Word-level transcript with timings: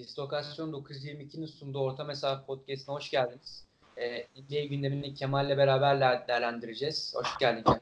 Distokasyon 0.00 0.72
922'nin 0.72 1.46
sunduğu 1.46 1.80
Orta 1.80 2.04
Mesafe 2.04 2.46
Podcast'ına 2.46 2.94
hoş 2.94 3.10
geldiniz. 3.10 3.64
Ee, 3.96 4.26
NBA 4.36 4.64
gündemini 4.64 5.14
Kemal'le 5.14 5.56
beraber 5.58 6.28
değerlendireceğiz. 6.28 7.14
Hoş 7.16 7.38
geldin 7.38 7.62
Kemal. 7.62 7.78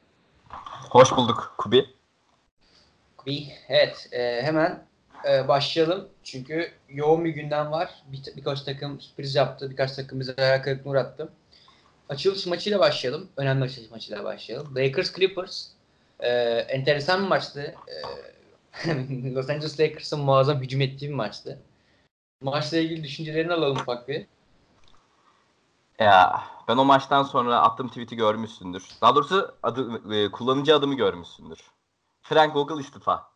Hoş 0.89 1.11
bulduk 1.11 1.55
Kubi. 1.57 1.85
Kubi, 3.17 3.47
evet. 3.67 4.09
E, 4.11 4.41
hemen 4.41 4.85
e, 5.29 5.47
başlayalım. 5.47 6.09
Çünkü 6.23 6.71
yoğun 6.89 7.25
bir 7.25 7.29
gündem 7.29 7.71
var. 7.71 8.03
Bir, 8.07 8.23
birkaç 8.37 8.61
takım 8.61 9.01
sürpriz 9.01 9.35
yaptı. 9.35 9.69
Birkaç 9.69 9.91
takım 9.91 10.19
bize 10.19 10.33
hayal 10.37 10.63
kırıklığına 10.63 10.91
uğrattı. 10.91 11.29
Açılış 12.09 12.45
maçıyla 12.45 12.79
başlayalım. 12.79 13.29
Önemli 13.37 13.63
açılış 13.63 13.91
maçıyla 13.91 14.23
başlayalım. 14.23 14.75
Lakers 14.75 15.13
Clippers. 15.15 15.67
E, 16.19 16.29
enteresan 16.49 17.23
bir 17.23 17.27
maçtı. 17.27 17.75
E, 17.87 18.89
Los 19.35 19.49
Angeles 19.49 19.79
Lakers'ın 19.79 20.19
muazzam 20.19 20.61
hücum 20.61 20.81
ettiği 20.81 21.09
bir 21.09 21.15
maçtı. 21.15 21.59
Maçla 22.41 22.77
ilgili 22.77 23.03
düşüncelerini 23.03 23.53
alalım 23.53 23.77
ufak 23.77 24.07
bir. 24.07 24.27
Ya 25.99 26.43
ben 26.67 26.77
o 26.77 26.85
maçtan 26.85 27.23
sonra 27.23 27.61
attığım 27.61 27.87
tweet'i 27.87 28.15
görmüşsündür. 28.15 28.89
Daha 29.01 29.15
doğrusu 29.15 29.55
adı, 29.63 30.13
e, 30.15 30.31
kullanıcı 30.31 30.75
adımı 30.75 30.95
görmüşsündür. 30.95 31.59
Frank 32.21 32.55
Vogel 32.55 32.77
istifa. 32.77 33.31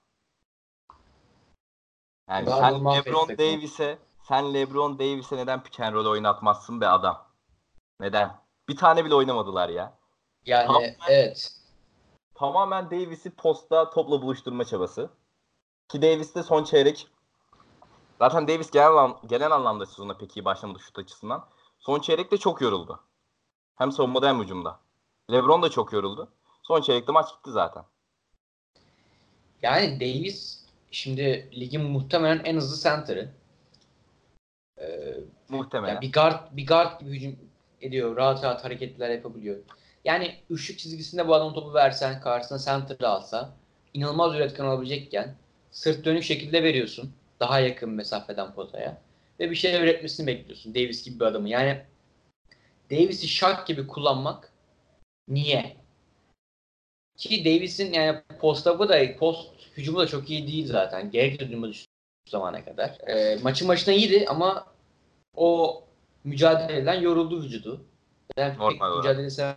Yani 2.30 2.46
Daha 2.46 2.72
sen 2.72 2.86
LeBron 2.86 3.30
Davis'e 3.30 4.00
sen 4.24 4.54
LeBron 4.54 5.00
Davis'e 5.00 5.38
neden 5.38 5.64
pick 5.64 5.80
and 5.80 5.94
roll 5.94 6.06
oynatmazsın 6.06 6.82
be 6.82 6.88
adam? 6.88 7.26
Neden? 8.00 8.36
Bir 8.70 8.78
tane 8.78 9.06
bile 9.06 9.16
oynamadılar 9.16 9.70
ya. 9.70 9.94
Yani 10.46 10.68
Tamam. 10.68 10.84
evet. 11.10 11.52
Tamamen 12.36 12.86
Davis'i 12.86 13.30
posta 13.30 13.90
topla 13.90 14.22
buluşturma 14.22 14.66
çabası. 14.66 15.10
Ki 15.88 16.02
Davis 16.02 16.36
de 16.36 16.44
son 16.44 16.64
çeyrek 16.64 17.08
Zaten 18.24 18.48
Davis 18.48 18.72
genel, 18.72 18.96
an- 18.98 19.18
genel 19.28 19.52
anlamda 19.52 19.86
sezona 19.86 20.18
pek 20.18 20.38
iyi 20.38 20.46
başlamadı 20.46 20.80
şut 20.80 21.00
açısından. 21.00 21.46
Son 21.80 22.00
çeyrekte 22.00 22.38
çok 22.38 22.62
yoruldu. 22.62 23.00
Hem 23.76 23.92
savunmada 23.92 24.28
hem 24.28 24.42
hücumda. 24.44 24.80
LeBron 25.32 25.62
da 25.64 25.70
çok 25.70 25.94
yoruldu. 25.94 26.32
Son 26.64 26.82
çeyrekte 26.82 27.12
maç 27.12 27.30
gitti 27.36 27.52
zaten. 27.52 27.84
Yani 29.62 30.00
Davis 30.00 30.64
şimdi 30.92 31.50
ligin 31.60 31.82
muhtemelen 31.82 32.44
en 32.46 32.56
hızlı 32.56 32.90
center'ı. 32.90 33.34
Ee, 34.80 35.16
Muhtemelen. 35.50 35.94
yani 35.94 36.02
bir 36.02 36.12
guard 36.12 36.58
bir 36.58 36.68
guard 36.68 37.00
gibi 37.00 37.10
hücum 37.12 37.36
ediyor. 37.82 38.16
Rahat 38.16 38.44
rahat 38.44 38.64
hareketler 38.64 39.10
yapabiliyor. 39.10 39.58
Yani 40.06 40.36
üçlük 40.50 40.80
çizgisinde 40.80 41.28
bu 41.28 41.36
adamın 41.36 41.54
topu 41.54 41.74
versen 41.74 42.22
karşısına 42.22 42.60
center'ı 42.60 43.10
alsa 43.10 43.54
inanılmaz 43.94 44.36
üretken 44.36 44.66
olabilecekken 44.66 45.36
sırt 45.72 46.06
dönük 46.06 46.24
şekilde 46.24 46.64
veriyorsun. 46.64 47.14
Daha 47.44 47.60
yakın 47.60 47.90
mesafeden 47.90 48.54
potaya. 48.54 49.02
Ve 49.40 49.52
bir 49.52 49.56
şey 49.56 49.84
üretmesini 49.84 50.28
bekliyorsun. 50.28 50.76
Davis 50.76 51.06
gibi 51.06 51.20
bir 51.20 51.26
adamı. 51.26 51.50
Yani 51.50 51.82
Davis'i 52.92 53.28
şak 53.28 53.68
gibi 53.68 53.88
kullanmak 53.88 54.54
niye? 55.28 55.78
Ki 57.18 57.46
Davis'in 57.46 57.94
yani 57.94 58.22
post 58.40 58.68
up'ı 58.68 58.90
da 58.90 59.18
post 59.18 59.50
hücumu 59.78 60.00
da 60.00 60.08
çok 60.08 60.30
iyi 60.30 60.48
değil 60.48 60.68
zaten. 60.68 61.12
Gerek 61.12 61.42
şu 62.26 62.30
zamana 62.30 62.66
kadar. 62.66 62.98
Ee, 63.08 63.40
maçın 63.44 63.68
başına 63.68 63.94
iyiydi 63.94 64.26
ama 64.28 64.68
o 65.36 65.84
mücadeleden 66.24 67.02
yoruldu 67.02 67.44
vücudu. 67.44 67.86
Yani 68.38 68.58
Normal 68.58 68.98
mücadele 68.98 69.30
seven 69.30 69.56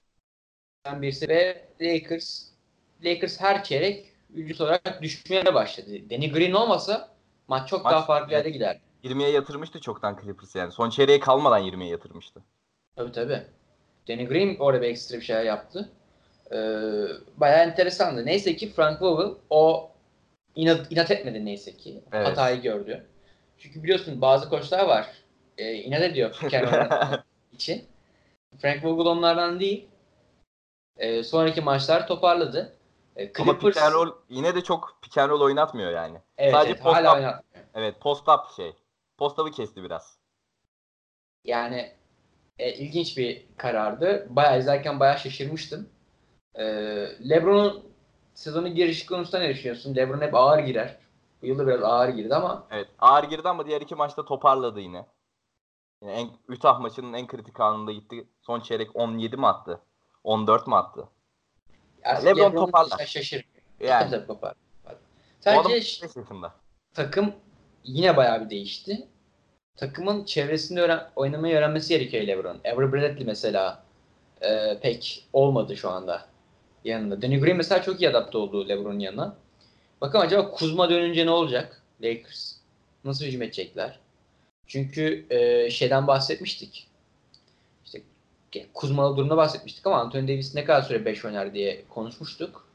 birisi 0.86 1.28
ve 1.28 1.68
Lakers 1.80 2.48
Lakers 3.04 3.40
her 3.40 3.64
çeyrek 3.64 4.12
vücut 4.30 4.60
olarak 4.60 5.02
düşmeye 5.02 5.54
başladı. 5.54 6.10
Danny 6.10 6.32
Green 6.32 6.52
olmasa 6.52 7.15
maç 7.48 7.68
çok 7.68 7.84
Maç- 7.84 7.92
daha 7.92 8.02
farklı 8.02 8.32
yere 8.32 8.50
giderdi. 8.50 8.80
20'ye 9.04 9.30
yatırmıştı 9.30 9.80
çoktan 9.80 10.18
Clippers 10.22 10.54
yani. 10.54 10.72
Son 10.72 10.90
çeyreğe 10.90 11.20
kalmadan 11.20 11.62
20'ye 11.62 11.90
yatırmıştı. 11.90 12.42
Tabii 12.96 13.12
tabii. 13.12 13.42
Danny 14.08 14.26
Green 14.26 14.56
orada 14.58 14.82
bir 14.82 14.86
ekstra 14.86 15.16
bir 15.16 15.22
şeyler 15.22 15.44
yaptı. 15.44 15.90
Ee, 16.52 16.56
bayağı 17.36 17.64
enteresandı. 17.64 18.26
Neyse 18.26 18.56
ki 18.56 18.72
Frank 18.72 19.02
Vogel 19.02 19.34
o 19.50 19.90
inat, 20.54 20.92
inat 20.92 21.10
etmedi 21.10 21.44
neyse 21.44 21.76
ki. 21.76 22.04
Evet. 22.12 22.26
Hatayı 22.26 22.62
gördü. 22.62 23.06
Çünkü 23.58 23.82
biliyorsun 23.82 24.20
bazı 24.20 24.48
koçlar 24.48 24.84
var. 24.86 25.06
E, 25.58 25.74
inat 25.74 26.02
ediyor 26.02 26.34
için. 27.52 27.84
Frank 28.58 28.84
Vogel 28.84 29.06
onlardan 29.06 29.60
değil. 29.60 29.88
E, 30.96 31.22
sonraki 31.22 31.60
maçlar 31.60 32.06
toparladı. 32.06 32.76
E, 33.16 33.32
Ama 33.38 33.52
Clippers, 33.52 33.74
pick 33.74 33.84
and 33.86 33.94
roll 33.94 34.12
yine 34.28 34.54
de 34.54 34.60
çok 34.64 34.98
pick 35.02 35.18
and 35.18 35.30
roll 35.30 35.40
oynatmıyor 35.40 35.90
yani. 35.90 36.18
evet, 36.38 36.54
sadece 36.54 36.72
evet, 36.72 36.82
post 36.82 36.96
hala 36.96 37.38
up. 37.38 37.44
Evet 37.76 38.00
post 38.00 38.28
up 38.28 38.40
şey. 38.56 38.72
Post 39.18 39.38
up'ı 39.38 39.50
kesti 39.50 39.82
biraz. 39.82 40.18
Yani 41.44 41.92
e, 42.58 42.72
ilginç 42.72 43.18
bir 43.18 43.46
karardı. 43.56 44.26
Bayağı 44.30 44.58
izlerken 44.58 45.00
bayağı 45.00 45.18
şaşırmıştım. 45.18 45.88
E, 46.54 46.64
LeBron'un 47.30 47.84
sezonu 48.34 48.68
girişi 48.68 49.06
konusunda 49.06 49.38
ne 49.38 49.48
düşünüyorsun? 49.48 49.96
LeBron 49.96 50.20
hep 50.20 50.34
ağır 50.34 50.58
girer. 50.58 50.96
Bu 51.42 51.46
yıl 51.46 51.58
da 51.58 51.66
biraz 51.66 51.82
ağır 51.82 52.08
girdi 52.08 52.34
ama 52.34 52.66
Evet 52.70 52.88
ağır 52.98 53.24
girdi 53.24 53.48
ama 53.48 53.66
diğer 53.66 53.80
iki 53.80 53.94
maçta 53.94 54.24
toparladı 54.24 54.80
yine. 54.80 55.06
Yine 56.02 56.12
en, 56.12 56.28
Utah 56.48 56.80
maçının 56.80 57.12
en 57.12 57.26
kritik 57.26 57.60
anında 57.60 57.92
gitti. 57.92 58.28
Son 58.42 58.60
çeyrek 58.60 58.96
17 58.96 59.36
mi 59.36 59.46
attı? 59.46 59.80
14 60.24 60.66
mi 60.66 60.76
attı? 60.76 61.08
artık 62.04 62.24
LeBron 62.24 62.50
LeBron 62.50 62.66
toparlar. 62.66 63.06
şaşırmıyor. 63.06 63.62
Yani. 63.80 64.00
Tabii 64.00 64.10
tabii 64.10 64.26
toparlar. 64.26 64.56
Sadece 65.40 65.60
35 65.60 66.16
yaşında. 66.16 66.54
takım 66.94 67.34
yine 67.86 68.16
bayağı 68.16 68.44
bir 68.44 68.50
değişti. 68.50 69.06
Takımın 69.76 70.24
çevresinde 70.24 70.80
öğren 70.80 71.10
oynamayı 71.16 71.56
öğrenmesi 71.56 71.88
gerekiyor 71.88 72.26
LeBron. 72.26 72.58
Avery 72.64 72.92
Bradley 72.92 73.24
mesela 73.26 73.84
e, 74.40 74.78
pek 74.82 75.24
olmadı 75.32 75.76
şu 75.76 75.90
anda 75.90 76.26
yanında. 76.84 77.22
Danny 77.22 77.40
Green 77.40 77.56
mesela 77.56 77.82
çok 77.82 78.00
iyi 78.00 78.10
adapte 78.10 78.38
oldu 78.38 78.68
LeBron'un 78.68 78.98
yanına. 78.98 79.36
Bakalım 80.00 80.26
acaba 80.26 80.50
Kuzma 80.50 80.90
dönünce 80.90 81.26
ne 81.26 81.30
olacak 81.30 81.82
Lakers? 82.02 82.56
Nasıl 83.04 83.24
hücum 83.24 83.42
edecekler? 83.42 83.98
Çünkü 84.66 85.26
e, 85.30 85.70
şeyden 85.70 86.06
bahsetmiştik. 86.06 86.88
İşte 87.84 88.02
Kuzma'lı 88.74 89.16
durumda 89.16 89.36
bahsetmiştik 89.36 89.86
ama 89.86 90.00
Anthony 90.00 90.28
Davis 90.28 90.54
ne 90.54 90.64
kadar 90.64 90.82
süre 90.82 91.04
5 91.04 91.24
oynar 91.24 91.54
diye 91.54 91.84
konuşmuştuk. 91.88 92.66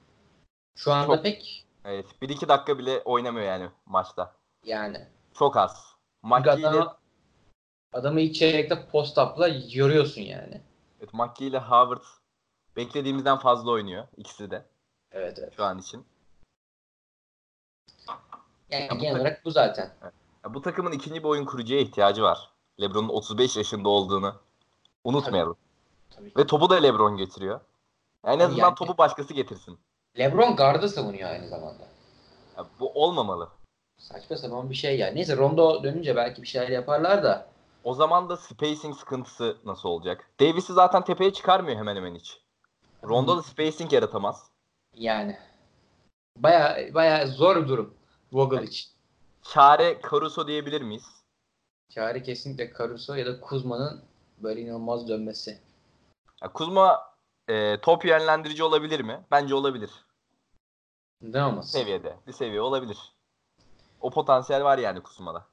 Şu 0.76 0.92
anda 0.92 1.16
Çok- 1.16 1.24
pek 1.24 1.66
Evet. 1.86 2.06
1-2 2.22 2.48
dakika 2.48 2.78
bile 2.78 3.00
oynamıyor 3.00 3.46
yani 3.46 3.70
maçta. 3.86 4.36
Yani 4.66 5.08
Çok 5.34 5.58
az. 5.58 5.92
Maki 6.22 6.60
ile, 6.60 6.68
adamı, 6.68 6.96
adamı 7.94 8.22
ilk 8.22 8.36
çeyrekte 8.36 8.88
post 8.88 9.18
up'la 9.18 9.48
yoruyorsun 9.72 10.22
yani. 10.22 10.62
evet, 11.00 11.14
Maki 11.14 11.46
ile 11.46 11.60
Howard 11.60 12.04
beklediğimizden 12.76 13.38
fazla 13.38 13.72
oynuyor. 13.72 14.08
ikisi 14.18 14.52
de 14.52 14.66
Evet 15.12 15.40
evet. 15.40 15.54
şu 15.56 15.64
an 15.64 15.78
için. 15.80 16.06
Yani 18.72 18.88
Ya 18.92 18.96
genel 18.96 19.16
olarak 19.20 19.46
bu 19.46 19.52
zaten. 19.52 19.94
Ya 20.44 20.54
bu 20.54 20.62
takımın 20.62 20.92
ikinci 20.92 21.24
bir 21.24 21.28
oyun 21.28 21.46
kurucuya 21.46 21.80
ihtiyacı 21.80 22.24
var. 22.24 22.50
LeBron'un 22.82 23.10
35 23.10 23.58
yaşında 23.58 23.90
olduğunu 23.90 24.36
unutmayalım. 25.04 25.58
Tabii. 26.10 26.32
Ve 26.38 26.48
topu 26.48 26.70
da 26.70 26.76
LeBron 26.76 27.18
getiriyor. 27.18 27.60
En 28.26 28.40
azından 28.40 28.58
Yani- 28.66 28.76
topu 28.76 28.98
başkası 28.98 29.34
getirsin. 29.34 29.80
LeBron 30.20 30.56
gardı 30.56 30.90
savunuyor 30.90 31.30
aynı 31.30 31.48
zamanda. 31.48 31.84
Ya 32.58 32.66
bu 32.80 32.92
olmamalı. 33.04 33.50
Saçma 34.02 34.38
sapan 34.38 34.70
bir 34.70 34.76
şey 34.76 34.98
yani. 34.98 35.16
Neyse 35.16 35.38
Rondo 35.38 35.84
dönünce 35.84 36.16
belki 36.16 36.42
bir 36.42 36.48
şeyler 36.48 36.70
yaparlar 36.70 37.24
da. 37.24 37.48
O 37.84 37.94
zaman 37.94 38.30
da 38.30 38.38
spacing 38.38 38.96
sıkıntısı 38.96 39.58
nasıl 39.66 39.90
olacak? 39.90 40.30
Davis'i 40.40 40.74
zaten 40.74 41.04
tepeye 41.04 41.34
çıkarmıyor 41.34 41.78
hemen 41.78 41.96
hemen 41.96 42.16
hiç. 42.16 42.42
Rondo 43.04 43.38
da 43.38 43.44
spacing 43.44 43.94
yaratamaz. 43.94 44.50
Yani 44.94 45.38
baya 46.38 46.94
baya 46.94 47.28
zor 47.28 47.64
bir 47.64 47.68
durum 47.68 47.94
Vogel 48.34 48.64
için. 48.64 48.92
Çare 49.44 50.02
Caruso 50.12 50.48
diyebilir 50.48 50.82
miyiz? 50.82 51.06
Çare 51.90 52.24
kesinlikle 52.24 52.74
Caruso 52.78 53.14
ya 53.14 53.26
da 53.26 53.42
Kuzma'nın 53.42 54.04
böyle 54.38 54.62
inanılmaz 54.62 55.08
dönmesi. 55.08 55.60
Ya 56.42 56.52
Kuzma 56.52 57.00
e, 57.48 57.82
top 57.82 58.06
yönlendirici 58.06 58.64
olabilir 58.64 59.00
mi? 59.00 59.26
Bence 59.32 59.56
olabilir. 59.56 59.92
Neden 61.22 61.44
olmasın? 61.44 61.80
Seviyede. 61.80 62.18
Bir 62.28 62.34
seviye 62.34 62.62
olabilir. 62.62 63.11
O 64.02 64.10
potansiyel 64.10 64.64
var 64.64 64.78
yani 64.78 65.04
Kuzma'da. 65.04 65.46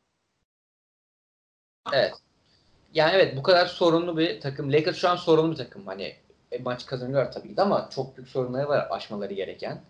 Evet. 1.92 2.14
Yani 2.94 3.12
evet 3.14 3.36
bu 3.36 3.42
kadar 3.42 3.66
sorunlu 3.66 4.18
bir 4.18 4.40
takım. 4.40 4.72
Lakers 4.72 4.96
şu 4.96 5.08
an 5.08 5.16
sorunlu 5.16 5.50
bir 5.52 5.56
takım. 5.56 5.86
Hani 5.86 6.16
e, 6.52 6.58
maç 6.58 6.86
kazanıyorlar 6.86 7.32
tabii 7.32 7.54
ki 7.54 7.62
ama 7.62 7.90
çok 7.90 8.16
büyük 8.16 8.28
sorunları 8.28 8.68
var 8.68 8.88
aşmaları 8.90 9.34
gereken. 9.34 9.82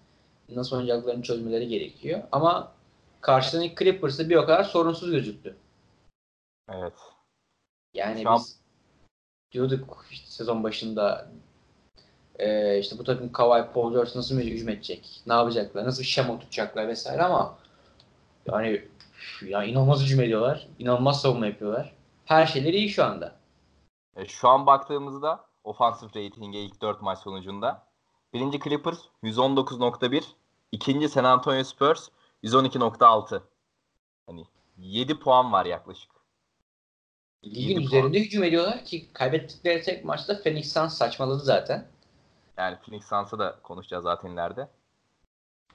Nasıl 0.49 0.77
oynayacaklarını 0.77 1.23
çözmeleri 1.23 1.69
gerekiyor. 1.69 2.23
Ama 2.33 2.73
karşılarındaki 3.21 3.85
Clippers'ı 3.85 4.29
bir 4.29 4.37
o 4.37 4.41
kadar 4.47 4.65
sorunsuz 4.65 5.11
gözüktü. 5.11 5.57
Evet. 6.73 6.95
Yani 7.95 8.23
Şu 8.23 8.31
an- 8.31 8.39
biz 8.39 8.61
diyorduk 9.53 10.07
işte 10.11 10.31
sezon 10.31 10.65
başında 10.65 11.29
e, 12.39 12.79
işte 12.79 12.99
bu 12.99 13.05
takım 13.05 13.33
Kawhi 13.33 13.73
Paul 13.73 13.93
George 13.93 14.11
nasıl 14.15 14.41
hücum 14.41 14.69
edecek? 14.69 15.23
Ne 15.27 15.33
yapacaklar? 15.33 15.85
Nasıl 15.85 16.03
bir 16.03 16.07
şema 16.07 16.39
tutacaklar 16.39 16.89
vesaire 16.89 17.23
ama 17.23 17.59
yani 18.53 18.89
Ya 19.43 19.65
inanılmaz 19.65 20.03
hücum 20.03 20.21
ediyorlar. 20.21 20.69
İnanılmaz 20.79 21.21
savunma 21.21 21.47
yapıyorlar. 21.47 21.95
Her 22.25 22.47
şeyleri 22.47 22.77
iyi 22.77 22.89
şu 22.89 23.05
anda. 23.05 23.37
E, 24.17 24.27
şu 24.27 24.49
an 24.49 24.67
baktığımızda 24.67 25.45
offensive 25.65 26.09
rating'e 26.09 26.61
ilk 26.61 26.81
4 26.81 27.03
maç 27.03 27.19
sonucunda 27.19 27.87
birinci 28.35 28.61
Clippers 28.61 29.01
119.1, 29.23 30.25
ikinci 30.73 31.09
San 31.09 31.25
Antonio 31.25 31.65
Spurs 31.65 32.09
112.6. 32.45 33.43
Hani 34.27 34.45
7 34.79 35.19
puan 35.19 35.53
var 35.53 35.67
yaklaşık. 35.67 36.11
Ligin 37.45 37.81
üzerinde 37.81 38.21
hücum 38.21 38.45
ediyorlar 38.45 38.85
ki 38.85 39.13
kaybettikleri 39.13 39.83
tek 39.83 40.05
maçta 40.05 40.43
Phoenix 40.43 40.73
Suns 40.73 40.95
saçmaladı 40.95 41.39
zaten. 41.39 41.89
Yani 42.57 42.77
Phoenix 42.77 43.09
Suns'a 43.09 43.39
da 43.39 43.59
konuşacağız 43.63 44.05
zaten 44.05 44.31
ileride. 44.31 44.69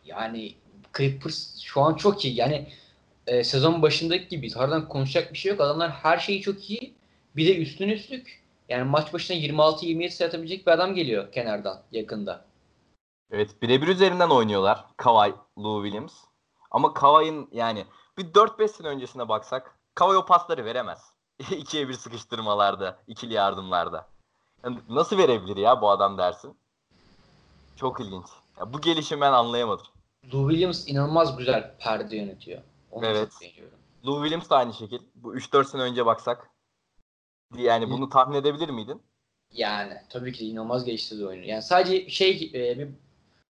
Yani 0.05 0.55
Clippers 0.97 1.59
şu 1.61 1.81
an 1.81 1.93
çok 1.93 2.25
iyi. 2.25 2.35
Yani 2.35 2.67
e, 3.27 3.43
sezon 3.43 3.81
başındaki 3.81 4.27
gibi 4.27 4.51
harbiden 4.51 4.87
konuşacak 4.87 5.33
bir 5.33 5.37
şey 5.37 5.51
yok. 5.51 5.61
Adamlar 5.61 5.91
her 5.91 6.17
şeyi 6.17 6.41
çok 6.41 6.69
iyi. 6.69 6.93
Bir 7.35 7.47
de 7.47 7.57
üstün 7.57 7.89
üstlük. 7.89 8.43
Yani 8.69 8.83
maç 8.83 9.13
başına 9.13 9.37
26-27 9.37 10.09
sayı 10.09 10.27
atabilecek 10.27 10.67
bir 10.67 10.71
adam 10.71 10.95
geliyor 10.95 11.31
kenardan 11.31 11.81
yakında. 11.91 12.45
Evet 13.31 13.61
birebir 13.61 13.87
üzerinden 13.87 14.29
oynuyorlar 14.29 14.85
Kawhi, 14.97 15.33
Lou 15.57 15.83
Williams. 15.83 16.13
Ama 16.71 16.93
Kawhi'nin 16.93 17.49
yani 17.51 17.85
bir 18.17 18.23
4-5 18.23 18.67
sene 18.67 18.87
öncesine 18.87 19.29
baksak 19.29 19.75
Kawhi 19.95 20.17
o 20.17 20.25
pasları 20.25 20.65
veremez. 20.65 21.13
İkiye 21.51 21.89
bir 21.89 21.93
sıkıştırmalarda, 21.93 22.99
ikili 23.07 23.33
yardımlarda. 23.33 24.07
Yani 24.63 24.77
nasıl 24.89 25.17
verebilir 25.17 25.57
ya 25.57 25.81
bu 25.81 25.89
adam 25.89 26.17
dersin? 26.17 26.57
Çok 27.75 27.99
ilginç. 27.99 28.25
Ya 28.59 28.73
bu 28.73 28.81
gelişimi 28.81 29.21
ben 29.21 29.33
anlayamadım. 29.33 29.85
Lou 30.33 30.49
Williams 30.49 30.87
inanılmaz 30.87 31.37
güzel 31.37 31.71
perde 31.79 32.15
yönetiyor. 32.17 32.61
Onu 32.91 33.05
Evet. 33.05 33.31
çok 33.31 33.41
beğeniyorum. 33.41 33.77
Lou 34.05 34.23
Williams 34.23 34.49
da 34.49 34.57
aynı 34.57 34.73
şekil. 34.73 34.99
Bu 35.15 35.35
3-4 35.35 35.65
sene 35.65 35.81
önce 35.81 36.05
baksak. 36.05 36.49
Yani 37.57 37.89
bunu 37.89 38.09
tahmin 38.09 38.35
edebilir 38.35 38.69
miydin? 38.69 39.01
Yani 39.51 39.93
tabii 40.09 40.33
ki 40.33 40.39
de 40.39 40.45
inanılmaz 40.45 40.85
geliştirdi 40.85 41.25
oyunu. 41.25 41.45
Yani 41.45 41.61
sadece 41.61 42.09
şey 42.09 42.51
e, 42.53 42.79
bir 42.79 42.87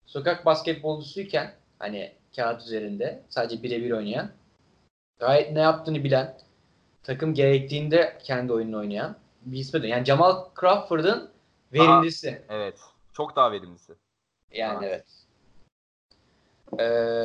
sokak 0.07 0.47
basketbolcusuyken 0.47 1.55
hani 1.79 2.13
kağıt 2.37 2.63
üzerinde 2.63 3.23
sadece 3.29 3.63
birebir 3.63 3.91
oynayan 3.91 4.31
gayet 5.19 5.53
ne 5.53 5.61
yaptığını 5.61 6.05
bilen 6.05 6.39
takım 7.03 7.35
gerektiğinde 7.35 8.19
kendi 8.25 8.53
oyununu 8.53 8.79
oynayan 8.79 9.17
bir 9.43 9.59
ismi 9.59 9.83
de. 9.83 9.87
Yani 9.87 10.05
Jamal 10.05 10.45
Crawford'ın 10.61 11.31
verimlisi. 11.73 12.43
Evet. 12.49 12.81
Çok 13.13 13.37
daha 13.37 13.53
verimlisi. 13.53 13.93
Yani 14.53 14.87
Evet. 14.87 14.93
evet. 14.93 15.22
Ee, 16.81 17.23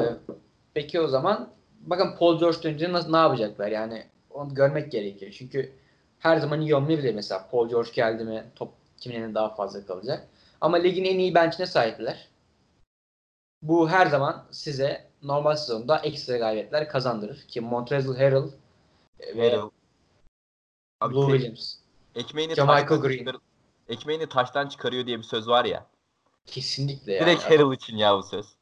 peki 0.73 1.01
o 1.01 1.07
zaman 1.07 1.49
bakın 1.81 2.15
Paul 2.19 2.39
George 2.39 2.63
dönünce 2.63 2.91
nasıl, 2.91 3.11
ne 3.11 3.17
yapacaklar? 3.17 3.67
Yani 3.67 4.07
onu 4.29 4.53
görmek 4.53 4.91
gerekiyor. 4.91 5.31
Çünkü 5.31 5.73
her 6.19 6.38
zaman 6.38 6.61
iyi 6.61 6.75
olmayabilir. 6.75 7.15
Mesela 7.15 7.47
Paul 7.51 7.69
George 7.69 7.91
geldi 7.94 8.23
mi 8.23 8.45
top 8.55 8.73
kimin 8.97 9.15
elinde 9.15 9.35
daha 9.35 9.55
fazla 9.55 9.85
kalacak. 9.85 10.27
Ama 10.61 10.77
ligin 10.77 11.05
en 11.05 11.19
iyi 11.19 11.35
bench'ine 11.35 11.65
sahipler. 11.65 12.27
Bu 13.61 13.89
her 13.89 14.05
zaman 14.05 14.45
size 14.51 15.07
normal 15.23 15.55
sezonda 15.55 15.97
ekstra 15.99 16.38
galibiyetler 16.38 16.89
kazandırır. 16.89 17.41
Ki 17.47 17.61
Montrezl 17.61 18.15
Harrell 18.15 18.49
ve 19.35 19.49
Harrell. 19.49 19.69
Abi 21.01 21.13
Lou 21.15 21.25
tek- 21.25 21.35
Williams. 21.35 21.75
ekmeğini 22.15 22.55
taştan 22.55 23.01
Green. 23.01 23.17
çıkar- 23.17 23.41
ekmeğini 23.89 24.29
taştan 24.29 24.67
çıkarıyor 24.67 25.05
diye 25.05 25.17
bir 25.17 25.23
söz 25.23 25.47
var 25.47 25.65
ya. 25.65 25.88
Kesinlikle. 26.45 27.19
Direkt 27.19 27.44
Harrell 27.44 27.71
için 27.73 27.97
ya 27.97 28.17
bu 28.17 28.23
söz. 28.23 28.56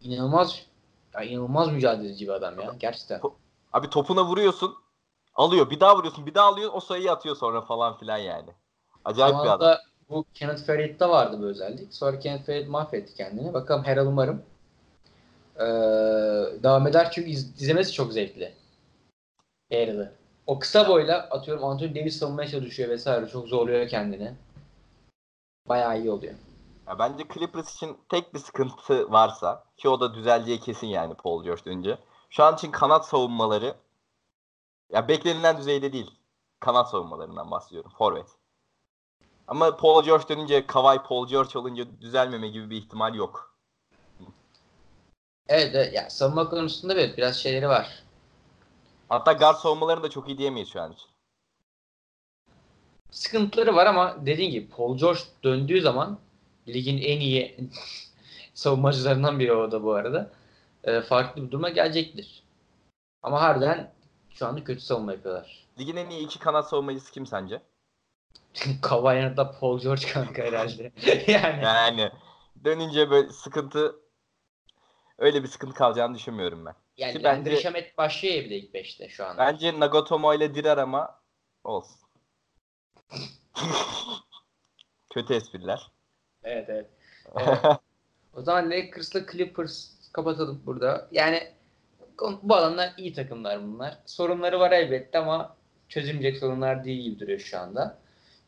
İnanılmaz 0.00 0.66
ya 1.14 1.22
inanılmaz 1.22 1.72
mücadeleci 1.72 2.24
bir 2.26 2.32
adam 2.32 2.60
ya. 2.60 2.74
Gerçekten. 2.78 3.20
Abi 3.72 3.90
topuna 3.90 4.24
vuruyorsun. 4.24 4.74
Alıyor. 5.34 5.70
Bir 5.70 5.80
daha 5.80 5.96
vuruyorsun. 5.96 6.26
Bir 6.26 6.34
daha 6.34 6.46
alıyor. 6.46 6.70
O 6.74 6.80
sayıyı 6.80 7.12
atıyor 7.12 7.36
sonra 7.36 7.60
falan 7.60 7.98
filan 7.98 8.18
yani. 8.18 8.50
Acayip 9.04 9.34
bir 9.34 9.40
adam. 9.40 9.58
Zamanında 9.58 9.82
bu 10.10 10.24
Kenneth 10.34 10.66
Farid'de 10.66 11.08
vardı 11.08 11.36
bu 11.40 11.44
özellik. 11.44 11.94
Sonra 11.94 12.18
Kenneth 12.18 12.46
Farid 12.46 12.68
mahvetti 12.68 13.14
kendini. 13.14 13.54
Bakalım 13.54 13.84
Harrell 13.84 14.06
umarım 14.06 14.42
ee, 15.56 15.64
devam 16.62 16.86
eder 16.86 17.10
çünkü 17.10 17.30
iz, 17.30 17.62
izlemesi 17.62 17.92
çok 17.92 18.12
zevkli. 18.12 18.52
Harrell'ı. 19.72 20.12
O 20.46 20.58
kısa 20.58 20.88
boyla 20.88 21.18
atıyorum 21.18 21.64
Anthony 21.64 21.94
Davis 21.94 22.18
savunmaya 22.18 22.48
çalışıyor 22.48 22.88
vesaire. 22.88 23.26
Çok 23.26 23.48
zorluyor 23.48 23.88
kendini. 23.88 24.32
Bayağı 25.68 26.00
iyi 26.00 26.10
oluyor. 26.10 26.34
Ya 26.90 26.98
bence 26.98 27.24
Clippers 27.34 27.74
için 27.74 27.98
tek 28.08 28.34
bir 28.34 28.38
sıkıntı 28.38 29.12
varsa 29.12 29.64
ki 29.76 29.88
o 29.88 30.00
da 30.00 30.14
düzeleceği 30.14 30.60
kesin 30.60 30.86
yani 30.86 31.14
Paul 31.14 31.44
George 31.44 31.64
dönünce. 31.64 31.98
Şu 32.30 32.44
an 32.44 32.54
için 32.54 32.70
kanat 32.70 33.06
savunmaları 33.06 33.76
ya 34.92 35.08
beklenilen 35.08 35.58
düzeyde 35.58 35.92
değil. 35.92 36.10
Kanat 36.60 36.90
savunmalarından 36.90 37.50
bahsediyorum. 37.50 37.90
Forvet. 37.98 38.26
Ama 39.48 39.76
Paul 39.76 40.04
George 40.04 40.28
dönünce 40.28 40.66
Kawhi 40.66 40.98
Paul 40.98 41.28
George 41.28 41.58
olunca 41.58 41.84
düzelmeme 42.00 42.48
gibi 42.48 42.70
bir 42.70 42.76
ihtimal 42.76 43.14
yok. 43.14 43.56
Evet, 45.48 45.70
evet 45.74 45.94
ya 45.94 46.10
savunma 46.10 46.50
konusunda 46.50 46.94
evet 46.94 47.18
biraz 47.18 47.36
şeyleri 47.36 47.68
var. 47.68 48.02
Hatta 49.08 49.32
guard 49.32 49.56
savunmalarını 49.56 50.02
da 50.02 50.10
çok 50.10 50.28
iyi 50.28 50.38
diyemeyiz 50.38 50.68
şu 50.68 50.80
an 50.80 50.92
için. 50.92 51.08
Sıkıntıları 53.10 53.74
var 53.74 53.86
ama 53.86 54.26
dediğin 54.26 54.50
gibi 54.50 54.68
Paul 54.68 54.98
George 54.98 55.20
döndüğü 55.44 55.80
zaman 55.80 56.18
ligin 56.74 56.98
en 56.98 57.20
iyi 57.20 57.68
savunmacılarından 58.54 59.38
biri 59.38 59.52
o 59.52 59.72
da 59.72 59.82
bu 59.82 59.92
arada. 59.94 60.30
Ee, 60.84 61.00
farklı 61.00 61.42
bir 61.46 61.50
duruma 61.50 61.68
gelecektir. 61.68 62.42
Ama 63.22 63.42
harbiden 63.42 63.92
şu 64.30 64.46
anda 64.46 64.64
kötü 64.64 64.80
savunma 64.80 65.12
yapıyorlar. 65.12 65.66
Ligin 65.78 65.96
en 65.96 66.10
iyi 66.10 66.24
iki 66.24 66.38
kanat 66.38 66.68
savunmacısı 66.68 67.12
kim 67.12 67.26
sence? 67.26 67.62
Kawhi 68.82 69.34
Paul 69.60 69.80
George 69.80 70.06
kanka 70.06 70.42
herhalde. 70.42 70.92
yani 71.26 71.64
Yani 71.64 72.10
dönünce 72.64 73.10
böyle 73.10 73.28
sıkıntı 73.32 73.96
öyle 75.18 75.42
bir 75.42 75.48
sıkıntı 75.48 75.74
kalacağını 75.74 76.14
düşünmüyorum 76.14 76.66
ben. 76.66 76.74
yani 76.96 77.12
ki 77.12 77.24
bence- 77.24 77.56
Shamet 77.56 77.98
başlıyor 77.98 78.34
ya 78.34 78.44
bir 78.44 78.50
de 78.50 78.56
ilk 78.56 78.74
5'te 78.74 79.08
şu 79.08 79.26
anda. 79.26 79.38
Bence 79.38 79.80
Nagatomo 79.80 80.34
ile 80.34 80.54
Dirar 80.54 80.78
ama 80.78 81.20
olsun. 81.64 82.00
Kötü 85.14 85.34
espriler. 85.34 85.90
Evet 86.44 86.68
evet. 86.68 86.86
Evet. 87.36 87.58
O 88.34 88.42
zaman 88.42 88.70
Lakers'la 88.70 89.26
Clippers 89.32 89.90
kapatalım 90.12 90.62
burada. 90.66 91.08
Yani 91.12 91.52
bu 92.42 92.54
adamlar 92.56 92.92
iyi 92.96 93.12
takımlar 93.12 93.62
bunlar. 93.62 93.98
Sorunları 94.06 94.60
var 94.60 94.72
elbette 94.72 95.18
ama 95.18 95.56
çözülmeyecek 95.88 96.36
sorunlar 96.36 96.84
değil 96.84 97.02
gibi 97.02 97.20
duruyor 97.20 97.38
şu 97.38 97.58
anda. 97.58 97.98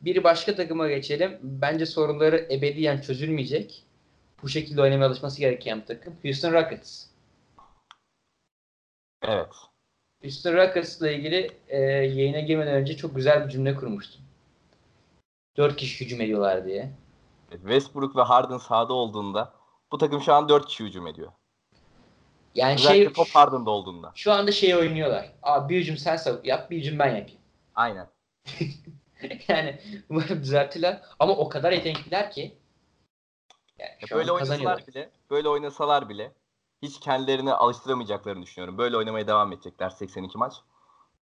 Bir 0.01 0.23
başka 0.23 0.55
takıma 0.55 0.87
geçelim. 0.89 1.39
Bence 1.41 1.85
sorunları 1.85 2.47
ebediyen 2.51 3.01
çözülmeyecek. 3.01 3.83
Bu 4.43 4.49
şekilde 4.49 4.81
oynamaya 4.81 5.07
alışması 5.07 5.39
gereken 5.39 5.81
bir 5.81 5.85
takım. 5.85 6.15
Houston 6.23 6.53
Rockets. 6.53 7.05
Evet. 9.21 9.47
Houston 10.21 10.53
Rockets'la 10.53 11.11
ilgili 11.11 11.51
e, 11.67 11.79
yayına 11.81 12.39
girmeden 12.39 12.73
önce 12.73 12.97
çok 12.97 13.15
güzel 13.15 13.45
bir 13.45 13.49
cümle 13.49 13.75
kurmuştum. 13.75 14.21
Dört 15.57 15.75
kişi 15.75 16.05
hücum 16.05 16.21
ediyorlar 16.21 16.65
diye. 16.65 16.89
Westbrook 17.57 18.15
ve 18.15 18.21
Harden 18.21 18.57
sahada 18.57 18.93
olduğunda 18.93 19.53
bu 19.91 19.97
takım 19.97 20.21
şu 20.21 20.33
an 20.33 20.49
4 20.49 20.65
kişi 20.65 20.83
hücum 20.83 21.07
ediyor. 21.07 21.31
Yani 22.55 22.73
Özellikle 22.73 23.03
şey 23.03 23.13
top 23.13 23.27
Harden'da 23.27 23.69
olduğunda. 23.69 24.11
şu 24.15 24.31
anda 24.31 24.51
şey 24.51 24.75
oynuyorlar. 24.75 25.33
Abi 25.43 25.73
bir 25.73 25.81
hücum 25.81 25.97
sen 25.97 26.15
sav- 26.15 26.47
yap, 26.47 26.71
bir 26.71 26.77
hücum 26.77 26.99
ben 26.99 27.15
yapayım. 27.15 27.41
Aynen. 27.75 28.09
yani 29.47 29.81
umarım 30.09 30.41
düzeltirler. 30.41 31.01
Ama 31.19 31.33
o 31.33 31.49
kadar 31.49 31.71
yetenekliler 31.71 32.31
ki. 32.31 32.57
Yani 33.79 33.91
Ya 34.01 34.17
böyle 34.17 34.31
oynasalar 34.31 34.87
bile, 34.87 35.11
böyle 35.29 35.49
oynasalar 35.49 36.09
bile 36.09 36.33
hiç 36.81 36.99
kendilerini 36.99 37.53
alıştıramayacaklarını 37.53 38.43
düşünüyorum. 38.43 38.77
Böyle 38.77 38.97
oynamaya 38.97 39.27
devam 39.27 39.53
edecekler 39.53 39.89
82 39.89 40.37
maç. 40.37 40.53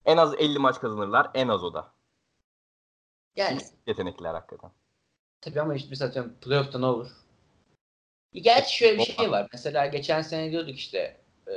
En 0.06 0.18
az 0.18 0.36
50 0.36 0.60
maç 0.60 0.80
kazanırlar. 0.80 1.32
En 1.34 1.48
az 1.48 1.64
o 1.64 1.74
da. 1.74 1.92
Yani 3.36 3.60
Yetenekliler 3.88 4.34
hakikaten. 4.34 4.72
Tabii 5.46 5.62
ama 5.62 5.76
işte 5.76 5.88
mesela 5.90 6.10
atıyorum 6.10 6.34
playoff'ta 6.42 6.80
ne 6.80 6.86
olur? 6.86 7.12
Gerçi 8.34 8.78
şöyle 8.78 8.98
bir 8.98 9.04
şey 9.04 9.32
var. 9.32 9.48
Mesela 9.54 9.86
geçen 9.86 10.22
sene 10.22 10.52
diyorduk 10.52 10.76
işte 10.76 11.18
e, 11.48 11.54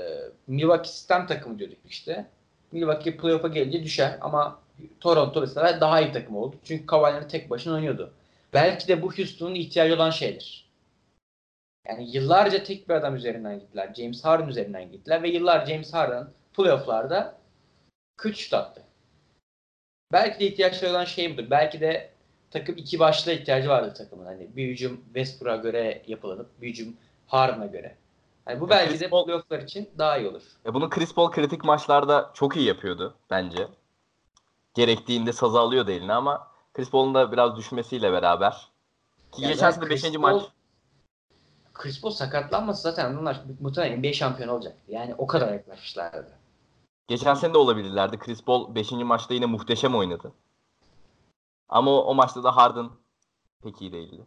Milwaukee 0.46 0.90
sistem 0.90 1.26
takımı 1.26 1.58
diyorduk 1.58 1.78
işte. 1.88 2.26
Milwaukee 2.72 3.16
playoff'a 3.16 3.48
gelince 3.48 3.82
düşer 3.82 4.18
ama 4.20 4.60
Toronto 5.00 5.40
mesela 5.40 5.80
daha 5.80 6.00
iyi 6.00 6.12
takım 6.12 6.36
oldu. 6.36 6.56
Çünkü 6.64 6.86
Kawhi'leri 6.86 7.28
tek 7.28 7.50
başına 7.50 7.74
oynuyordu. 7.74 8.12
Belki 8.52 8.88
de 8.88 9.02
bu 9.02 9.12
Houston'un 9.16 9.54
ihtiyacı 9.54 9.94
olan 9.94 10.10
şeydir. 10.10 10.68
Yani 11.88 12.16
yıllarca 12.16 12.64
tek 12.64 12.88
bir 12.88 12.94
adam 12.94 13.16
üzerinden 13.16 13.60
gittiler. 13.60 13.94
James 13.94 14.24
Harden 14.24 14.48
üzerinden 14.48 14.92
gittiler 14.92 15.22
ve 15.22 15.28
yıllar 15.28 15.66
James 15.66 15.94
Harden 15.94 16.28
playoff'larda 16.56 17.38
kötü 18.16 18.38
şut 18.38 18.54
attı. 18.54 18.82
Belki 20.12 20.40
de 20.40 20.46
ihtiyaçları 20.46 20.90
olan 20.90 21.04
şey 21.04 21.32
budur. 21.32 21.50
Belki 21.50 21.80
de 21.80 22.10
takım 22.50 22.76
iki 22.76 22.98
başlığa 22.98 23.34
ihtiyacı 23.34 23.68
vardı 23.68 23.94
takımın. 23.96 24.24
Hani 24.26 24.56
bir 24.56 24.68
hücum 24.68 25.00
Westbrook'a 25.04 25.56
göre 25.56 26.02
yapılanıp 26.06 26.62
bir 26.62 26.68
hücum 26.68 26.96
Harden'a 27.26 27.66
göre. 27.66 27.96
Hani 28.44 28.60
bu 28.60 28.64
Ya 28.64 28.70
belki 28.70 28.90
Chris 28.90 29.00
de 29.00 29.08
Paul- 29.08 29.24
playofflar 29.24 29.58
için 29.62 29.90
daha 29.98 30.18
iyi 30.18 30.28
olur. 30.28 30.42
E 30.66 30.74
bunu 30.74 30.90
Chris 30.90 31.14
Paul 31.14 31.30
kritik 31.30 31.64
maçlarda 31.64 32.30
çok 32.34 32.56
iyi 32.56 32.66
yapıyordu 32.66 33.14
bence. 33.30 33.68
Gerektiğinde 34.74 35.32
sazı 35.32 35.58
alıyordu 35.60 35.90
eline 35.90 36.12
ama 36.12 36.46
Chris 36.74 36.90
Paul'un 36.90 37.14
da 37.14 37.32
biraz 37.32 37.56
düşmesiyle 37.56 38.12
beraber. 38.12 38.68
Ki 39.32 39.42
Ya 39.42 39.48
geçen 39.48 39.70
sene 39.70 39.84
Chris 39.84 40.04
5. 40.04 40.12
Paul- 40.14 40.20
maç 40.20 40.42
Chris 41.74 42.00
Paul 42.00 42.10
sakatlanmasa 42.10 42.90
zaten 42.90 43.16
onlar 43.16 43.40
muhtemelen 43.60 43.98
NBA 44.00 44.12
şampiyonu 44.12 44.52
olacak. 44.52 44.76
Yani 44.88 45.14
o 45.18 45.26
kadar 45.26 45.52
yaklaşmışlardı. 45.52 46.32
geçen 47.08 47.34
sene 47.34 47.54
de 47.54 47.58
olabilirlerdi. 47.58 48.18
Chris 48.18 48.42
Paul 48.44 48.74
5. 48.74 48.92
maçta 49.04 49.34
yine 49.34 49.46
muhteşem 49.46 49.94
oynadı. 49.94 50.32
Ama 51.68 51.90
o, 51.90 52.04
o 52.04 52.14
maçta 52.14 52.44
da 52.44 52.56
Harden 52.56 52.90
pek 53.62 53.82
iyi 53.82 53.92
değildi. 53.92 54.26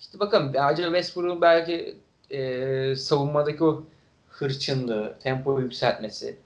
İşte 0.00 0.20
bakalım 0.20 0.52
acaba 0.58 0.86
Westbrook'un 0.86 1.40
belki 1.40 1.98
e, 2.30 2.96
savunmadaki 2.96 3.64
o 3.64 3.84
hırçınlığı, 4.28 5.18
tempoyu 5.22 5.64
yükseltmesi 5.64 6.38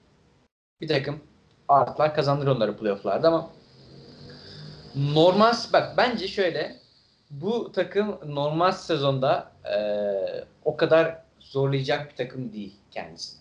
bir 0.81 0.89
takım 0.89 1.21
artılar 1.69 2.15
kazandırır 2.15 2.51
onları 2.51 2.77
playofflarda 2.77 3.29
ama 3.29 3.51
normal 4.95 5.55
bak 5.73 5.97
bence 5.97 6.29
şöyle 6.29 6.77
bu 7.31 7.73
takım 7.73 8.19
normal 8.27 8.73
sezonda 8.73 9.53
e, 9.65 9.79
o 10.65 10.77
kadar 10.77 11.23
zorlayacak 11.41 12.11
bir 12.11 12.17
takım 12.17 12.53
değil 12.53 12.75
kendisini. 12.91 13.41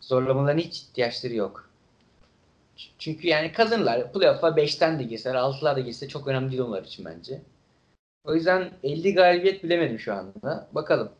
Zorlamaların 0.00 0.58
hiç 0.58 0.82
ihtiyaçları 0.82 1.34
yok. 1.34 1.69
Çünkü 2.98 3.28
yani 3.28 3.52
kazanırlar. 3.52 4.12
Playoff'a 4.12 4.48
5'ten 4.48 4.98
de 4.98 5.02
girseler, 5.02 5.34
6'lar 5.34 5.76
da 5.76 5.80
girse 5.80 6.08
çok 6.08 6.28
önemli 6.28 6.50
değil 6.50 6.62
onlar 6.62 6.82
için 6.82 7.04
bence. 7.04 7.42
O 8.24 8.34
yüzden 8.34 8.70
50 8.82 9.14
galibiyet 9.14 9.64
bilemedim 9.64 9.98
şu 9.98 10.14
anda. 10.14 10.68
Bakalım. 10.72 11.12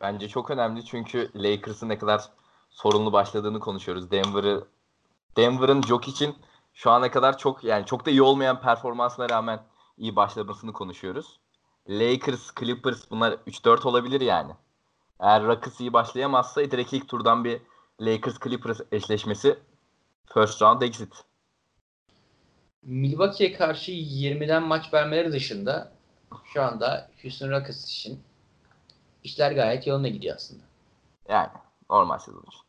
Bence 0.00 0.28
çok 0.28 0.50
önemli 0.50 0.84
çünkü 0.84 1.30
Lakers'ın 1.34 1.88
ne 1.88 1.98
kadar 1.98 2.24
sorunlu 2.70 3.12
başladığını 3.12 3.60
konuşuyoruz. 3.60 4.10
Denver'ı 4.10 4.64
Denver'ın 5.36 5.82
Jokic'in 5.82 6.34
şu 6.74 6.90
ana 6.90 7.10
kadar 7.10 7.38
çok 7.38 7.64
yani 7.64 7.86
çok 7.86 8.06
da 8.06 8.10
iyi 8.10 8.22
olmayan 8.22 8.60
performansına 8.60 9.28
rağmen 9.28 9.60
iyi 9.98 10.16
başlamasını 10.16 10.72
konuşuyoruz. 10.72 11.40
Lakers, 11.88 12.54
Clippers 12.60 13.10
bunlar 13.10 13.32
3-4 13.32 13.88
olabilir 13.88 14.20
yani. 14.20 14.52
Eğer 15.20 15.44
Rockets 15.44 15.80
iyi 15.80 15.92
başlayamazsa 15.92 16.60
direkt 16.60 16.92
ilk 16.92 17.08
turdan 17.08 17.44
bir 17.44 17.60
Lakers 18.00 18.38
Clippers 18.38 18.80
eşleşmesi 18.92 19.58
first 20.34 20.62
round 20.62 20.82
exit. 20.82 21.14
Milwaukee'ye 22.82 23.52
karşı 23.52 23.92
20'den 23.92 24.62
maç 24.62 24.94
vermeleri 24.94 25.32
dışında 25.32 25.92
şu 26.44 26.62
anda 26.62 27.08
Houston 27.22 27.50
Rockets 27.50 27.84
için 27.84 28.20
işler 29.24 29.52
gayet 29.52 29.86
yoluna 29.86 30.08
gidiyor 30.08 30.36
aslında. 30.36 30.62
Yani 31.28 31.48
normal 31.90 32.18
sezon 32.18 32.42
için. 32.42 32.60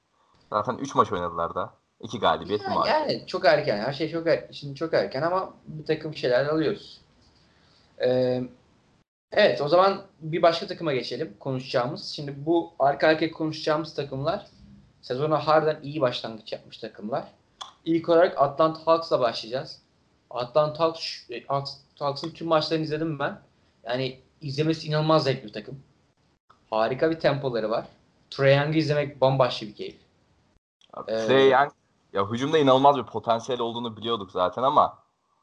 Zaten 0.49 0.77
3 0.77 0.95
maç 0.95 1.11
oynadılar 1.11 1.55
da. 1.55 1.73
2 2.01 2.19
galibiyet 2.19 2.61
Yani, 2.61 2.73
mağlubiyet. 2.73 2.99
yani 2.99 3.27
çok 3.27 3.45
erken. 3.45 3.77
Her 3.79 3.93
şey 3.93 4.11
çok 4.11 4.27
er, 4.27 4.47
şimdi 4.51 4.75
çok 4.75 4.93
erken 4.93 5.21
ama 5.21 5.53
bir 5.67 5.85
takım 5.85 6.15
şeyler 6.15 6.45
alıyoruz. 6.45 7.01
Ee, 8.01 8.43
evet 9.31 9.61
o 9.61 9.67
zaman 9.67 10.05
bir 10.19 10.41
başka 10.41 10.67
takıma 10.67 10.93
geçelim 10.93 11.33
konuşacağımız. 11.39 12.05
Şimdi 12.07 12.45
bu 12.45 12.73
arka 12.79 13.07
arkaya 13.07 13.31
konuşacağımız 13.31 13.95
takımlar 13.95 14.47
sezona 15.01 15.47
harbiden 15.47 15.79
iyi 15.83 16.01
başlangıç 16.01 16.53
yapmış 16.53 16.77
takımlar. 16.77 17.31
İlk 17.87 18.09
olarak 18.09 18.41
Atlanta 18.41 18.79
Hawks'la 18.87 19.19
başlayacağız. 19.19 19.81
Atlanta 20.29 20.79
Hawks, 20.79 21.29
e, 21.29 21.45
Hawks, 21.45 21.71
Hawks'ın 21.99 22.31
tüm 22.31 22.47
maçlarını 22.47 22.83
izledim 22.83 23.19
ben. 23.19 23.41
Yani 23.83 24.19
izlemesi 24.41 24.87
inanılmaz 24.87 25.23
zevkli 25.23 25.47
bir 25.47 25.53
takım. 25.53 25.79
Harika 26.69 27.11
bir 27.11 27.19
tempoları 27.19 27.69
var. 27.69 27.85
Trae 28.29 28.55
Young'ı 28.55 28.77
izlemek 28.77 29.21
bambaşka 29.21 29.65
bir 29.65 29.75
keyif. 29.75 29.95
Ee, 31.07 31.33
Young 31.33 31.71
ya 32.13 32.31
hücumda 32.31 32.57
inanılmaz 32.57 32.97
bir 32.97 33.03
potansiyel 33.03 33.61
olduğunu 33.61 33.97
biliyorduk 33.97 34.31
zaten 34.31 34.63
ama 34.63 34.97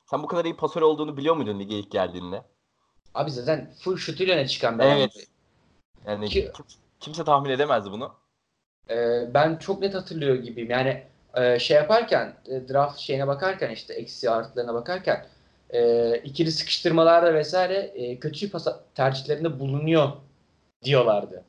sen 0.06 0.22
bu 0.22 0.26
kadar 0.26 0.44
iyi 0.44 0.56
pasör 0.56 0.82
olduğunu 0.82 1.16
biliyor 1.16 1.36
muydun 1.36 1.58
lige 1.58 1.78
ilk 1.78 1.90
geldiğinde? 1.90 2.42
Abi 3.14 3.30
zaten 3.30 3.72
full 3.80 3.96
şutuyla 3.96 4.34
öne 4.34 4.48
çıkan 4.48 4.78
bir. 4.78 4.84
Evet. 4.84 5.26
Yani 6.06 6.28
Ki- 6.28 6.50
kim- 6.54 6.66
kimse 7.00 7.24
tahmin 7.24 7.50
edemezdi 7.50 7.90
bunu. 7.90 8.12
Ee, 8.90 9.34
ben 9.34 9.56
çok 9.56 9.80
net 9.80 9.94
hatırlıyor 9.94 10.34
gibiyim. 10.34 10.70
Yani 10.70 11.13
e, 11.36 11.58
şey 11.58 11.76
yaparken 11.76 12.36
e, 12.46 12.68
draft 12.68 12.98
şeyine 12.98 13.26
bakarken 13.26 13.70
işte 13.70 13.94
eksi 13.94 14.30
artılarına 14.30 14.74
bakarken 14.74 15.26
e, 15.70 16.16
ikili 16.18 16.52
sıkıştırmalarda 16.52 17.34
vesaire 17.34 17.76
e, 17.76 18.20
kötü 18.20 18.50
pas 18.50 18.66
tercihlerinde 18.94 19.60
bulunuyor 19.60 20.12
diyorlardı. 20.84 21.44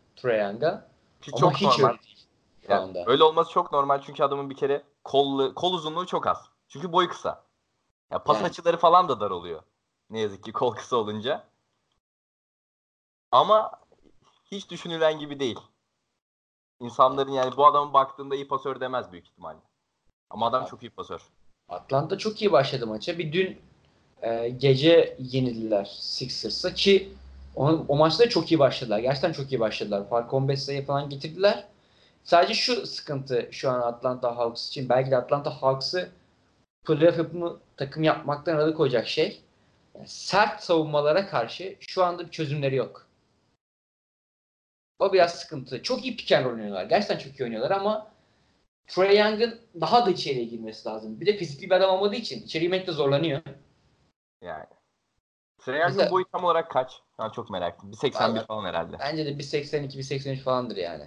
Ki 1.22 1.32
Ama 1.34 1.40
çok 1.40 1.54
hiç 1.54 1.80
normal. 1.80 1.90
öyle 1.90 2.04
değil 2.04 2.26
Yani 2.70 3.04
öyle 3.08 3.24
olması 3.24 3.52
çok 3.52 3.72
normal 3.72 4.02
çünkü 4.02 4.24
adamın 4.24 4.50
bir 4.50 4.56
kere 4.56 4.84
kol, 5.04 5.54
kol 5.54 5.74
uzunluğu 5.74 6.06
çok 6.06 6.28
az. 6.28 6.50
Çünkü 6.68 6.92
boyu 6.92 7.10
kısa. 7.10 7.44
Ya 8.12 8.24
pas 8.24 8.38
Yani. 8.38 8.46
açıları 8.48 8.78
falan 8.78 9.10
da 9.10 9.20
dar 9.20 9.32
oluyor. 9.32 9.62
Ne 10.10 10.20
yazık 10.20 10.44
ki 10.44 10.52
kol 10.52 10.76
kısa 10.76 10.96
olunca. 10.96 11.44
Ama 13.32 13.72
hiç 14.52 14.70
düşünülen 14.70 15.20
gibi 15.20 15.40
değil. 15.40 15.60
İnsanların 16.80 17.32
yani 17.32 17.58
bu 17.58 17.66
adamın 17.66 17.94
baktığında 17.94 18.36
iyi 18.36 18.48
pasör 18.48 18.80
demez 18.80 19.12
büyük 19.12 19.28
ihtimalle. 19.28 19.60
Ama 20.30 20.48
adam 20.48 20.66
çok 20.66 20.84
iyi 20.84 20.90
pasör. 20.90 21.22
Atlanta 21.70 22.18
çok 22.18 22.42
iyi 22.42 22.52
başladı 22.52 22.88
maça. 22.88 23.18
Bir 23.18 23.34
dün 23.34 23.58
e, 24.22 24.50
gece 24.50 25.16
yenildiler 25.20 25.86
Sixers'a 26.00 26.74
ki 26.74 27.14
o, 27.56 27.86
o 27.88 27.96
maçta 27.96 28.30
çok 28.30 28.52
iyi 28.52 28.60
başladılar. 28.60 29.00
Gerçekten 29.00 29.32
çok 29.32 29.52
iyi 29.52 29.60
başladılar. 29.60 30.10
Fark 30.10 30.34
15 30.34 30.64
sayı 30.64 30.86
falan 30.86 31.10
getirdiler. 31.10 31.68
Sadece 32.24 32.54
şu 32.54 32.88
sıkıntı 32.88 33.50
şu 33.52 33.70
an 33.70 33.82
Atlanta 33.82 34.38
Hawks 34.38 34.68
için. 34.68 34.90
Belki 34.90 35.12
de 35.12 35.18
Atlanta 35.18 35.50
Hawks'ı 35.50 36.10
playoff 36.86 37.18
yapımı 37.18 37.60
takım 37.78 38.04
yapmaktan 38.04 38.58
alıkoyacak 38.58 39.08
şey 39.08 39.42
yani 39.96 40.08
sert 40.08 40.64
savunmalara 40.64 41.28
karşı 41.28 41.76
şu 41.80 42.04
anda 42.04 42.26
bir 42.26 42.32
çözümleri 42.32 42.76
yok. 42.76 43.08
O 45.00 45.14
biraz 45.14 45.36
sıkıntı. 45.40 45.84
Çok 45.84 46.06
iyi 46.06 46.44
roll 46.44 46.52
oynuyorlar. 46.52 46.86
Gerçekten 46.86 47.18
çok 47.18 47.40
iyi 47.40 47.44
oynuyorlar 47.44 47.72
ama 47.72 48.15
Trae 48.88 49.16
Young'ın 49.16 49.60
daha 49.82 50.06
da 50.06 50.10
içeriye 50.10 50.46
girmesi 50.46 50.90
lazım. 50.90 51.20
Bir 51.22 51.26
de 51.26 51.38
fizikli 51.38 51.66
bir 51.66 51.72
adam 51.76 51.90
olmadığı 51.90 52.16
için 52.16 52.44
içeri 52.44 52.64
girmekte 52.64 52.92
zorlanıyor. 52.92 53.42
Yani. 54.42 54.66
Trae 55.58 55.80
Young'ın 55.80 56.12
boyu 56.12 56.26
tam 56.32 56.44
olarak 56.44 56.72
kaç? 56.72 56.92
Ben 57.20 57.30
çok 57.30 57.50
merak 57.50 57.76
ettim. 57.76 57.92
1.81 57.92 58.14
Vallahi- 58.22 58.46
falan 58.46 58.66
herhalde. 58.66 58.98
Bence 59.00 59.26
de 59.26 59.30
1.82 59.38 59.98
1.83 59.98 60.40
falandır 60.40 60.78
yani. 60.78 61.04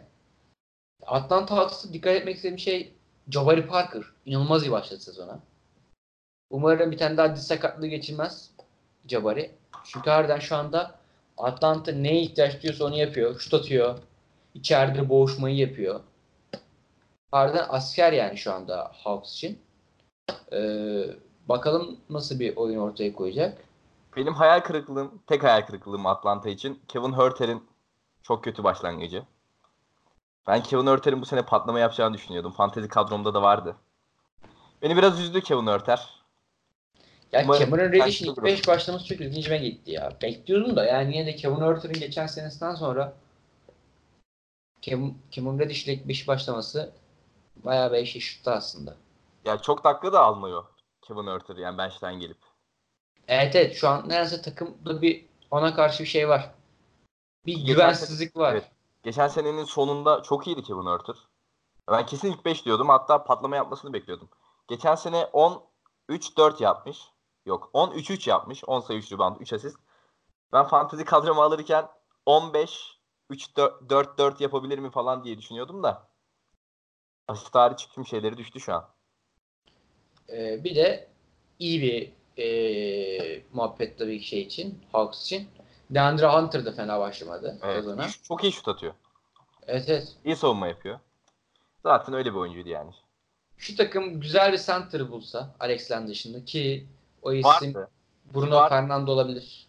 Atlanta 1.06 1.56
Hawks'a 1.56 1.92
dikkat 1.92 2.14
etmek 2.16 2.37
istediğim 2.37 2.58
şey 2.58 2.94
Jabari 3.30 3.66
Parker. 3.66 4.02
İnanılmaz 4.26 4.62
iyi 4.66 4.73
başladı 4.73 5.00
sezona. 5.00 5.40
Umarım 6.50 6.90
bir 6.90 6.99
tane 6.99 7.16
daha 7.16 7.37
diz 7.37 7.47
sakatlığı 7.47 7.87
geçirmez 7.87 8.50
Jabari. 9.08 9.50
Çünkü 9.85 10.11
harbiden 10.11 10.38
şu 10.38 10.56
anda 10.56 10.99
Atlanta 11.37 11.92
neye 11.92 12.20
ihtiyaç 12.23 12.62
duyuyorsa 12.62 12.85
onu 12.85 12.97
yapıyor. 12.97 13.40
Şut 13.40 13.54
atıyor. 13.54 13.99
İçeride 14.54 15.08
boğuşmayı 15.08 15.56
yapıyor. 15.56 16.00
Harbiden 17.30 17.66
asker 17.68 18.12
yani 18.12 18.37
şu 18.37 18.52
anda 18.52 18.90
Hawks 18.94 19.32
için. 19.32 19.58
Ee, 20.52 21.04
bakalım 21.49 22.00
nasıl 22.11 22.40
bir 22.40 22.56
oyun 22.56 22.78
ortaya 22.78 23.12
koyacak. 23.12 23.64
Benim 24.16 24.35
hayal 24.35 24.61
kırıklığım, 24.61 25.23
tek 25.26 25.42
hayal 25.42 25.62
kırıklığım 25.62 26.06
Atlanta 26.06 26.49
için 26.49 26.82
Kevin 26.88 27.12
Herter'in 27.12 27.68
çok 28.23 28.44
kötü 28.44 28.64
başlangıcı. 28.64 29.23
Ben 30.47 30.62
Kevin 30.62 30.87
Herter'in 30.87 31.20
bu 31.20 31.26
sene 31.26 31.42
patlama 31.42 31.80
yapacağını 31.80 32.14
düşünüyordum. 32.14 32.52
Fantezi 32.52 32.88
kadromda 32.88 33.35
da 33.35 33.42
vardı. 33.42 33.76
Beni 34.82 34.97
biraz 34.97 35.20
üzdü 35.20 35.40
Kevin 35.40 35.66
Herter. 35.66 36.18
Ya 37.32 37.42
Umarım 37.44 37.61
Cameron 37.61 37.92
Reddish'in 37.92 38.26
ilk 38.26 38.37
kaçtı 38.37 38.44
5 38.44 38.68
başlaması 38.68 39.06
çok 39.06 39.20
ilginçime 39.20 39.58
gitti 39.58 39.90
ya. 39.90 40.12
Bekliyordum 40.23 40.76
da 40.76 40.85
yani 40.85 41.16
yine 41.16 41.26
de 41.26 41.37
Kevin 41.37 41.61
Herter'ın 41.61 41.94
geçen 41.94 42.26
senesinden 42.26 42.75
sonra 42.75 43.12
Kevin, 44.82 45.18
Kevin 45.30 45.58
Reddish'le 45.58 45.88
ilk 45.88 46.08
5 46.08 46.28
başlaması 46.28 46.92
bayağı 47.65 47.93
bir 47.93 47.99
işi 47.99 48.21
şuttu 48.21 48.50
aslında. 48.50 48.97
Ya 49.45 49.59
çok 49.59 49.85
dakika 49.85 50.12
da 50.12 50.21
almıyor 50.21 50.65
Kevin 51.03 51.27
Herter 51.27 51.57
yani 51.57 51.79
bench'ten 51.79 52.21
gelip. 52.21 52.38
Evet 53.29 53.57
evet 53.57 53.77
şu 53.77 53.88
an 53.88 54.09
neredeyse 54.09 54.43
takımda 54.43 55.03
bir 55.03 55.27
ona 55.50 55.75
karşı 55.75 56.03
bir 56.03 56.09
şey 56.09 56.29
var. 56.29 56.50
Bir 57.47 57.53
Geçen 57.53 57.67
güvensizlik 57.67 58.37
var. 58.37 58.53
evet. 58.53 58.71
Geçen 59.03 59.29
senenin 59.29 59.65
sonunda 59.65 60.23
çok 60.23 60.47
iyiydi 60.47 60.62
Kevin 60.62 60.87
Herter. 60.87 61.17
Ben 61.91 62.07
kesin 62.07 62.33
ilk 62.33 62.45
5 62.45 62.65
diyordum. 62.65 62.88
Hatta 62.88 63.25
patlama 63.25 63.57
yapmasını 63.57 63.93
bekliyordum. 63.93 64.29
Geçen 64.69 64.95
sene 64.95 65.25
10 65.33 65.62
3-4 66.09 66.62
yapmış. 66.62 66.99
Yok 67.47 67.71
10-3-3 67.75 68.31
yapmış. 68.31 68.65
10 68.67 68.81
sayı 68.81 68.99
3 68.99 69.12
rebound 69.12 69.37
3 69.41 69.53
asist. 69.53 69.77
Ben 70.53 70.65
fantezi 70.65 71.05
kadromu 71.05 71.43
alırken 71.43 71.88
15 72.27 72.99
3-4 73.31 74.43
yapabilir 74.43 74.79
mi 74.79 74.91
falan 74.91 75.25
diye 75.25 75.38
düşünüyordum 75.38 75.83
da. 75.83 76.08
Asist 77.28 77.54
hariç 77.54 77.88
tüm 77.94 78.06
şeyleri 78.06 78.37
düştü 78.37 78.61
şu 78.61 78.75
an. 78.75 78.88
Ee, 80.28 80.64
bir 80.64 80.75
de 80.75 81.08
iyi 81.58 81.82
bir 81.82 82.12
ee, 82.38 83.42
muhabbet 83.52 83.99
tabii 83.99 84.20
şey 84.20 84.40
için, 84.40 84.78
Hawks 84.92 85.23
için. 85.23 85.49
DeAndre 85.90 86.26
Hunter 86.26 86.64
da 86.64 86.73
fena 86.73 87.00
başlamadı 87.00 87.58
Evet. 87.62 87.76
sezona. 87.76 88.08
Çok 88.23 88.44
iyi 88.44 88.52
şut 88.52 88.68
atıyor. 88.68 88.94
Evet 89.66 89.85
evet. 89.88 90.16
İyi 90.25 90.37
savunma 90.37 90.68
yapıyor. 90.68 91.00
Zaten 91.82 92.14
öyle 92.14 92.30
bir 92.30 92.38
oyuncuydu 92.38 92.68
yani. 92.68 92.90
Şu 93.56 93.76
takım 93.76 94.20
güzel 94.20 94.52
bir 94.52 94.58
center 94.58 95.11
bulsa 95.11 95.54
Alex 95.61 95.90
Len 95.90 96.08
dışında 96.08 96.44
ki 96.44 96.87
o 97.23 97.32
isim 97.32 97.75
Vardı. 97.75 97.90
Bruno 98.35 98.56
Var. 98.56 98.68
Fernando 98.68 99.12
olabilir. 99.12 99.68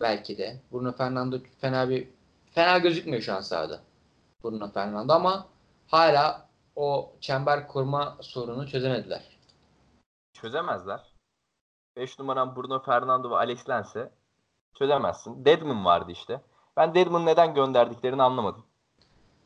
Belki 0.00 0.38
de. 0.38 0.60
Bruno 0.72 0.92
Fernando 0.92 1.38
fena 1.60 1.88
bir 1.88 2.08
fena 2.50 2.78
gözükmüyor 2.78 3.22
şu 3.22 3.34
an 3.34 3.40
sahada. 3.40 3.80
Bruno 4.44 4.70
Fernando 4.70 5.12
ama 5.12 5.46
hala 5.86 6.48
o 6.76 7.12
çember 7.20 7.68
kurma 7.68 8.16
sorunu 8.20 8.68
çözemediler. 8.68 9.22
Çözemezler. 10.32 11.00
5 11.96 12.18
numaram 12.18 12.56
Bruno 12.56 12.82
Fernando 12.82 13.30
ve 13.30 13.34
Alex 13.34 13.68
Lens'e 13.68 14.10
çözemezsin. 14.74 15.44
Deadman 15.44 15.84
vardı 15.84 16.12
işte. 16.12 16.40
Ben 16.76 16.94
Deadman'ı 16.94 17.26
neden 17.26 17.54
gönderdiklerini 17.54 18.22
anlamadım. 18.22 18.64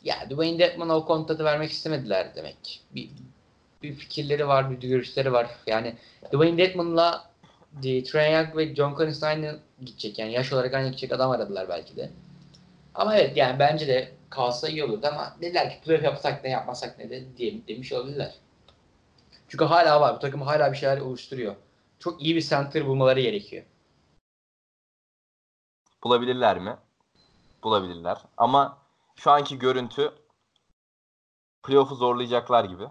Ya 0.02 0.30
Dwayne 0.30 0.58
Dedman'a 0.58 0.96
o 0.96 1.06
kontratı 1.06 1.44
vermek 1.44 1.70
istemediler 1.70 2.34
demek. 2.34 2.82
Bir, 2.90 3.10
bir 3.82 3.94
fikirleri 3.94 4.48
var, 4.48 4.70
bir 4.70 4.88
görüşleri 4.88 5.32
var. 5.32 5.50
Yani 5.66 5.96
Dwayne 6.32 6.58
Dedman'la 6.58 7.30
de, 7.72 8.02
Trae 8.02 8.32
Young 8.32 8.56
ve 8.56 8.74
John 8.74 8.96
Collins 8.96 9.22
aynı 9.22 9.58
gidecek. 9.80 10.18
Yani 10.18 10.32
yaş 10.32 10.52
olarak 10.52 10.74
aynı 10.74 10.88
gidecek 10.88 11.12
adam 11.12 11.30
aradılar 11.30 11.68
belki 11.68 11.96
de. 11.96 12.10
Ama 12.94 13.16
evet 13.16 13.36
yani 13.36 13.58
bence 13.58 13.86
de 13.86 14.12
kalsa 14.36 14.68
iyi 14.68 14.84
olurdu 14.84 15.06
ama 15.06 15.36
dediler 15.40 15.70
ki 15.70 15.80
playoff 15.84 16.04
yapsak 16.04 16.44
ne 16.44 16.50
yapmasak 16.50 16.98
ne 16.98 17.10
de 17.10 17.36
diye, 17.36 17.66
demiş 17.68 17.92
olabilirler. 17.92 18.34
Çünkü 19.48 19.64
hala 19.64 20.00
var. 20.00 20.14
Bu 20.16 20.18
takım 20.18 20.42
hala 20.42 20.72
bir 20.72 20.76
şeyler 20.76 20.98
oluşturuyor. 21.00 21.56
Çok 21.98 22.22
iyi 22.22 22.36
bir 22.36 22.42
center 22.42 22.86
bulmaları 22.86 23.20
gerekiyor. 23.20 23.64
Bulabilirler 26.04 26.58
mi? 26.58 26.76
Bulabilirler. 27.64 28.18
Ama 28.36 28.78
şu 29.16 29.30
anki 29.30 29.58
görüntü 29.58 30.12
playoff'u 31.62 31.94
zorlayacaklar 31.94 32.64
gibi. 32.64 32.82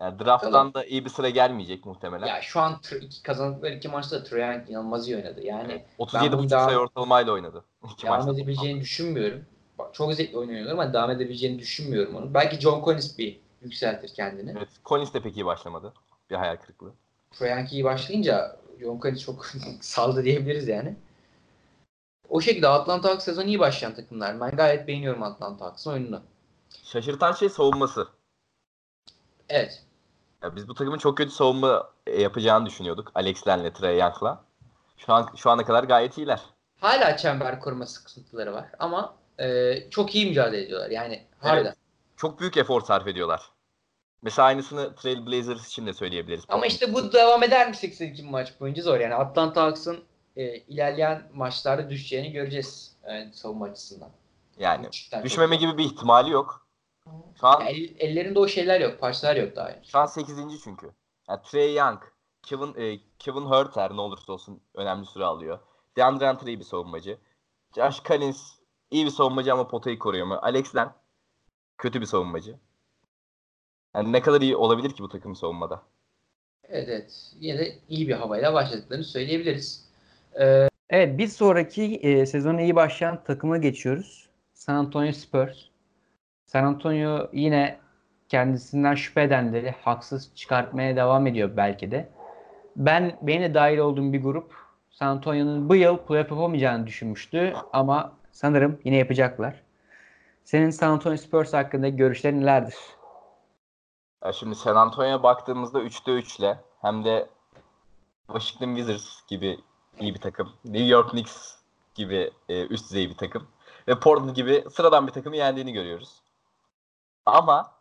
Yani 0.00 0.18
draft'tan 0.18 0.52
Bakalım. 0.52 0.74
da 0.74 0.84
iyi 0.84 1.04
bir 1.04 1.10
sıra 1.10 1.30
gelmeyecek 1.30 1.86
muhtemelen. 1.86 2.26
Ya 2.26 2.42
şu 2.42 2.60
an 2.60 2.80
iki, 3.00 3.22
kazandıkları 3.22 3.74
iki 3.74 3.88
maçta 3.88 4.24
Trae 4.24 4.52
Young 4.54 4.70
inanılmaz 4.70 5.08
iyi 5.08 5.16
oynadı. 5.16 5.40
Yani 5.44 5.72
Evet, 5.72 5.86
ben 5.98 6.04
37,5 6.04 6.32
bunu 6.38 6.48
sayı 6.48 6.50
daha- 6.68 6.76
ortalamayla 6.76 7.32
oynadı. 7.32 7.64
İki 7.92 8.02
devam 8.06 8.16
maçta. 8.18 8.32
edebileceğini 8.32 8.80
düşünmüyorum. 8.80 9.44
Çok 9.92 10.14
zevkli 10.14 10.38
oynuyorlar 10.38 10.72
ama 10.72 10.92
devam 10.92 11.10
edebileceğini 11.10 11.58
düşünmüyorum 11.58 12.16
onu. 12.16 12.34
Belki 12.34 12.60
John 12.60 12.84
Collins 12.84 13.18
bir 13.18 13.40
yükseltir 13.62 14.14
kendini. 14.14 14.54
Evet, 14.58 14.68
Collins 14.84 15.14
de 15.14 15.20
pek 15.20 15.36
iyi 15.36 15.46
başlamadı. 15.46 15.92
Bir 16.30 16.34
hayal 16.34 16.56
kırıklığı. 16.56 16.92
Young 17.40 17.72
iyi 17.72 17.84
başlayınca 17.84 18.56
John 18.80 19.00
Collins 19.00 19.24
çok 19.24 19.46
saldı 19.80 20.24
diyebiliriz 20.24 20.68
yani. 20.68 20.96
O 22.28 22.40
şekilde 22.40 22.68
Atlanta 22.68 23.08
Hawks 23.08 23.24
sezonu 23.24 23.46
iyi 23.46 23.58
başlayan 23.58 23.94
takımlar. 23.94 24.40
Ben 24.40 24.50
gayet 24.50 24.88
beğeniyorum 24.88 25.22
Atlanta 25.22 25.64
Hawks'ın 25.64 25.90
oyununu. 25.90 26.22
Şaşırtan 26.82 27.32
şey 27.32 27.48
savunması. 27.48 28.08
Evet. 29.48 29.82
Ya 30.42 30.56
biz 30.56 30.68
bu 30.68 30.74
takımın 30.74 30.98
çok 30.98 31.16
kötü 31.16 31.30
savunma 31.30 31.90
e, 32.06 32.20
yapacağını 32.20 32.66
düşünüyorduk. 32.66 33.10
Alex 33.14 33.48
Len'le, 33.48 33.72
Trae 33.72 33.96
Young'la. 33.96 34.44
Şu 34.96 35.12
an 35.12 35.28
şu 35.36 35.50
ana 35.50 35.64
kadar 35.64 35.84
gayet 35.84 36.18
iyiler. 36.18 36.40
Hala 36.80 37.16
çember 37.16 37.60
kurma 37.60 37.86
sıkıntıları 37.86 38.52
var 38.52 38.64
ama 38.78 39.14
e, 39.40 39.74
çok 39.90 40.14
iyi 40.14 40.26
mücadele 40.26 40.62
ediyorlar. 40.62 40.90
Yani 40.90 41.22
harbiden. 41.38 41.74
Çok 42.16 42.40
büyük 42.40 42.56
efor 42.56 42.80
sarf 42.80 43.06
ediyorlar. 43.06 43.42
Mesela 44.22 44.46
aynısını 44.46 44.94
Trail 44.94 45.26
Blazers 45.26 45.68
için 45.68 45.86
de 45.86 45.92
söyleyebiliriz. 45.92 46.44
Ama 46.48 46.66
işte 46.66 46.94
bu 46.94 47.12
devam 47.12 47.42
eder 47.42 47.68
mi 47.68 47.76
82 47.76 48.22
maç 48.22 48.60
boyunca 48.60 48.82
zor. 48.82 49.00
Yani 49.00 49.14
Atlanta 49.14 49.62
Hawks'ın 49.62 50.04
e, 50.36 50.56
ilerleyen 50.56 51.22
maçlarda 51.34 51.90
düşeceğini 51.90 52.32
göreceğiz 52.32 52.96
yani 53.08 53.30
savunma 53.34 53.66
açısından. 53.66 54.10
yani 54.58 54.90
Cidden 54.90 55.24
düşmeme 55.24 55.54
çok- 55.54 55.60
gibi 55.60 55.78
bir 55.78 55.84
ihtimali 55.84 56.30
yok. 56.30 56.66
Şu 57.40 57.46
an 57.46 57.60
Yani 57.60 57.70
el- 57.70 57.94
ellerinde 57.98 58.38
o 58.38 58.48
şeyler 58.48 58.80
yok, 58.80 59.00
parçalar 59.00 59.36
yok 59.36 59.56
daha 59.56 59.68
henüz. 59.70 59.88
şu 59.88 59.98
an 59.98 60.06
8. 60.06 60.60
çünkü. 60.64 60.90
Yani 61.28 61.40
Trae 61.42 61.70
Young, 61.72 62.02
Kevin 62.42 62.74
e, 62.76 63.00
Kevin 63.18 63.40
Huerter 63.40 63.90
ne 63.96 64.00
olursa 64.00 64.32
olsun 64.32 64.60
önemli 64.74 65.06
süre 65.06 65.24
alıyor. 65.24 65.58
DeAndre 65.96 66.30
Hunter 66.30 66.46
iyi 66.46 66.58
bir 66.58 66.64
savunmacı. 66.64 67.18
Josh 67.76 68.02
Collins 68.04 68.52
iyi 68.90 69.04
bir 69.04 69.10
savunmacı 69.10 69.52
ama 69.52 69.68
potayı 69.68 69.98
koruyor 69.98 70.26
mu? 70.26 70.38
Alex 70.42 70.76
Len 70.76 70.92
kötü 71.78 72.00
bir 72.00 72.06
savunmacı. 72.06 72.56
Yani 73.94 74.12
ne 74.12 74.22
kadar 74.22 74.40
iyi 74.40 74.56
olabilir 74.56 74.90
ki 74.90 75.02
bu 75.02 75.08
takım 75.08 75.36
savunmada? 75.36 75.82
Evet 76.68 76.88
evet. 76.88 77.32
Yine 77.40 77.58
de 77.58 77.78
iyi 77.88 78.08
bir 78.08 78.14
havayla 78.14 78.54
başladıklarını 78.54 79.04
söyleyebiliriz. 79.04 79.90
Evet 80.90 81.18
bir 81.18 81.26
sonraki 81.26 81.94
e, 81.96 82.26
sezona 82.26 82.60
iyi 82.60 82.76
başlayan 82.76 83.24
takıma 83.24 83.56
geçiyoruz. 83.56 84.28
San 84.54 84.74
Antonio 84.74 85.12
Spurs. 85.12 85.58
San 86.46 86.64
Antonio 86.64 87.28
yine 87.32 87.78
kendisinden 88.28 88.94
şüphe 88.94 89.22
edenleri 89.22 89.70
haksız 89.70 90.30
çıkartmaya 90.34 90.96
devam 90.96 91.26
ediyor 91.26 91.50
belki 91.56 91.90
de. 91.90 92.08
Ben 92.76 93.18
benim 93.22 93.42
de 93.42 93.54
dahil 93.54 93.78
olduğum 93.78 94.12
bir 94.12 94.22
grup 94.22 94.54
San 94.90 95.06
Antonio'nun 95.06 95.68
bu 95.68 95.74
yıl 95.74 95.98
playoff 95.98 96.30
yapamayacağını 96.30 96.86
düşünmüştü 96.86 97.54
ama 97.72 98.12
sanırım 98.32 98.80
yine 98.84 98.96
yapacaklar. 98.96 99.62
Senin 100.44 100.70
San 100.70 100.90
Antonio 100.90 101.16
Spurs 101.16 101.52
hakkındaki 101.52 101.96
görüşlerin 101.96 102.40
nelerdir? 102.40 102.74
Ya 104.24 104.32
şimdi 104.32 104.54
San 104.54 104.76
Antonio'ya 104.76 105.22
baktığımızda 105.22 105.82
3'te 105.82 106.12
3 106.12 106.38
ile 106.38 106.58
hem 106.80 107.04
de 107.04 107.28
Washington 108.26 108.76
Wizards 108.76 109.26
gibi 109.26 109.60
iyi 110.00 110.14
bir 110.14 110.20
takım, 110.20 110.52
New 110.64 110.86
York 110.86 111.10
Knicks 111.10 111.54
gibi 111.94 112.30
e, 112.48 112.66
üst 112.66 112.90
düzey 112.90 113.10
bir 113.10 113.16
takım 113.16 113.48
ve 113.88 114.00
Portland 114.00 114.36
gibi 114.36 114.64
sıradan 114.70 115.06
bir 115.06 115.12
takımı 115.12 115.36
yendiğini 115.36 115.72
görüyoruz. 115.72 116.22
Ama 117.26 117.72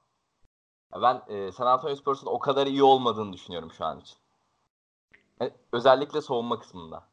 ben 1.01 1.21
e, 1.27 1.51
San 1.51 1.67
Antonio 1.67 1.95
Spurs'un 1.95 2.27
o 2.27 2.39
kadar 2.39 2.67
iyi 2.67 2.83
olmadığını 2.83 3.33
düşünüyorum 3.33 3.71
şu 3.71 3.85
an 3.85 3.99
için. 3.99 4.17
E, 5.41 5.51
özellikle 5.71 6.21
savunma 6.21 6.59
kısmında. 6.59 7.03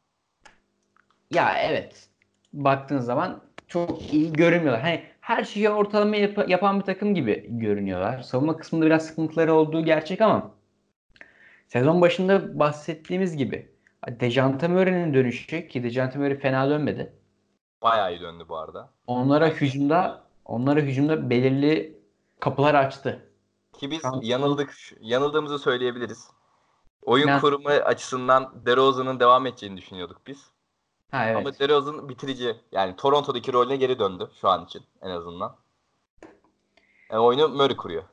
Ya 1.31 1.59
evet. 1.59 2.09
Baktığın 2.63 2.99
zaman 2.99 3.41
çok 3.67 4.13
iyi 4.13 4.33
görünmüyorlar. 4.33 4.81
Hani 4.81 5.03
her 5.21 5.43
şeyi 5.43 5.69
ortalama 5.69 6.15
yap- 6.15 6.49
yapan 6.49 6.79
bir 6.79 6.85
takım 6.85 7.15
gibi 7.15 7.45
görünüyorlar. 7.49 8.21
Savunma 8.21 8.57
kısmında 8.57 8.85
biraz 8.85 9.05
sıkıntıları 9.05 9.53
olduğu 9.53 9.85
gerçek 9.85 10.21
ama 10.21 10.51
sezon 11.67 12.01
başında 12.01 12.59
bahsettiğimiz 12.59 13.37
gibi 13.37 13.71
Dejante 14.07 14.67
Murray'nin 14.67 15.13
dönüşü 15.13 15.67
ki 15.67 15.83
Dejante 15.83 16.19
Murray 16.19 16.39
fena 16.39 16.69
dönmedi. 16.69 17.13
Bayağı 17.81 18.13
iyi 18.13 18.21
döndü 18.21 18.43
bu 18.49 18.57
arada. 18.57 18.89
Onlara 19.07 19.47
hücumda 19.47 20.21
onlara 20.45 20.79
hücumda 20.79 21.29
belirli 21.29 21.97
kapılar 22.39 22.75
açtı. 22.75 23.29
Ki 23.73 23.91
biz 23.91 24.01
Tamam. 24.01 24.19
yanıldık, 24.23 24.73
yanıldığımızı 25.01 25.59
söyleyebiliriz. 25.59 26.27
Oyun 27.01 27.27
Ben- 27.27 27.41
kurumu 27.41 27.69
açısından 27.69 28.65
DeRozan'ın 28.65 29.19
devam 29.19 29.45
edeceğini 29.45 29.77
düşünüyorduk 29.77 30.21
biz. 30.27 30.51
Ha 31.11 31.25
evet. 31.25 31.37
Ama 31.37 31.59
DeRozan 31.59 32.09
bitirici. 32.09 32.55
Yani 32.71 32.95
Toronto'daki 32.95 33.53
rolüne 33.53 33.75
geri 33.75 33.99
döndü 33.99 34.29
şu 34.41 34.49
an 34.49 34.65
için 34.65 34.83
en 35.01 35.09
azından. 35.09 35.55
Yani 37.11 37.21
oyunu 37.21 37.47
Murray 37.47 37.77
kuruyor. 37.77 38.03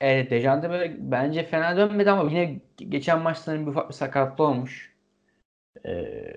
Evet 0.00 0.30
Dejante 0.30 0.68
Murray 0.68 0.96
bence 0.98 1.46
fena 1.46 1.76
dönmedi 1.76 2.10
ama 2.10 2.30
yine 2.30 2.60
geçen 2.76 3.22
maçların 3.22 3.66
bir 3.66 3.70
ufak 3.70 3.88
bir 3.88 3.94
sakatlığı 3.94 4.44
olmuş. 4.44 4.96
Ee, 5.86 6.36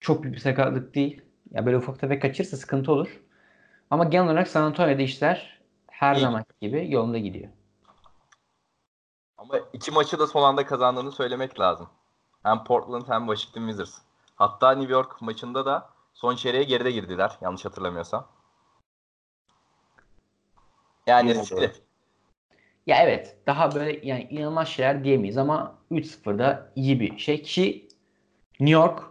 çok 0.00 0.22
büyük 0.22 0.34
bir 0.36 0.40
sakatlık 0.40 0.94
değil. 0.94 1.22
Ya 1.50 1.66
böyle 1.66 1.76
ufak 1.76 2.00
tefek 2.00 2.22
kaçırsa 2.22 2.56
sıkıntı 2.56 2.92
olur. 2.92 3.20
Ama 3.90 4.04
genel 4.04 4.24
olarak 4.24 4.48
San 4.48 4.62
Antonio'da 4.62 5.02
işler 5.02 5.60
her 5.90 6.16
İyi. 6.16 6.20
zaman 6.20 6.44
gibi 6.60 6.90
yolunda 6.90 7.18
gidiyor. 7.18 7.48
Ama 9.38 9.58
iki 9.72 9.90
maçı 9.90 10.18
da 10.18 10.26
son 10.26 10.42
anda 10.42 10.66
kazandığını 10.66 11.12
söylemek 11.12 11.60
lazım. 11.60 11.88
Hem 12.42 12.64
Portland 12.64 13.08
hem 13.08 13.26
Washington 13.26 13.60
Wizards. 13.60 13.98
Hatta 14.34 14.72
New 14.72 14.92
York 14.92 15.22
maçında 15.22 15.66
da 15.66 15.90
son 16.14 16.36
çeyreğe 16.36 16.64
geride 16.64 16.90
girdiler 16.90 17.38
yanlış 17.40 17.64
hatırlamıyorsam. 17.64 18.28
Yani 21.06 21.34
riskli. 21.34 21.72
Ya 22.86 23.02
evet 23.02 23.36
daha 23.46 23.74
böyle 23.74 24.06
yani 24.06 24.22
inanılmaz 24.30 24.68
şeyler 24.68 25.04
diyemeyiz 25.04 25.38
ama 25.38 25.78
3-0'da 25.90 26.72
iyi 26.76 27.00
bir 27.00 27.18
şey 27.18 27.42
ki 27.42 27.88
New 28.60 28.72
York 28.80 29.02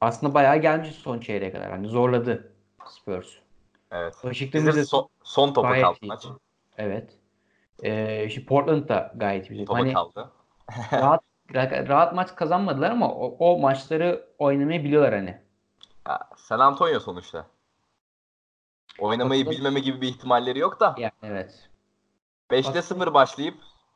aslında 0.00 0.34
bayağı 0.34 0.56
gelmiş 0.56 0.90
son 0.90 1.20
çeyreğe 1.20 1.52
kadar. 1.52 1.70
Hani 1.70 1.88
zorladı 1.88 2.52
Spurs. 2.86 3.28
Evet. 3.90 4.12
Washington 4.12 4.58
Wizards 4.58 4.74
Wizards 4.74 4.90
son, 4.90 5.08
son 5.24 5.52
topa 5.52 5.80
kaldı 5.80 5.98
maç. 6.02 6.26
Evet. 6.78 7.18
Ee, 7.82 8.24
işte 8.26 8.44
Portland 8.44 8.88
da 8.88 9.12
gayet 9.16 9.48
güzel. 9.48 9.66
Topa 9.66 9.78
Hani 9.78 9.92
kaldı. 9.92 10.30
rahat 10.92 11.27
rahat 11.54 12.14
maç 12.14 12.34
kazanmadılar 12.36 12.90
ama 12.90 13.14
o, 13.14 13.36
o 13.38 13.58
maçları 13.58 14.26
oynamayı 14.38 14.84
biliyorlar 14.84 15.14
hani. 15.14 15.38
Ya, 16.08 16.20
San 16.36 16.58
Antonio 16.58 17.00
sonuçta. 17.00 17.46
Oynamayı 18.98 19.44
Katılıyorum. 19.44 19.74
bilmeme 19.74 19.84
gibi 19.84 20.00
bir 20.00 20.08
ihtimalleri 20.08 20.58
yok 20.58 20.80
da. 20.80 20.94
Yani 20.98 21.12
evet. 21.22 21.68
5'te 22.50 22.82
0 22.82 23.14
başlayıp 23.14 23.54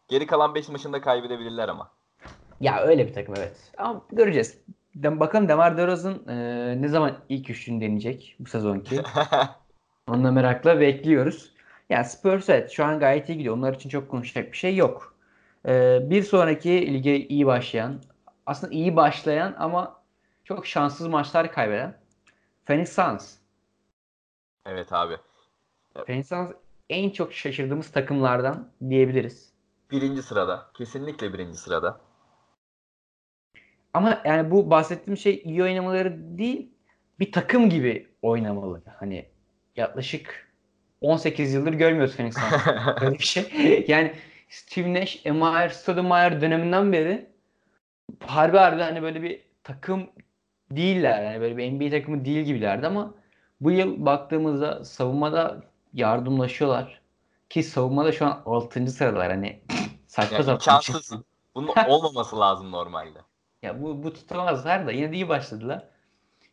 geri 0.09 0.27
kalan 0.27 0.55
5 0.55 0.69
maçında 0.69 1.01
kaybedebilirler 1.01 1.69
ama. 1.69 1.91
Ya 2.61 2.81
öyle 2.81 3.09
bir 3.09 3.15
takım 3.15 3.35
evet. 3.39 3.73
Ama 3.79 4.03
göreceğiz. 4.13 4.59
de, 4.95 5.21
bakalım 5.21 5.49
Demar 5.49 5.77
DeRozan 5.77 6.29
e, 6.29 6.35
ne 6.83 6.89
zaman 6.89 7.19
ilk 7.29 7.51
üçlüğünü 7.51 7.81
deneyecek 7.81 8.37
bu 8.39 8.49
sezonki. 8.49 9.03
Onu 10.09 10.25
da 10.25 10.31
merakla 10.31 10.81
bekliyoruz. 10.81 11.53
Yani 11.91 12.05
Spurs 12.05 12.49
evet 12.49 12.71
şu 12.71 12.85
an 12.85 12.99
gayet 12.99 13.29
iyi 13.29 13.39
gidiyor. 13.39 13.57
Onlar 13.57 13.75
için 13.75 13.89
çok 13.89 14.11
konuşacak 14.11 14.53
bir 14.53 14.57
şey 14.57 14.77
yok. 14.77 15.12
Ee, 15.69 15.99
bir 16.11 16.23
sonraki 16.23 16.95
lige 16.95 17.17
iyi 17.17 17.47
başlayan, 17.47 18.01
aslında 18.47 18.73
iyi 18.73 18.97
başlayan 18.97 19.55
ama 19.59 20.03
çok 20.45 20.67
şanssız 20.67 21.07
maçlar 21.07 21.53
kaybeden 21.53 21.99
Phoenix 22.67 22.93
Suns. 22.93 23.35
evet 24.67 24.93
abi. 24.93 25.17
Phoenix 26.07 26.29
Suns 26.29 26.51
en 26.91 27.11
çok 27.11 27.33
şaşırdığımız 27.33 27.93
takımlardan 27.93 28.69
diyebiliriz. 28.89 29.53
Birinci 29.91 30.23
sırada. 30.23 30.71
Kesinlikle 30.75 31.33
birinci 31.33 31.59
sırada. 31.59 32.01
Ama 33.95 34.23
yani 34.25 34.51
bu 34.51 34.71
bahsettiğim 34.71 35.17
şey 35.17 35.43
iyi 35.45 35.63
oynamaları 35.63 36.39
değil, 36.39 36.71
bir 37.21 37.33
takım 37.33 37.71
gibi 37.71 38.09
oynamalı. 38.23 38.83
Hani 38.99 39.29
yaklaşık 39.77 40.53
18 41.01 41.55
yıldır 41.55 41.73
görmüyoruz 41.73 42.17
Phoenix 42.17 42.35
Suns. 42.35 42.67
Böyle 43.01 43.15
bir 43.19 43.25
şey. 43.25 43.85
Yani 43.89 44.13
Steve 44.53 44.95
Nash, 44.95 45.21
Emile 45.25 45.69
Stoudemire 45.69 46.41
döneminden 46.41 46.93
beri 46.93 47.27
harbi 48.21 48.57
harbi 48.57 48.83
hani 48.83 49.03
böyle 49.03 49.23
bir 49.23 49.41
takım 49.65 50.11
değiller. 50.71 51.25
Yani 51.25 51.41
böyle 51.41 51.57
bir 51.57 51.73
NBA 51.73 51.91
takımı 51.91 52.25
değil 52.25 52.45
gibilerdi 52.45 52.87
ama 52.87 53.15
bu 53.61 53.71
yıl 53.71 54.07
baktığımızda 54.07 54.85
savunmada 54.85 55.63
yardımlaşıyorlar. 55.95 57.01
Ki 57.51 57.63
savunmada 57.63 58.13
şu 58.13 58.27
an 58.27 58.43
6. 58.47 58.87
sıradalar. 58.87 59.31
Hani 59.31 59.61
saçma 60.07 60.37
Yani 60.37 60.45
sapan. 60.45 60.81
bir 60.81 60.85
şey. 60.85 61.19
Bunun 61.55 61.69
olmaması 61.89 62.41
lazım 62.41 62.73
normalde. 62.73 63.19
Ya 63.63 63.83
bu, 63.83 64.03
bu 64.03 64.13
tutamazlar 64.13 64.87
da 64.87 64.93
yine 64.93 65.13
de 65.13 65.15
iyi 65.15 65.29
başladılar. 65.29 65.85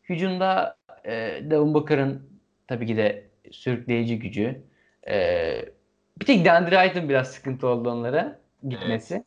Hücumda 0.03 0.77
e, 1.05 1.11
Devin 1.43 1.73
Booker'ın 1.73 2.29
tabii 2.67 2.87
ki 2.87 2.97
de 2.97 3.29
sürükleyici 3.51 4.19
gücü. 4.19 4.63
E, 5.07 5.78
bir 6.21 6.25
tek 6.25 6.45
DeAndre 6.45 6.79
Ayton 6.79 7.09
biraz 7.09 7.31
sıkıntı 7.31 7.67
oldu 7.67 7.91
onlara 7.91 8.39
gitmesi. 8.69 9.25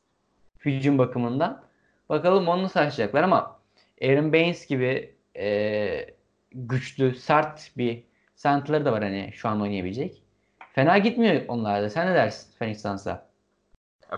Hücum 0.61 0.99
bakımından. 0.99 1.63
Bakalım 2.09 2.49
onu 2.49 2.63
nasıl 2.63 2.81
ama 3.23 3.61
Aaron 4.03 4.33
Baines 4.33 4.67
gibi 4.67 5.15
e, 5.37 6.15
güçlü, 6.53 7.15
sert 7.15 7.71
bir 7.77 8.05
center'ları 8.37 8.85
da 8.85 8.93
var 8.93 9.03
hani 9.03 9.31
şu 9.35 9.49
an 9.49 9.61
oynayabilecek. 9.61 10.23
Fena 10.73 10.99
gitmiyor 10.99 11.43
onlar 11.49 11.83
da. 11.83 11.91
Sen 11.91 12.07
ne 12.07 12.15
dersin 12.15 12.59
Phoenix 12.59 12.83
Suns'a? 12.83 13.29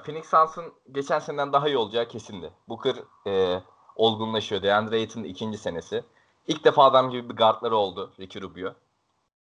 Phoenix 0.04 0.24
Suns'ın 0.24 0.72
geçen 0.92 1.18
seneden 1.18 1.52
daha 1.52 1.68
iyi 1.68 1.76
olacağı 1.76 2.08
kesindi. 2.08 2.50
Booker 2.68 2.94
e, 3.26 3.60
olgunlaşıyor. 3.96 4.62
DeAndre 4.62 4.96
Ayton'ın 4.96 5.24
ikinci 5.24 5.58
senesi. 5.58 6.02
İlk 6.48 6.64
defa 6.64 6.84
adam 6.84 7.10
gibi 7.10 7.28
bir 7.28 7.36
guardları 7.36 7.76
oldu 7.76 8.12
Ricky 8.20 8.44
Rubio. 8.44 8.74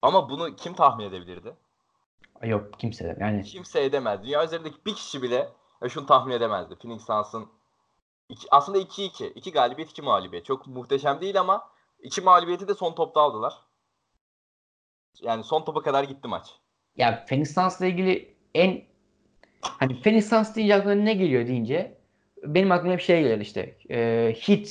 Ama 0.02 0.30
bunu 0.30 0.56
kim 0.56 0.74
tahmin 0.74 1.04
edebilirdi? 1.04 1.54
Yok 2.42 2.78
kimse 2.78 3.04
de. 3.04 3.16
Yani 3.20 3.42
Kimse 3.42 3.84
edemez. 3.84 4.22
Dünya 4.22 4.44
üzerindeki 4.44 4.76
bir 4.86 4.94
kişi 4.94 5.22
bile 5.22 5.48
ya 5.82 5.88
şunu 5.88 6.06
tahmin 6.06 6.32
edemezdi. 6.32 6.76
Phoenix 6.82 7.06
Suns'ın 7.06 7.48
iki- 8.28 8.48
aslında 8.50 8.78
2-2. 8.78 9.26
2 9.32 9.52
galibiyet 9.52 9.90
2 9.90 10.02
mağlubiyet. 10.02 10.44
Çok 10.44 10.66
muhteşem 10.66 11.20
değil 11.20 11.40
ama 11.40 11.68
iki 12.02 12.20
mağlubiyeti 12.20 12.68
de 12.68 12.74
son 12.74 12.94
topta 12.94 13.20
aldılar. 13.20 13.54
Yani 15.22 15.44
son 15.44 15.64
topa 15.64 15.82
kadar 15.82 16.04
gitti 16.04 16.28
maç. 16.28 16.46
Ya 16.96 17.24
Phoenix 17.28 17.54
Suns'la 17.54 17.86
ilgili 17.86 18.36
en 18.54 18.84
hani 19.60 20.02
Phoenix 20.02 20.28
Suns 20.28 20.56
deyince 20.56 20.74
aklına 20.74 20.94
ne 20.94 21.14
geliyor 21.14 21.46
deyince 21.46 21.98
benim 22.42 22.72
aklıma 22.72 22.92
hep 22.92 23.00
şey 23.00 23.20
geliyor 23.22 23.40
işte 23.40 23.78
e, 23.90 24.32
hiç 24.36 24.68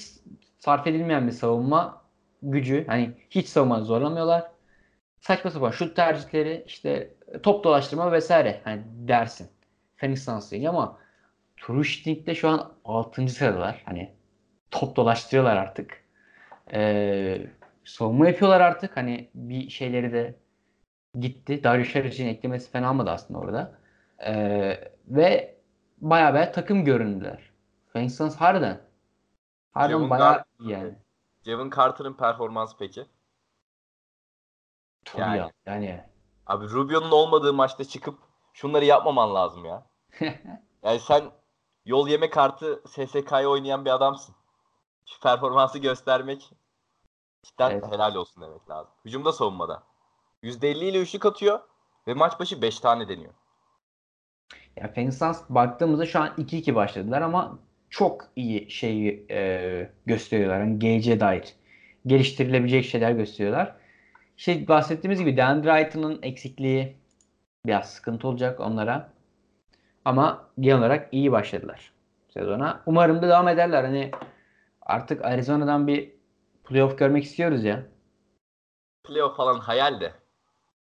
sarf 0.59 0.87
edilmeyen 0.87 1.27
bir 1.27 1.31
savunma 1.31 2.01
gücü 2.41 2.85
hani 2.87 3.17
hiç 3.29 3.47
savunma 3.47 3.81
zorlamıyorlar 3.81 4.51
saçma 5.19 5.51
sapan 5.51 5.71
şut 5.71 5.95
tercihleri 5.95 6.63
işte 6.67 7.14
top 7.43 7.63
dolaştırma 7.63 8.11
vesaire 8.11 8.61
hani 8.63 8.83
dersin 8.85 9.49
Phoenix 9.97 10.25
Suns 10.25 10.51
deyince 10.51 10.69
ama 10.69 10.97
Shooting'de 11.55 12.35
şu 12.35 12.49
an 12.49 12.73
6. 12.85 13.27
sıradalar 13.27 13.81
hani 13.85 14.15
top 14.71 14.95
dolaştırıyorlar 14.95 15.55
artık 15.55 16.03
e, 16.73 17.47
savunma 17.85 18.27
yapıyorlar 18.27 18.61
artık 18.61 18.97
hani 18.97 19.29
bir 19.35 19.69
şeyleri 19.69 20.13
de 20.13 20.35
gitti. 21.19 21.63
Darius 21.63 21.93
Saric'in 21.93 22.27
eklemesi 22.27 22.71
fena 22.71 22.91
olmadı 22.91 23.09
aslında 23.09 23.39
orada. 23.39 23.79
Ee, 24.25 24.91
ve 25.07 25.57
bayağı 25.97 26.33
bayağı 26.33 26.51
takım 26.53 26.85
göründüler. 26.85 27.49
Phoenix 27.93 28.17
Suns 28.17 28.35
harbiden. 28.35 28.81
Harbiden 29.71 29.97
Javon 29.97 30.09
bayağı 30.09 30.43
iyi 30.59 30.71
yani. 30.71 30.93
Jevon 31.45 31.69
Carter'ın 31.75 32.13
performansı 32.13 32.77
peki? 32.77 33.05
Tabii 35.05 35.21
Yani. 35.21 35.37
ya. 35.37 35.51
Yani. 35.65 36.03
Abi 36.47 36.69
Rubio'nun 36.69 37.11
olmadığı 37.11 37.53
maçta 37.53 37.83
çıkıp 37.83 38.19
şunları 38.53 38.85
yapmaman 38.85 39.35
lazım 39.35 39.65
ya. 39.65 39.85
Yani 40.83 40.99
sen 40.99 41.23
yol 41.85 42.07
yeme 42.07 42.29
kartı 42.29 42.83
SSK'ya 42.87 43.49
oynayan 43.49 43.85
bir 43.85 43.89
adamsın. 43.89 44.35
Şu 45.05 45.19
performansı 45.19 45.79
göstermek 45.79 46.49
cidden 47.43 47.71
Evet. 47.71 47.91
helal 47.91 48.15
olsun 48.15 48.43
demek 48.43 48.69
lazım. 48.69 48.91
Hücumda 49.05 49.31
savunmada. 49.33 49.83
%50 50.43 50.65
ile 50.85 51.01
üçlük 51.01 51.25
atıyor 51.25 51.59
ve 52.07 52.13
maç 52.13 52.39
başı 52.39 52.61
5 52.61 52.79
tane 52.79 53.07
deniyor. 53.09 53.33
ya 54.75 54.93
Phoenix 54.93 55.17
Suns 55.19 55.41
baktığımızda 55.49 56.05
şu 56.05 56.19
an 56.19 56.27
2-2 56.27 56.75
başladılar 56.75 57.21
ama 57.21 57.59
çok 57.89 58.21
iyi 58.35 58.71
şeyi 58.71 59.25
e, 59.31 59.91
gösteriyorlar. 60.05 60.59
Hani 60.59 60.79
geleceğe 60.79 61.19
dair. 61.19 61.55
Geliştirilebilecek 62.05 62.85
şeyler 62.85 63.11
gösteriyorlar. 63.11 63.75
İşte 64.37 64.67
bahsettiğimiz 64.67 65.19
gibi 65.19 65.37
DeAndre 65.37 65.89
eksikliği 66.21 66.97
biraz 67.65 67.93
sıkıntı 67.93 68.27
olacak 68.27 68.59
onlara. 68.59 69.13
Ama 70.05 70.49
genel 70.59 70.77
olarak 70.77 71.13
iyi 71.13 71.31
başladılar 71.31 71.91
sezona. 72.29 72.83
Umarım 72.85 73.21
da 73.21 73.27
devam 73.27 73.47
ederler. 73.47 73.83
Hani 73.83 74.11
artık 74.81 75.25
Arizona'dan 75.25 75.87
bir 75.87 76.11
playoff 76.63 76.97
görmek 76.97 77.23
istiyoruz 77.23 77.63
ya. 77.63 77.85
Playoff 79.03 79.37
falan 79.37 79.59
hayal 79.59 79.99
de. 79.99 80.13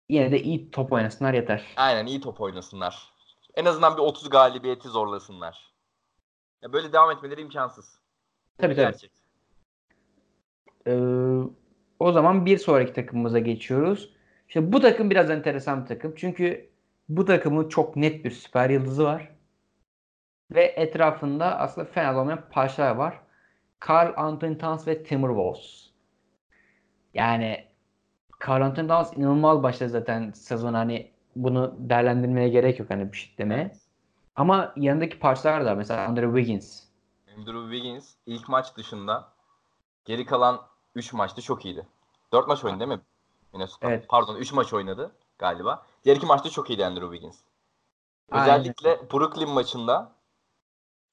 Yine 0.08 0.32
de 0.32 0.42
iyi 0.42 0.70
top 0.70 0.92
oynasınlar 0.92 1.34
yeter. 1.34 1.64
Aynen 1.76 2.06
iyi 2.06 2.20
top 2.20 2.40
oynasınlar. 2.40 3.10
En 3.54 3.64
azından 3.64 3.96
bir 3.96 4.02
30 4.02 4.30
galibiyeti 4.30 4.88
zorlasınlar. 4.88 5.72
Ya 6.62 6.72
böyle 6.72 6.92
devam 6.92 7.10
etmeleri 7.10 7.40
imkansız. 7.40 7.98
Tabii, 8.58 8.74
tabii. 8.74 8.86
gerçek. 8.86 9.10
Ee, 10.86 10.92
o 11.98 12.12
zaman 12.12 12.46
bir 12.46 12.58
sonraki 12.58 12.92
takımımıza 12.92 13.38
geçiyoruz. 13.38 14.12
İşte 14.48 14.72
bu 14.72 14.80
takım 14.80 15.10
biraz 15.10 15.30
enteresan 15.30 15.82
bir 15.82 15.86
takım. 15.86 16.14
Çünkü 16.16 16.70
bu 17.08 17.24
takımın 17.24 17.68
çok 17.68 17.96
net 17.96 18.24
bir 18.24 18.30
süper 18.30 18.70
yıldızı 18.70 19.04
var. 19.04 19.30
Ve 20.50 20.64
etrafında 20.64 21.58
aslında 21.58 21.84
fena 21.86 22.20
olmayan 22.20 22.44
parçalar 22.50 22.96
var. 22.96 23.20
Carl 23.88 24.12
Anthony 24.16 24.58
Towns 24.58 24.86
ve 24.88 25.02
Timberwolves. 25.02 25.90
Yani 27.14 27.64
Carl 28.48 28.62
Anthony 28.62 28.88
Towns 28.88 29.16
inanılmaz 29.16 29.62
başladı 29.62 29.90
zaten 29.90 30.30
sezon 30.30 30.74
hani 30.74 31.10
bunu 31.36 31.74
değerlendirmeye 31.78 32.48
gerek 32.48 32.78
yok 32.78 32.90
hani 32.90 33.12
bir 33.12 33.16
şey 33.16 33.38
demeye. 33.38 33.72
Ama 34.36 34.72
yanındaki 34.76 35.18
parçalar 35.18 35.64
da 35.64 35.74
mesela 35.74 36.06
Andrew 36.06 36.38
Wiggins. 36.38 36.82
Andrew 37.36 37.62
Wiggins 37.70 38.14
ilk 38.26 38.48
maç 38.48 38.76
dışında 38.76 39.32
geri 40.04 40.26
kalan 40.26 40.60
3 40.96 41.12
maçta 41.12 41.42
çok 41.42 41.64
iyiydi. 41.64 41.86
4 42.32 42.48
maç 42.48 42.64
oynadı 42.64 42.80
değil 42.80 42.90
mi? 42.90 43.00
Minnesota. 43.52 43.88
Evet. 43.88 44.08
Pardon 44.08 44.36
3 44.36 44.52
maç 44.52 44.72
oynadı 44.72 45.12
galiba. 45.38 45.86
Diğer 46.04 46.16
iki 46.16 46.26
maçta 46.26 46.50
çok 46.50 46.70
iyiydi 46.70 46.86
Andrew 46.86 47.10
Wiggins. 47.10 47.38
Aynen. 48.30 48.44
Özellikle 48.44 49.10
Brooklyn 49.12 49.50
maçında 49.50 50.12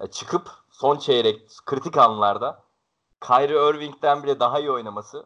e, 0.01 0.07
çıkıp 0.07 0.49
son 0.69 0.97
çeyrek 0.97 1.41
kritik 1.65 1.97
anlarda 1.97 2.63
Kyrie 3.21 3.69
Irving'den 3.69 4.23
bile 4.23 4.39
daha 4.39 4.59
iyi 4.59 4.71
oynaması 4.71 5.25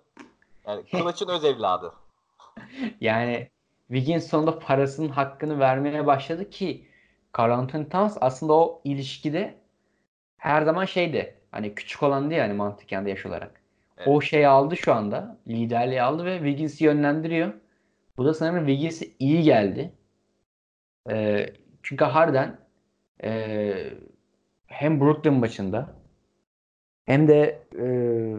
yani 0.67 0.85
Kılıç'ın 0.91 1.27
öz 1.27 1.45
evladı. 1.45 1.93
Yani 3.01 3.49
Wiggins 3.87 4.29
sonunda 4.29 4.59
parasının 4.59 5.09
hakkını 5.09 5.59
vermeye 5.59 6.05
başladı 6.05 6.49
ki 6.49 6.87
Karl 7.31 7.51
Anthony 7.51 7.89
Towns 7.89 8.17
aslında 8.21 8.53
o 8.53 8.81
ilişkide 8.83 9.57
her 10.37 10.61
zaman 10.61 10.85
şeydi. 10.85 11.35
Hani 11.51 11.75
küçük 11.75 12.03
olan 12.03 12.29
diye 12.29 12.41
hani 12.41 12.53
mantıken 12.53 13.05
de 13.05 13.09
yaş 13.09 13.25
olarak. 13.25 13.56
Evet. 13.97 14.07
O 14.07 14.21
şeyi 14.21 14.47
aldı 14.47 14.77
şu 14.77 14.93
anda. 14.93 15.37
Liderliği 15.47 16.01
aldı 16.01 16.25
ve 16.25 16.37
Wiggins'i 16.37 16.83
yönlendiriyor. 16.83 17.53
Bu 18.17 18.25
da 18.25 18.33
sanırım 18.33 18.67
Wiggins'e 18.67 19.07
iyi 19.19 19.43
geldi. 19.43 19.91
Ee, 21.09 21.53
çünkü 21.83 22.05
Harden 22.05 22.59
ee, 23.23 23.93
hem 24.67 25.01
Brooklyn 25.01 25.33
maçında 25.33 25.95
hem 27.05 27.27
de 27.27 27.67
ee, 27.79 28.35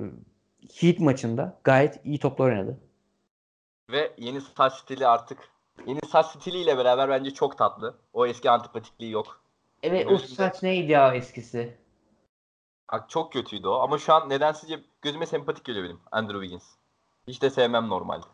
Heat 0.80 0.98
maçında 0.98 1.60
gayet 1.64 2.00
iyi 2.04 2.18
toplar 2.18 2.46
oynadı. 2.48 2.80
Ve 3.90 4.12
yeni 4.18 4.40
saç 4.40 4.72
stili 4.72 5.06
artık 5.06 5.38
yeni 5.86 6.00
saç 6.06 6.26
stiliyle 6.26 6.78
beraber 6.78 7.08
bence 7.08 7.30
çok 7.30 7.58
tatlı. 7.58 7.98
O 8.12 8.26
eski 8.26 8.50
antipatikliği 8.50 9.12
yok. 9.12 9.42
Evet 9.82 10.06
o 10.06 10.10
Gözümde- 10.10 10.34
saç 10.34 10.62
neydi 10.62 10.92
ya 10.92 11.14
eskisi? 11.14 11.76
Çok 13.08 13.32
kötüydü 13.32 13.68
o 13.68 13.72
ama 13.72 13.98
şu 13.98 14.14
an 14.14 14.28
nedensizce 14.28 14.80
gözüme 15.02 15.26
sempatik 15.26 15.64
geliyor 15.64 15.84
benim 15.84 16.00
Andrew 16.12 16.40
Wiggins. 16.40 16.74
Hiç 17.28 17.42
de 17.42 17.50
sevmem 17.50 17.88
normalde. 17.88 18.26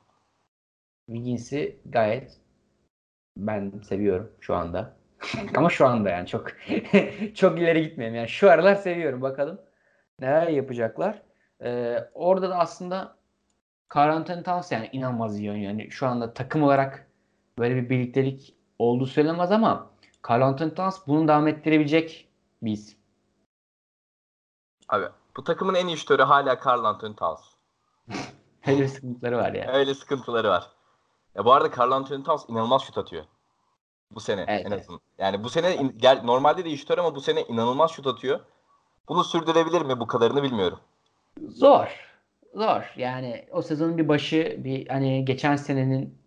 Wiggins'i 1.07 1.81
gayet 1.87 2.41
ben 3.37 3.73
seviyorum 3.89 4.33
şu 4.41 4.55
anda. 4.55 4.97
Ama 5.57 5.71
şu 5.71 5.87
anda 5.87 6.11
yani 6.11 6.27
çok 6.27 6.47
çok 7.35 7.59
ileri 7.59 7.83
gitmeyelim. 7.83 8.17
Yani 8.17 8.29
şu 8.29 8.51
aralar 8.51 8.75
seviyorum. 8.75 9.23
Bakalım 9.23 9.61
neler 10.21 10.49
yapacaklar. 10.49 11.23
Ee, 11.63 11.99
orada 12.15 12.51
da 12.51 12.59
aslında 12.59 13.17
Karl 13.89 14.17
Anthony 14.17 14.43
Towns 14.43 14.73
yani 14.73 14.89
inanılmaz 14.93 15.39
iyi 15.41 15.51
oynuyor. 15.51 15.71
Yani 15.71 15.91
şu 15.91 16.07
anda 16.07 16.35
takım 16.35 16.63
olarak 16.63 17.09
böyle 17.59 17.77
bir 17.77 17.91
birliktelik 17.91 18.55
olduğu 18.79 19.07
söylemez 19.07 19.53
ama 19.53 19.91
Karl 20.23 20.43
Anthony 20.43 20.75
Towns 20.75 21.07
bunu 21.07 21.29
devam 21.29 21.49
ettirebilecek 21.49 22.29
bir 22.63 22.73
isim. 22.73 22.99
Abi 24.95 25.05
bu 25.37 25.45
takımın 25.45 25.75
en 25.75 25.87
iyi 25.87 25.97
şutörü 25.97 26.23
hala 26.23 26.59
Karl 26.59 26.85
Anthony 26.85 27.15
Towns. 27.15 27.41
Öyle 28.67 28.83
bir 28.83 28.89
sıkıntıları 28.89 29.37
var 29.37 29.53
yani. 29.53 29.71
Öyle 29.71 29.95
sıkıntıları 29.95 30.49
var. 30.49 30.71
Ya 31.35 31.45
bu 31.45 31.53
arada 31.53 31.71
Karl 31.71 31.93
Anthony 31.93 32.23
Towns 32.25 32.49
inanılmaz 32.49 32.83
şut 32.83 32.99
atıyor. 32.99 33.25
Bu 34.11 34.21
sene 34.21 34.45
Evet, 34.49 34.67
en 34.67 34.71
evet. 34.71 34.81
azından. 34.81 35.01
Yani 35.19 35.45
bu 35.45 35.49
sene 35.49 35.77
in- 35.77 35.99
gel, 35.99 36.21
normalde 36.25 36.65
de 36.65 36.69
iyi 36.69 36.79
şutör 36.79 36.99
ama 36.99 37.15
bu 37.15 37.21
sene 37.21 37.43
inanılmaz 37.43 37.91
şut 37.91 38.07
atıyor. 38.07 38.41
Bunu 39.09 39.25
sürdürebilir 39.25 39.83
mi 39.83 40.01
bu 40.01 40.07
kadarını 40.07 40.43
bilmiyorum. 40.43 40.79
Zor. 41.49 42.11
Zor. 42.55 42.93
Yani 42.97 43.47
o 43.53 43.63
sezonun 43.63 43.99
bir 43.99 44.09
başı 44.09 44.57
bir 44.65 44.89
hani 44.89 45.25
geçen 45.25 45.57
senenin 45.57 46.19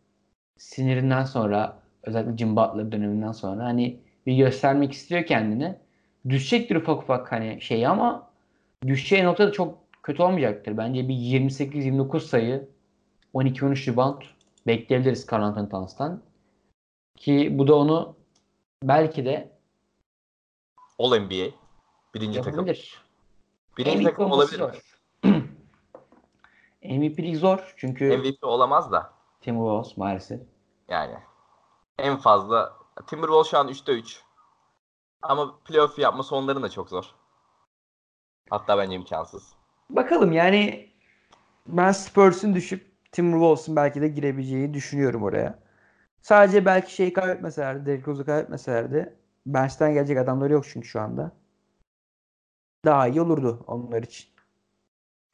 sinirinden 0.57 1.23
sonra 1.23 1.79
özellikle 2.03 2.37
Jim 2.37 2.55
Butler 2.55 2.91
döneminden 2.91 3.31
sonra 3.31 3.63
hani 3.63 3.99
bir 4.25 4.35
göstermek 4.35 4.91
istiyor 4.91 5.25
kendini. 5.25 5.79
Düşecektir 6.29 6.75
ufak 6.75 7.03
ufak 7.03 7.31
hani 7.31 7.61
şey 7.61 7.87
ama 7.87 8.26
düşeceği 8.87 9.23
nokta 9.23 9.47
da 9.47 9.51
çok 9.51 9.77
kötü 10.03 10.23
olmayacaktır. 10.23 10.77
Bence 10.77 11.07
bir 11.07 11.13
28-29 11.13 12.19
sayı 12.19 12.69
12-13 13.33 13.91
rebound 13.91 14.21
bekleyebiliriz 14.67 15.25
Karl 15.25 15.43
Anthony 15.43 15.69
Towns'tan. 15.69 16.21
Ki 17.15 17.49
bu 17.51 17.67
da 17.67 17.75
onu 17.75 18.15
belki 18.83 19.25
de 19.25 19.57
All 20.99 21.19
NBA. 21.19 21.51
Birinci 22.15 22.41
takım. 22.41 22.53
yapabilir. 22.53 23.01
Birinci 23.77 23.97
MVP 23.97 24.05
takım 24.05 24.31
olabilir. 24.31 24.57
zor. 24.57 24.97
MVP'lik 26.83 27.37
zor 27.37 27.73
çünkü 27.77 28.17
MVP 28.17 28.43
olamaz 28.43 28.91
da. 28.91 29.13
Timberwolves 29.41 29.97
maalesef. 29.97 30.41
Yani 30.89 31.17
en 31.99 32.17
fazla 32.17 32.73
Timberwolves 33.07 33.47
şu 33.47 33.57
an 33.57 33.67
3'te 33.67 33.91
3. 33.91 34.23
Ama 35.21 35.59
playoff 35.65 35.99
yapması 35.99 36.35
onların 36.35 36.63
da 36.63 36.69
çok 36.69 36.89
zor. 36.89 37.15
Hatta 38.49 38.77
bence 38.77 38.95
imkansız. 38.95 39.53
Bakalım 39.89 40.31
yani 40.31 40.89
ben 41.67 41.91
Spurs'un 41.91 42.55
düşüp 42.55 42.87
Timberwolves'un 43.11 43.75
belki 43.75 44.01
de 44.01 44.07
girebileceğini 44.07 44.73
düşünüyorum 44.73 45.23
oraya. 45.23 45.59
Sadece 46.21 46.65
belki 46.65 46.93
şeyi 46.93 47.13
kaybetmeselerdi, 47.13 47.85
Derrick 47.85 48.11
Rose'u 48.11 48.25
kaybetmeselerdi. 48.25 49.13
Bench'ten 49.45 49.93
gelecek 49.93 50.17
adamları 50.17 50.53
yok 50.53 50.65
çünkü 50.67 50.87
şu 50.87 51.01
anda. 51.01 51.31
Daha 52.85 53.07
iyi 53.07 53.21
olurdu 53.21 53.63
onlar 53.67 54.03
için. 54.03 54.27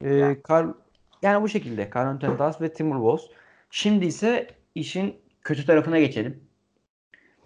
Ee, 0.00 0.14
Yani. 0.14 0.42
Karl- 0.42 0.74
yani 1.22 1.42
bu 1.42 1.48
şekilde. 1.48 1.90
Karl 1.90 2.08
Anthony 2.08 2.36
Towns 2.36 2.60
ve 2.60 2.72
Timberwolves. 2.72 3.22
Şimdi 3.70 4.06
ise 4.06 4.46
işin 4.74 5.16
kötü 5.42 5.66
tarafına 5.66 5.98
geçelim. 5.98 6.44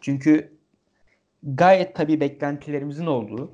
Çünkü 0.00 0.52
gayet 1.42 1.94
tabii 1.96 2.20
beklentilerimizin 2.20 3.06
olduğu 3.06 3.52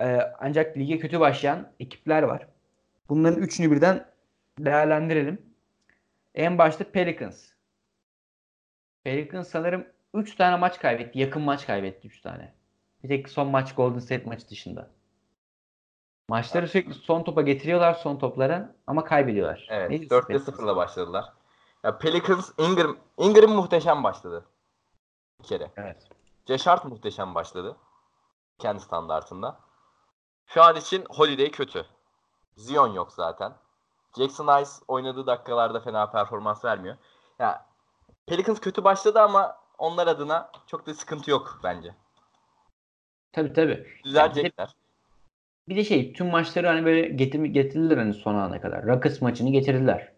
ee, 0.00 0.32
ancak 0.38 0.76
lige 0.76 0.98
kötü 0.98 1.20
başlayan 1.20 1.72
ekipler 1.80 2.22
var. 2.22 2.46
Bunların 3.08 3.42
üçünü 3.42 3.70
birden 3.70 4.06
değerlendirelim. 4.58 5.42
En 6.34 6.58
başta 6.58 6.84
Pelicans. 6.84 7.48
Pelicans 9.04 9.48
sanırım 9.48 9.86
3 10.14 10.36
tane 10.36 10.56
maç 10.56 10.78
kaybetti. 10.78 11.18
Yakın 11.18 11.42
maç 11.42 11.66
kaybetti 11.66 12.08
3 12.08 12.20
tane. 12.20 12.54
Bir 13.02 13.08
tek 13.08 13.28
son 13.28 13.48
maç 13.48 13.74
Golden 13.74 13.98
State 13.98 14.24
maçı 14.24 14.48
dışında. 14.48 14.90
Maçları 16.28 16.68
sürekli 16.68 16.94
son 16.94 17.22
topa 17.22 17.42
getiriyorlar 17.42 17.94
son 17.94 18.18
toplara 18.18 18.74
ama 18.86 19.04
kaybediyorlar. 19.04 19.66
Evet. 19.70 19.90
diyorsun 19.90 20.08
4'te 20.08 20.26
Pelicans? 20.26 20.58
0'la 20.58 20.76
başladılar. 20.76 21.24
Ya 21.84 21.98
Pelicans 21.98 22.50
Ingram 22.58 22.96
Ingram 23.18 23.50
muhteşem 23.50 24.04
başladı. 24.04 24.44
Bir 25.42 25.44
kere. 25.44 25.70
Evet. 25.76 26.08
Hart 26.64 26.84
muhteşem 26.84 27.34
başladı. 27.34 27.76
Kendi 28.58 28.80
standartında. 28.80 29.60
Şu 30.54 30.62
an 30.62 30.76
için 30.76 31.04
Holiday 31.10 31.50
kötü. 31.50 31.84
Zion 32.56 32.92
yok 32.92 33.12
zaten. 33.12 33.52
Jackson 34.18 34.62
Ice 34.62 34.70
oynadığı 34.88 35.26
dakikalarda 35.26 35.80
fena 35.80 36.10
performans 36.10 36.64
vermiyor. 36.64 36.96
Ya 37.38 37.66
Pelicans 38.26 38.60
kötü 38.60 38.84
başladı 38.84 39.20
ama 39.20 39.56
onlar 39.78 40.06
adına 40.06 40.50
çok 40.66 40.86
da 40.86 40.94
sıkıntı 40.94 41.30
yok 41.30 41.60
bence. 41.64 41.94
Tabii 43.32 43.52
tabii. 43.52 43.86
Düzelecekler. 44.04 44.74
Bir 45.68 45.76
de 45.76 45.84
şey 45.84 46.12
tüm 46.12 46.30
maçları 46.30 46.66
hani 46.66 46.84
böyle 46.84 47.08
getir, 47.08 47.44
getirdiler 47.44 47.96
hani 47.96 48.14
son 48.14 48.34
ana 48.34 48.60
kadar. 48.60 48.86
Rockets 48.86 49.20
maçını 49.20 49.50
getirdiler. 49.50 50.12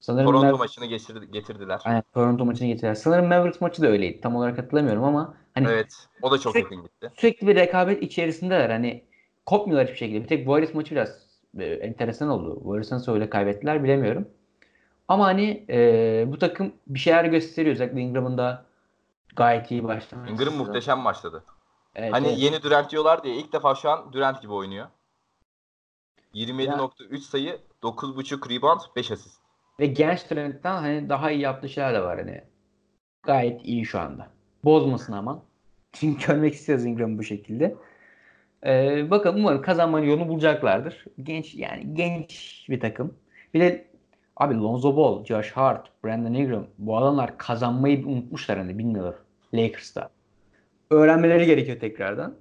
Sanırım 0.00 0.26
Toronto 0.26 0.46
Mav- 0.46 0.58
maçını 0.58 0.86
geçirdi- 0.86 1.30
getirdiler. 1.30 1.80
Aynen, 1.84 2.02
Toronto 2.14 2.44
maçını 2.44 2.68
getirdiler. 2.68 2.94
Sanırım 2.94 3.26
Mavericks 3.28 3.60
maçı 3.60 3.82
da 3.82 3.86
öyleydi. 3.86 4.20
Tam 4.20 4.36
olarak 4.36 4.58
hatırlamıyorum 4.58 5.04
ama 5.04 5.34
hani 5.54 5.68
Evet. 5.68 6.08
O 6.22 6.30
da 6.30 6.38
çok 6.38 6.52
Sürekli- 6.52 6.74
yakın 6.74 6.82
gitti. 6.88 7.12
sürekli 7.16 7.46
bir 7.46 7.54
rekabet 7.56 8.02
içerisindeler. 8.02 8.70
Hani 8.70 9.09
kopmuyorlar 9.50 9.86
hiçbir 9.86 9.98
şekilde. 9.98 10.22
Bir 10.22 10.28
tek 10.28 10.38
Warriors 10.38 10.74
maçı 10.74 10.94
biraz 10.94 11.26
e, 11.58 11.64
enteresan 11.64 12.28
oldu. 12.28 12.80
Nasıl 12.90 13.12
öyle 13.12 13.30
kaybettiler 13.30 13.84
bilemiyorum. 13.84 14.28
Ama 15.08 15.24
hani 15.24 15.66
e, 15.70 16.24
bu 16.26 16.38
takım 16.38 16.72
bir 16.86 16.98
şeyler 16.98 17.24
gösteriyor. 17.24 17.74
Özellikle 17.74 18.00
Ingram'ın 18.00 18.38
da 18.38 18.64
gayet 19.36 19.70
iyi 19.70 19.84
başlaması. 19.84 20.32
Ingram 20.32 20.54
muhteşem 20.54 21.04
başladı. 21.04 21.44
Evet, 21.94 22.12
Hani 22.12 22.28
evet. 22.28 22.38
yeni 22.38 22.62
Durant 22.62 22.90
diyorlar 22.90 23.24
diye 23.24 23.36
ilk 23.36 23.52
defa 23.52 23.74
şu 23.74 23.90
an 23.90 24.12
Durant 24.12 24.42
gibi 24.42 24.52
oynuyor. 24.52 24.86
27.3 26.34 27.18
sayı, 27.18 27.58
9.5 27.82 28.56
rebound, 28.56 28.80
5 28.96 29.10
asist. 29.10 29.40
Ve 29.80 29.86
genç 29.86 30.30
Durant'tan 30.30 30.82
hani 30.82 31.08
daha 31.08 31.30
iyi 31.30 31.40
yaptığı 31.40 31.68
şeyler 31.68 31.94
de 31.94 32.02
var 32.02 32.18
hani. 32.18 32.44
Gayet 33.22 33.64
iyi 33.64 33.86
şu 33.86 34.00
anda. 34.00 34.30
Bozmasın 34.64 35.12
ama. 35.12 35.42
Çünkü 35.92 36.26
görmek 36.26 36.54
istiyoruz 36.54 36.84
Ingram'ı 36.84 37.18
bu 37.18 37.22
şekilde. 37.22 37.76
Ee, 38.66 39.10
bakalım 39.10 39.40
umarım 39.40 39.62
kazanmanın 39.62 40.04
yolunu 40.04 40.28
bulacaklardır. 40.28 41.04
Genç 41.22 41.54
yani 41.54 41.94
genç 41.94 42.66
bir 42.68 42.80
takım. 42.80 43.14
Bir 43.54 43.60
de 43.60 43.86
abi 44.36 44.54
Lonzo 44.54 44.96
Ball, 44.96 45.24
Josh 45.24 45.50
Hart, 45.50 46.04
Brandon 46.04 46.34
Ingram 46.34 46.66
bu 46.78 46.96
adamlar 46.96 47.38
kazanmayı 47.38 48.06
unutmuşlar 48.06 48.58
hani 48.58 48.78
bilmiyorlar 48.78 49.14
Lakers'ta. 49.54 50.10
Öğrenmeleri 50.90 51.46
gerekiyor 51.46 51.80
tekrardan. 51.80 52.34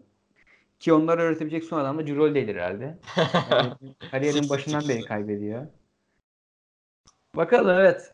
Ki 0.79 0.93
onları 0.93 1.21
öğretebilecek 1.21 1.63
son 1.63 1.79
adam 1.79 1.97
da 1.97 2.08
Drew 2.08 2.19
Holiday'dir 2.21 2.55
herhalde. 2.55 2.97
Yani 3.51 3.73
kariyerin 4.12 4.49
başından 4.49 4.89
beri 4.89 5.01
kaybediyor. 5.01 5.67
Bakalım 7.36 7.79
evet. 7.79 8.13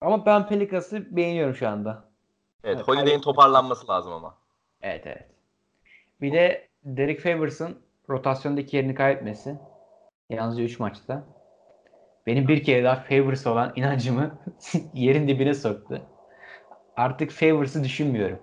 Ama 0.00 0.26
ben 0.26 0.48
Pelicans'ı 0.48 1.16
beğeniyorum 1.16 1.54
şu 1.54 1.68
anda. 1.68 2.04
Evet, 2.64 2.76
Evet, 2.76 2.88
Holiday'in 2.88 3.20
toparlanması 3.20 3.88
lazım 3.88 4.12
ama. 4.12 4.34
Evet 4.82 5.06
evet. 5.06 5.26
Bir 6.20 6.32
de 6.32 6.68
Derek 6.86 7.20
Favors'ın 7.20 7.82
rotasyondaki 8.10 8.76
yerini 8.76 8.94
kaybetmesi. 8.94 9.58
Yalnızca 10.30 10.62
3 10.62 10.80
maçta. 10.80 11.26
Benim 12.26 12.48
bir 12.48 12.64
kere 12.64 12.84
daha 12.84 12.96
Favors 12.96 13.46
olan 13.46 13.72
inancımı 13.76 14.38
yerin 14.94 15.28
dibine 15.28 15.54
soktu. 15.54 16.02
Artık 16.96 17.30
Favors'ı 17.30 17.84
düşünmüyorum. 17.84 18.38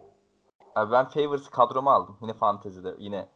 Abi 0.76 0.92
ben 0.92 1.10
Favors'ı 1.10 1.52
kadroma 1.52 1.94
aldım. 1.94 2.18
Yine 2.22 2.34
fantezide. 2.34 2.96
Yine. 2.98 3.28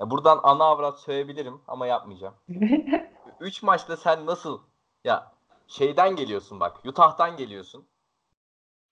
Ya 0.00 0.10
buradan 0.10 0.40
ana 0.42 0.64
avrat 0.64 1.00
söyleyebilirim 1.00 1.60
ama 1.68 1.86
yapmayacağım. 1.86 2.34
3 3.40 3.62
maçta 3.62 3.96
sen 3.96 4.26
nasıl 4.26 4.60
ya 5.04 5.32
şeyden 5.66 6.16
geliyorsun 6.16 6.60
bak. 6.60 6.76
Utah'tan 6.84 7.36
geliyorsun. 7.36 7.86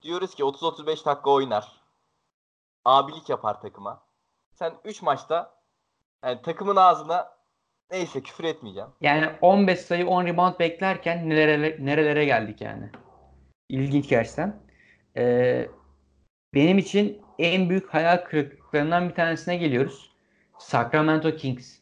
Diyoruz 0.02 0.34
ki 0.34 0.42
30-35 0.42 0.86
dakika 0.86 1.30
oynar. 1.30 1.80
Abilik 2.84 3.28
yapar 3.28 3.60
takıma. 3.60 4.09
Sen 4.60 4.72
3 4.84 5.02
maçta 5.02 5.54
yani 6.24 6.42
takımın 6.42 6.76
ağzına 6.76 7.28
neyse 7.90 8.22
küfür 8.22 8.44
etmeyeceğim. 8.44 8.88
Yani 9.00 9.30
15 9.40 9.80
sayı 9.80 10.06
10 10.06 10.26
rebound 10.26 10.58
beklerken 10.58 11.28
nerelere, 11.30 11.76
nerelere 11.84 12.24
geldik 12.24 12.60
yani. 12.60 12.90
İlginç 13.68 14.08
gerçekten. 14.08 14.60
Ee, 15.16 15.68
benim 16.54 16.78
için 16.78 17.22
en 17.38 17.70
büyük 17.70 17.94
hayal 17.94 18.16
kırıklıklarından 18.16 19.08
bir 19.08 19.14
tanesine 19.14 19.56
geliyoruz. 19.56 20.10
Sacramento 20.58 21.36
Kings. 21.36 21.78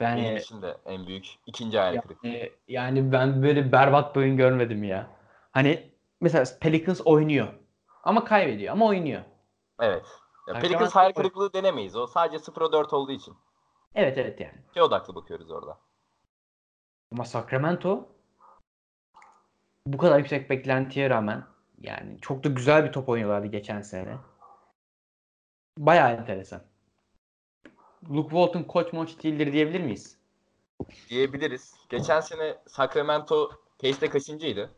Benim 0.00 0.24
Yani, 0.24 0.38
için 0.38 0.62
de 0.62 0.76
en 0.86 1.06
büyük 1.06 1.26
ikinci 1.46 1.78
hayal 1.78 2.00
kırıklığı. 2.00 2.48
yani 2.68 3.12
ben 3.12 3.42
böyle 3.42 3.72
berbat 3.72 4.14
bir 4.14 4.20
oyun 4.20 4.36
görmedim 4.36 4.84
ya. 4.84 5.06
Hani 5.52 5.90
mesela 6.20 6.44
Pelicans 6.60 7.00
oynuyor. 7.04 7.48
Ama 8.02 8.24
kaybediyor 8.24 8.72
ama 8.72 8.86
oynuyor. 8.86 9.22
Evet. 9.82 10.06
Ya 10.48 10.54
Pelicans 10.54 10.94
hayal 10.94 11.12
kırıklığı 11.12 11.52
denemeyiz. 11.52 11.96
O 11.96 12.06
sadece 12.06 12.44
0'a 12.44 12.72
4 12.72 12.92
olduğu 12.92 13.12
için. 13.12 13.36
Evet 13.94 14.18
evet 14.18 14.40
yani. 14.40 14.58
Şey 14.74 14.82
odaklı 14.82 15.14
bakıyoruz 15.14 15.50
orada. 15.50 15.78
Ama 17.12 17.24
Sacramento 17.24 18.08
bu 19.86 19.98
kadar 19.98 20.18
yüksek 20.18 20.50
beklentiye 20.50 21.10
rağmen 21.10 21.44
yani 21.80 22.18
çok 22.20 22.44
da 22.44 22.48
güzel 22.48 22.84
bir 22.84 22.92
top 22.92 23.08
oynuyorlardı 23.08 23.46
geçen 23.46 23.80
sene. 23.80 24.18
Bayağı 25.78 26.10
enteresan. 26.12 26.62
Luke 28.10 28.30
Walton 28.30 28.62
koç 28.62 28.92
moç 28.92 29.22
değildir 29.22 29.52
diyebilir 29.52 29.80
miyiz? 29.80 30.18
Diyebiliriz. 31.08 31.74
Geçen 31.88 32.20
sene 32.20 32.58
Sacramento 32.66 33.50
Pace'de 33.78 34.08
kaçıncıydı? 34.08 34.70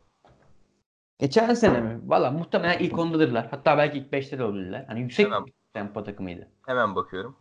Geçen 1.19 1.53
sene 1.53 1.81
mi? 1.81 1.99
Valla 2.05 2.31
muhtemelen 2.31 2.79
ilk 2.79 2.99
ondadırlar. 2.99 3.47
Hatta 3.51 3.77
belki 3.77 3.97
ilk 3.97 4.11
beşte 4.11 4.39
de 4.39 4.43
olabilirler. 4.43 4.85
Hani 4.87 5.01
yüksek 5.01 5.31
bir 5.31 5.53
tempo 5.73 6.03
takımıydı. 6.03 6.47
Hemen 6.65 6.95
bakıyorum. 6.95 7.35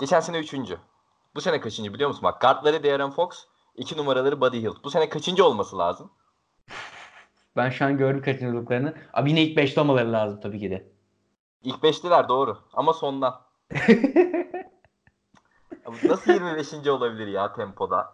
Geçen 0.00 0.20
sene 0.20 0.38
3. 0.38 0.54
Bu 1.34 1.40
sene 1.40 1.60
kaçıncı 1.60 1.94
biliyor 1.94 2.08
musun? 2.08 2.22
Bak 2.24 2.40
guardları 2.40 2.82
De'Aaron 2.82 3.10
Fox, 3.10 3.44
2 3.74 3.96
numaraları 3.96 4.40
Buddy 4.40 4.62
Hield. 4.62 4.84
Bu 4.84 4.90
sene 4.90 5.08
kaçıncı 5.08 5.44
olması 5.44 5.78
lazım? 5.78 6.10
Ben 7.56 7.70
şu 7.70 7.84
an 7.84 7.98
gördüm 7.98 8.22
kaçırdıklarını. 8.22 8.94
Abi 9.12 9.30
yine 9.30 9.42
ilk 9.42 9.56
beşte 9.56 9.80
olmaları 9.80 10.12
lazım 10.12 10.40
tabii 10.40 10.60
ki 10.60 10.70
de. 10.70 10.88
İlk 11.62 11.76
5'teler 11.76 12.28
doğru 12.28 12.58
ama 12.72 12.92
sondan. 12.92 13.40
Abi 15.86 16.08
Nasıl 16.08 16.32
25. 16.32 16.72
olabilir 16.88 17.26
ya 17.26 17.52
tempoda? 17.52 18.12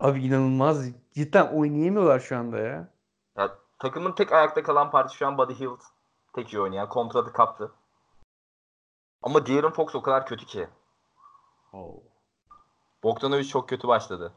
Abi 0.00 0.24
inanılmaz. 0.24 0.86
Cidden 1.14 1.46
oynayamıyorlar 1.46 2.20
şu 2.20 2.36
anda 2.36 2.58
ya. 2.58 2.92
Ya, 3.38 3.50
takımın 3.78 4.12
tek 4.12 4.32
ayakta 4.32 4.62
kalan 4.62 4.90
parti 4.90 5.16
şu 5.16 5.26
an 5.26 5.38
Buddy 5.38 5.54
Hield. 5.54 5.80
Tek 6.32 6.52
iyi 6.52 6.60
oynayan. 6.60 6.88
Kontratı 6.88 7.32
kaptı. 7.32 7.72
Ama 9.22 9.46
De'Aaron 9.46 9.70
Fox 9.70 9.94
o 9.94 10.02
kadar 10.02 10.26
kötü 10.26 10.46
ki. 10.46 10.68
Bogdanovic 13.02 13.44
çok 13.44 13.68
kötü 13.68 13.88
başladı. 13.88 14.32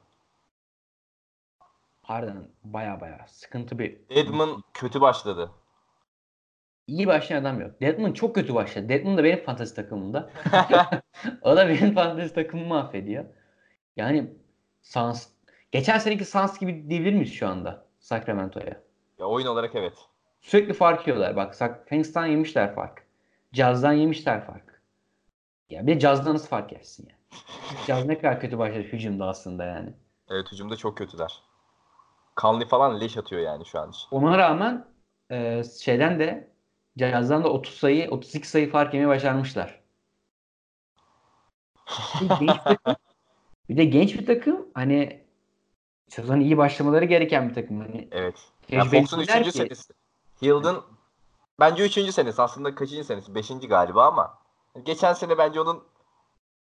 Harbiden 2.04 2.48
baya 2.64 3.02
baya 3.02 3.26
sıkıntı 3.28 3.80
bir. 3.80 4.00
Edmund 4.10 4.62
kötü 4.74 5.02
başladı. 5.02 5.52
İyi 6.88 7.08
başlayan 7.08 7.42
adam 7.42 7.62
yok. 7.62 7.82
Deadman 7.82 8.14
çok 8.14 8.36
kötü 8.36 8.56
başladı. 8.56 8.90
Deadman 8.90 9.18
da 9.18 9.24
benim 9.24 9.44
fantezi 9.44 9.76
takımımda. 9.76 10.30
o 11.42 11.58
da 11.58 11.70
benim 11.70 11.94
fantezi 11.94 12.34
takımımı 12.34 12.70
mahvediyor. 12.70 13.26
Yani 13.96 14.34
Suns 14.82 15.28
geçen 15.72 15.98
seneki 15.98 16.26
Suns 16.26 16.60
gibi 16.60 16.90
diyebilir 16.90 17.14
miyiz 17.14 17.34
şu 17.34 17.48
anda 17.48 17.86
Sacramento'ya? 18.00 18.89
Ya 19.20 19.26
oyun 19.26 19.48
olarak 19.48 19.76
evet. 19.76 19.94
Sürekli 20.42 20.74
fark 20.74 21.08
yiyorlar. 21.08 21.36
Bak 21.36 21.56
Phoenix'ten 21.90 22.26
yemişler 22.26 22.76
fark. 22.76 23.06
Jazz'dan 23.54 23.94
yemişler 23.94 24.46
fark. 24.46 24.82
Ya 25.70 25.88
bir 25.88 25.96
de 25.96 26.00
Jazz'dan 26.00 26.34
nasıl 26.34 26.48
fark 26.48 26.72
yersin 26.72 27.10
ya? 27.10 27.16
Jazz 27.88 28.06
ne 28.06 28.18
kadar 28.18 28.40
kötü 28.40 28.58
başladı 28.58 28.80
hücumda 28.84 29.28
aslında 29.28 29.66
yani. 29.66 29.94
Evet 30.30 30.52
hücumda 30.52 30.76
çok 30.76 30.98
kötüler. 30.98 31.44
Kanlı 32.36 32.66
falan 32.66 33.02
leş 33.02 33.18
atıyor 33.18 33.42
yani 33.42 33.66
şu 33.66 33.80
an. 33.80 33.94
Ona 34.12 34.38
rağmen 34.38 34.86
e, 35.32 35.64
şeyden 35.64 36.20
de 36.20 36.52
Jazz'dan 36.98 37.44
da 37.44 37.50
30 37.50 37.74
sayı 37.74 38.10
32 38.12 38.50
sayı 38.50 38.72
fark 38.72 38.94
yemeye 38.94 39.08
başarmışlar. 39.08 39.80
Bir, 42.22 42.30
genç 42.30 42.42
bir, 42.42 42.48
takım, 42.48 42.96
bir 43.70 43.78
de 43.78 43.86
genç 43.86 44.20
bir 44.20 44.26
takım 44.26 44.68
hani 44.74 45.29
sezon 46.10 46.40
iyi 46.40 46.58
başlamaları 46.58 47.06
gereken 47.06 47.50
bir 47.50 47.54
takım. 47.54 47.80
Hani 47.80 48.08
Evet. 48.12 48.36
Ya 48.70 48.84
tecrübeli 48.84 49.02
Fox'un 49.02 49.20
değiller 49.20 49.42
3. 49.42 49.46
ki. 49.46 49.52
senesi. 49.52 49.94
Hield'ın 50.42 50.82
bence 51.60 51.86
3. 51.86 52.14
senesi. 52.14 52.42
Aslında 52.42 52.76
kaçıncı 52.76 53.04
senesi? 53.04 53.36
5. 53.36 53.52
galiba 53.70 54.08
ama 54.08 54.38
geçen 54.84 55.14
sene 55.14 55.38
bence 55.38 55.62
onun 55.62 55.84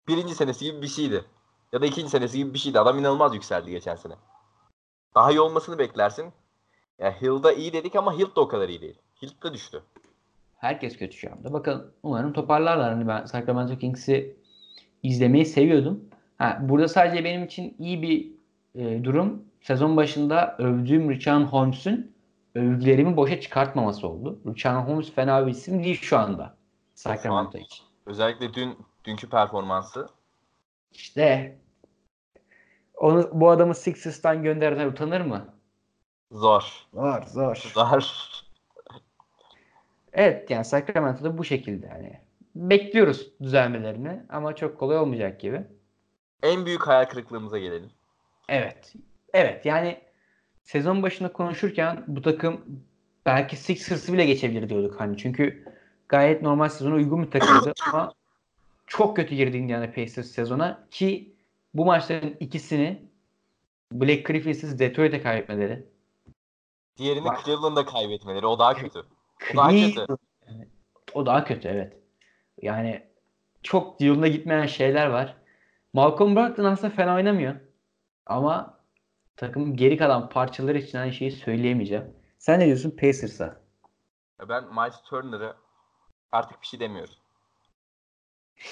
birinci 0.08 0.34
senesi 0.34 0.64
gibi 0.64 0.82
bir 0.82 0.88
şeydi. 0.88 1.24
Ya 1.72 1.82
da 1.82 1.86
ikinci 1.86 2.10
senesi 2.10 2.38
gibi 2.38 2.54
bir 2.54 2.58
şeydi. 2.58 2.80
Adam 2.80 2.98
inanılmaz 2.98 3.34
yükseldi 3.34 3.70
geçen 3.70 3.96
sene. 3.96 4.14
Daha 5.14 5.30
iyi 5.30 5.40
olmasını 5.40 5.78
beklersin. 5.78 6.32
Ya 6.98 7.20
Hield'a 7.22 7.52
iyi 7.52 7.72
dedik 7.72 7.96
ama 7.96 8.18
Hield 8.18 8.36
de 8.36 8.40
o 8.40 8.48
kadar 8.48 8.68
iyi 8.68 8.80
değil. 8.80 8.98
Hield 9.22 9.42
de 9.44 9.52
düştü. 9.54 9.82
Herkes 10.56 10.96
kötü 10.96 11.16
şu 11.16 11.32
anda. 11.32 11.52
Bakın 11.52 11.92
umarım 12.02 12.32
toparlarlar. 12.32 12.92
Hani 12.92 13.08
ben 13.08 13.24
Sacramento 13.24 13.78
Kings'i 13.78 14.36
izlemeyi 15.02 15.46
seviyordum. 15.46 16.04
Ha, 16.38 16.58
burada 16.60 16.88
sadece 16.88 17.24
benim 17.24 17.44
için 17.44 17.76
iyi 17.78 18.02
bir 18.02 18.37
e, 18.74 19.04
durum 19.04 19.44
sezon 19.60 19.96
başında 19.96 20.56
övdüğüm 20.58 21.10
Richard 21.10 21.44
Holmes'un 21.44 22.12
övgülerimi 22.54 23.16
boşa 23.16 23.40
çıkartmaması 23.40 24.08
oldu. 24.08 24.40
Richard 24.46 24.88
Holmes 24.88 25.12
fena 25.12 25.46
bir 25.46 25.52
isim 25.52 25.84
değil 25.84 26.00
şu 26.00 26.18
anda 26.18 26.56
Sacramento 26.94 27.58
için. 27.58 27.84
Özellikle 28.06 28.54
dün 28.54 28.78
dünkü 29.04 29.28
performansı. 29.30 30.08
İşte 30.92 31.58
onu, 32.94 33.30
bu 33.32 33.50
adamı 33.50 33.74
Sixers'tan 33.74 34.42
gönderenler 34.42 34.86
utanır 34.86 35.20
mı? 35.20 35.54
Zor. 36.32 36.86
Zor 36.94 37.22
zor. 37.22 37.56
Zor. 37.74 38.12
Evet 40.12 40.50
yani 40.50 40.64
Sacramento'da 40.64 41.38
bu 41.38 41.44
şekilde 41.44 41.88
hani 41.88 42.20
bekliyoruz 42.54 43.32
düzelmelerini 43.42 44.22
ama 44.28 44.56
çok 44.56 44.78
kolay 44.78 44.98
olmayacak 44.98 45.40
gibi. 45.40 45.64
En 46.42 46.66
büyük 46.66 46.86
hayal 46.86 47.04
kırıklığımıza 47.04 47.58
gelelim. 47.58 47.90
Evet. 48.48 48.94
Evet 49.32 49.66
yani 49.66 50.00
sezon 50.62 51.02
başında 51.02 51.32
konuşurken 51.32 52.04
bu 52.06 52.22
takım 52.22 52.64
belki 53.26 53.56
Sixers'ı 53.56 54.12
bile 54.12 54.26
geçebilir 54.26 54.68
diyorduk 54.68 55.00
hani. 55.00 55.16
Çünkü 55.16 55.64
gayet 56.08 56.42
normal 56.42 56.68
sezona 56.68 56.94
uygun 56.94 57.22
bir 57.22 57.30
takımdı 57.30 57.72
ama 57.92 58.12
çok 58.86 59.16
kötü 59.16 59.34
girdi 59.34 59.56
Indiana 59.56 59.86
Pacers 59.86 60.26
sezona 60.26 60.86
ki 60.90 61.34
bu 61.74 61.84
maçların 61.84 62.36
ikisini 62.40 63.02
Black 63.92 64.26
Griffin'siz 64.26 64.78
Detroit'e 64.78 65.22
kaybetmeleri. 65.22 65.86
Diğerini 66.96 67.24
Bak. 67.24 67.44
Cleveland'da 67.44 67.84
kaybetmeleri. 67.84 68.46
O 68.46 68.58
daha 68.58 68.74
kötü. 68.74 68.98
O 69.54 69.56
daha 69.56 69.70
kötü. 69.70 70.06
O 71.14 71.26
daha 71.26 71.44
kötü 71.44 71.68
evet. 71.68 71.92
Yani 72.62 73.02
çok 73.62 74.00
yolunda 74.00 74.28
gitmeyen 74.28 74.66
şeyler 74.66 75.06
var. 75.06 75.36
Malcolm 75.92 76.36
Brogdon 76.36 76.64
aslında 76.64 76.94
fena 76.94 77.14
oynamıyor. 77.14 77.54
Ama 78.28 78.78
takımın 79.36 79.76
geri 79.76 79.96
kalan 79.96 80.28
parçaları 80.28 80.78
için 80.78 80.98
aynı 80.98 81.12
şeyi 81.12 81.32
söyleyemeyeceğim. 81.32 82.16
Sen 82.38 82.60
ne 82.60 82.66
diyorsun 82.66 82.90
Pacers'a? 82.90 83.60
Ben 84.48 84.64
Miles 84.64 85.02
Turner'ı 85.02 85.56
artık 86.32 86.62
bir 86.62 86.66
şey 86.66 86.80
demiyorum. 86.80 87.14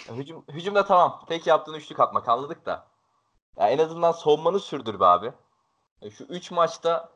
Ya 0.08 0.16
Hücum, 0.16 0.44
hücumda 0.48 0.84
tamam. 0.86 1.24
Tek 1.28 1.46
yaptığın 1.46 1.74
üçlük 1.74 2.00
atmak 2.00 2.28
anladık 2.28 2.66
da. 2.66 2.86
Ya 3.56 3.68
en 3.68 3.78
azından 3.78 4.12
savunmanı 4.12 4.60
sürdür 4.60 5.00
be 5.00 5.04
abi. 5.04 5.32
Şu 6.10 6.24
3 6.24 6.50
maçta 6.50 7.12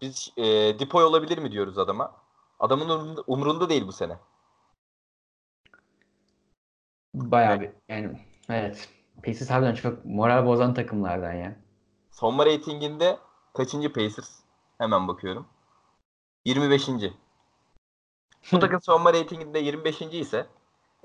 biz 0.00 0.32
e, 0.36 0.78
Dipoy 0.78 1.04
olabilir 1.04 1.38
mi 1.38 1.52
diyoruz 1.52 1.78
adama. 1.78 2.16
Adamın 2.58 2.88
umrunda, 2.88 3.22
umrunda 3.26 3.68
değil 3.68 3.86
bu 3.86 3.92
sene. 3.92 4.18
Bayağı 7.14 7.60
bir 7.60 7.70
yani 7.88 8.26
evet. 8.48 8.95
Pacers 9.24 9.50
harbiden 9.50 9.74
çok 9.74 10.04
moral 10.04 10.46
bozan 10.46 10.74
takımlardan 10.74 11.32
ya. 11.32 11.56
Savunma 12.10 12.46
reytinginde 12.46 13.18
kaçıncı 13.54 13.92
Pacers? 13.92 14.30
Hemen 14.78 15.08
bakıyorum. 15.08 15.46
25. 16.44 16.88
Bu 18.52 18.58
takım 18.58 18.80
savunma 18.82 19.12
reytinginde 19.12 19.58
25. 19.58 20.02
ise 20.02 20.46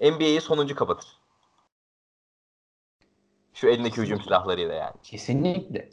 NBA'yi 0.01 0.41
sonuncu 0.41 0.75
kapatır. 0.75 1.07
Şu 3.53 3.67
elindeki 3.67 4.01
hücum 4.01 4.21
silahlarıyla 4.21 4.73
yani. 4.73 4.93
Kesinlikle. 5.03 5.89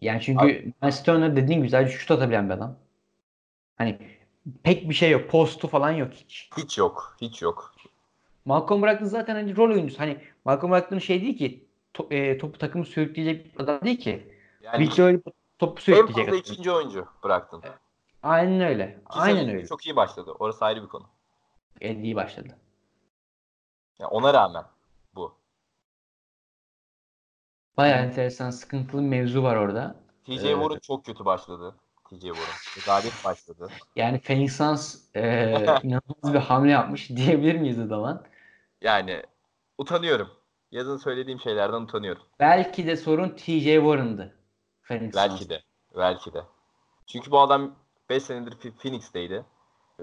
Yani 0.00 0.20
çünkü 0.20 0.72
Miles 0.82 1.02
Turner 1.02 1.36
dediğin 1.36 1.62
güzel 1.62 1.88
şut 1.88 2.10
atabilen 2.10 2.48
bir 2.48 2.54
adam. 2.54 2.76
Hani 3.78 3.98
pek 4.62 4.88
bir 4.88 4.94
şey 4.94 5.10
yok. 5.10 5.30
Postu 5.30 5.68
falan 5.68 5.90
yok 5.90 6.12
hiç. 6.12 6.50
Hiç 6.56 6.78
yok. 6.78 7.16
Hiç 7.20 7.42
yok. 7.42 7.74
Malcolm 8.48 8.82
Brogdon 8.82 9.04
zaten 9.04 9.34
hani 9.34 9.56
rol 9.56 9.70
oyuncusu. 9.70 10.00
Hani 10.00 10.20
Malcolm 10.44 10.72
Brogdon 10.72 10.98
şey 10.98 11.22
değil 11.22 11.38
ki 11.38 11.68
to- 11.94 12.14
e, 12.14 12.38
topu 12.38 12.58
takımı 12.58 12.84
sürükleyecek 12.84 13.58
bir 13.58 13.64
adam 13.64 13.80
değil 13.80 13.98
ki. 13.98 14.34
Yani 14.62 14.84
Victor 14.84 15.04
öyle 15.04 15.20
topu 15.58 15.80
en 15.80 15.84
sürükleyecek 15.84 16.28
adam. 16.28 16.38
ikinci 16.38 16.70
oyuncu 16.70 17.06
bıraktın. 17.24 17.58
İki 17.58 17.68
Aynen 18.22 18.60
öyle. 18.60 19.00
Aynen 19.06 19.36
sezon 19.36 19.54
öyle. 19.54 19.66
Çok 19.66 19.86
iyi 19.86 19.96
başladı. 19.96 20.30
Orası 20.38 20.64
ayrı 20.64 20.82
bir 20.82 20.88
konu. 20.88 21.06
En 21.80 22.02
iyi 22.02 22.16
başladı. 22.16 22.58
Yani 23.98 24.08
ona 24.08 24.34
rağmen 24.34 24.64
bu. 25.14 25.34
Bayağı 27.76 28.04
enteresan 28.04 28.50
sıkıntılı 28.50 29.02
bir 29.02 29.06
mevzu 29.06 29.42
var 29.42 29.56
orada. 29.56 29.96
TJ 30.24 30.30
Evet. 30.30 30.42
Warren 30.42 30.78
çok 30.78 31.04
kötü 31.04 31.24
başladı. 31.24 31.74
TJ 32.04 32.20
Warren. 32.20 32.76
Rezalet 32.76 33.24
başladı. 33.24 33.68
Yani 33.96 34.20
Phoenix 34.20 34.56
Suns 34.56 34.96
e, 35.14 35.52
inanılmaz 35.82 36.34
bir 36.34 36.38
hamle 36.38 36.70
yapmış 36.70 37.08
diyebilir 37.10 37.54
miyiz 37.54 37.78
o 37.78 37.86
zaman? 37.86 38.24
Yani 38.82 39.22
utanıyorum. 39.78 40.30
Yazın 40.70 40.96
söylediğim 40.96 41.40
şeylerden 41.40 41.80
utanıyorum. 41.80 42.22
Belki 42.40 42.86
de 42.86 42.96
sorun 42.96 43.28
TJ 43.36 43.64
Warren'dı. 43.64 44.36
Phoenix 44.82 45.14
Belki 45.14 45.48
de. 45.48 45.62
Belki 45.96 46.32
de. 46.32 46.42
Çünkü 47.06 47.30
bu 47.30 47.40
adam 47.40 47.74
5 48.10 48.22
senedir 48.22 48.52
Ph- 48.52 48.76
Phoenix'teydi. 48.76 49.44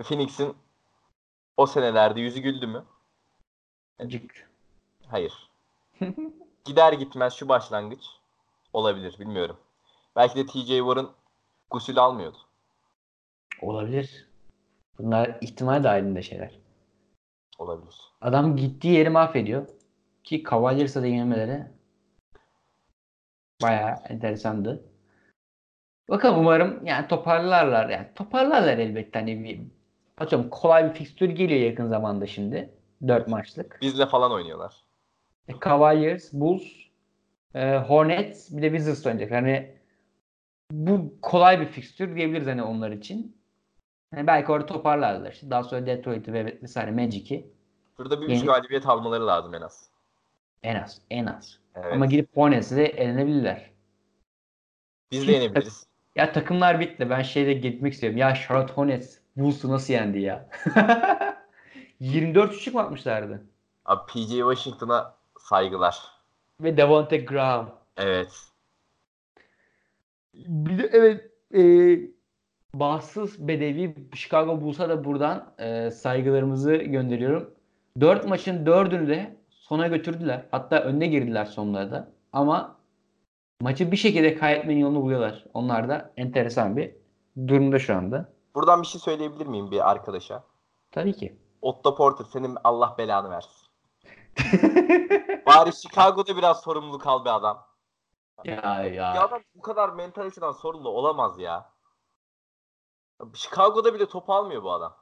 Phoenix'in 0.04 0.56
O 1.58 1.66
senelerde 1.66 2.22
yüzü 2.22 2.40
güldü 2.40 2.68
mü? 2.68 2.86
Cık. 4.08 4.50
Hayır. 5.08 5.50
Gider 6.66 6.94
gitmez 6.94 7.34
şu 7.34 7.50
başlangıç 7.50 8.04
olabilir 8.74 9.16
bilmiyorum. 9.20 9.58
Belki 10.16 10.36
de 10.36 10.46
TJ 10.46 10.68
Warren 10.68 11.08
gusül 11.70 11.98
almıyordu. 12.00 12.38
Olabilir. 13.62 14.28
Bunlar 14.98 15.38
ihtimal 15.42 15.84
dahilinde 15.84 16.22
şeyler. 16.22 16.60
Olabilir. 17.58 17.96
Adam 18.22 18.56
gittiği 18.56 18.94
yeri 18.94 19.10
mahvediyor. 19.10 19.68
Ki 20.24 20.44
Cavaliers'a 20.50 21.02
da 21.02 21.08
yenilmeleri 21.08 21.64
bayağı 23.62 23.96
enteresandı. 24.10 24.84
Bakalım 26.10 26.40
umarım 26.40 26.86
yani 26.86 27.08
toparlarlar. 27.08 27.90
Yani 27.90 28.08
toparlarlar 28.16 28.78
elbette. 28.78 29.20
Hani 29.20 29.44
bir, 29.44 29.62
atıyorum 30.18 30.50
kolay 30.50 30.90
bir 30.90 30.94
fikstür 30.94 31.30
geliyor 31.30 31.62
yakın 31.62 31.88
zamanda 31.88 32.28
şimdi. 32.28 32.70
4 33.08 33.28
maçlık. 33.28 33.80
Bizle 33.82 34.06
falan 34.06 34.32
oynuyorlar. 34.32 34.74
E, 35.48 35.54
Cavaliers, 35.66 36.34
Bulls, 36.34 36.64
e, 37.56 37.78
Hornets 37.78 38.52
bir 38.52 38.62
de 38.62 38.70
Wizards 38.70 39.06
oynayacak. 39.06 39.32
Hani 39.32 39.76
bu 40.72 41.14
kolay 41.22 41.62
bir 41.62 41.66
fikstür 41.66 42.16
diyebiliriz 42.16 42.48
hani 42.48 42.64
onlar 42.64 42.92
için. 42.92 43.38
Hani 44.14 44.28
belki 44.28 44.52
orada 44.52 44.66
toparlarlar. 44.66 45.32
İşte 45.32 45.50
daha 45.50 45.64
sonra 45.64 45.86
Detroit'i 45.86 46.34
ve 46.34 46.60
vesaire 46.64 46.92
Magic'i 46.92 47.56
Burada 47.98 48.22
bir 48.22 48.26
üç 48.26 48.32
Yeni- 48.32 48.46
galibiyet 48.46 48.86
almaları 48.88 49.28
lazım 49.28 49.54
en 49.56 49.62
az. 49.62 49.90
en 50.64 50.84
az 50.84 51.02
en 51.10 51.26
az. 51.26 51.60
Evet. 51.76 51.94
Ama 51.94 52.06
gidip 52.06 52.38
Hornets'i 52.38 52.76
de 52.76 52.86
elenebilirler. 52.86 53.72
Biz 55.12 55.28
de 55.28 55.32
yenebiliriz. 55.32 55.86
Ya 56.16 56.32
takımlar 56.32 56.80
bitti. 56.80 57.10
Ben 57.10 57.22
şeyde 57.22 57.54
gitmek 57.54 57.94
istiyorum. 57.94 58.18
Ya 58.18 58.36
Charlotte 58.36 58.74
Hornets 58.74 59.18
Bulls'u 59.36 59.72
nasıl 59.72 59.94
yendi 59.94 60.20
ya? 60.20 60.50
24 62.00 62.54
üçlük 62.54 62.76
mü 62.76 62.82
atmışlardı? 62.82 63.46
Abi 63.86 64.12
PJ 64.12 64.30
Washington'a 64.30 65.16
saygılar. 65.40 66.00
Ve 66.62 66.78
Devonte 66.78 67.18
Graham. 67.18 67.80
Evet. 67.98 68.32
Bir 70.34 70.78
de 70.78 70.90
evet 70.94 71.32
e, 71.54 71.62
bahtsız 72.80 73.48
bedevi 73.48 73.96
Chicago 74.16 74.62
Bulls'a 74.62 74.90
da 74.90 75.04
buradan 75.06 75.54
e, 75.60 75.92
saygılarımızı 75.92 76.76
gönderiyorum. 76.76 77.52
4 78.02 78.28
maçın 78.28 78.66
4'ünü 78.66 79.08
de 79.08 79.38
sona 79.50 79.88
götürdüler. 79.88 80.46
Hatta 80.52 80.80
önüne 80.80 81.08
girdiler 81.08 81.46
sonlarda. 81.46 82.12
Ama 82.34 82.76
maçı 83.62 83.92
bir 83.92 83.98
şekilde 83.98 84.36
kaybetmenin 84.36 84.80
yolunu 84.80 85.02
buluyorlar. 85.02 85.46
Onlar 85.54 85.90
da 85.90 86.14
enteresan 86.18 86.78
bir 86.78 86.96
durumda 87.48 87.80
şu 87.80 87.96
anda. 87.96 88.30
Buradan 88.56 88.82
bir 88.82 88.88
şey 88.88 89.02
söyleyebilir 89.02 89.46
miyim 89.46 89.72
bir 89.72 89.92
arkadaşa? 89.92 90.44
Tabii 90.92 91.14
ki. 91.14 91.36
Otto 91.62 91.96
Porter 91.96 92.26
senin 92.26 92.58
Allah 92.64 92.96
belanı 92.98 93.30
versin. 93.30 93.68
Bari 95.48 95.74
Chicago'da 95.76 96.38
biraz 96.38 96.62
sorumluluk 96.62 97.08
al 97.08 97.26
be 97.26 97.30
adam. 97.32 97.66
ya 98.46 98.56
Ya 98.56 98.84
ya. 98.84 99.24
adam 99.24 99.42
bu 99.56 99.62
kadar 99.62 99.90
mentaliteden 99.90 100.52
sorumlu 100.52 100.90
olamaz 100.90 101.40
ya. 101.40 101.75
Chicago'da 103.34 103.94
bile 103.94 104.06
top 104.08 104.30
almıyor 104.30 104.64
bu 104.64 104.72
adam. 104.72 104.96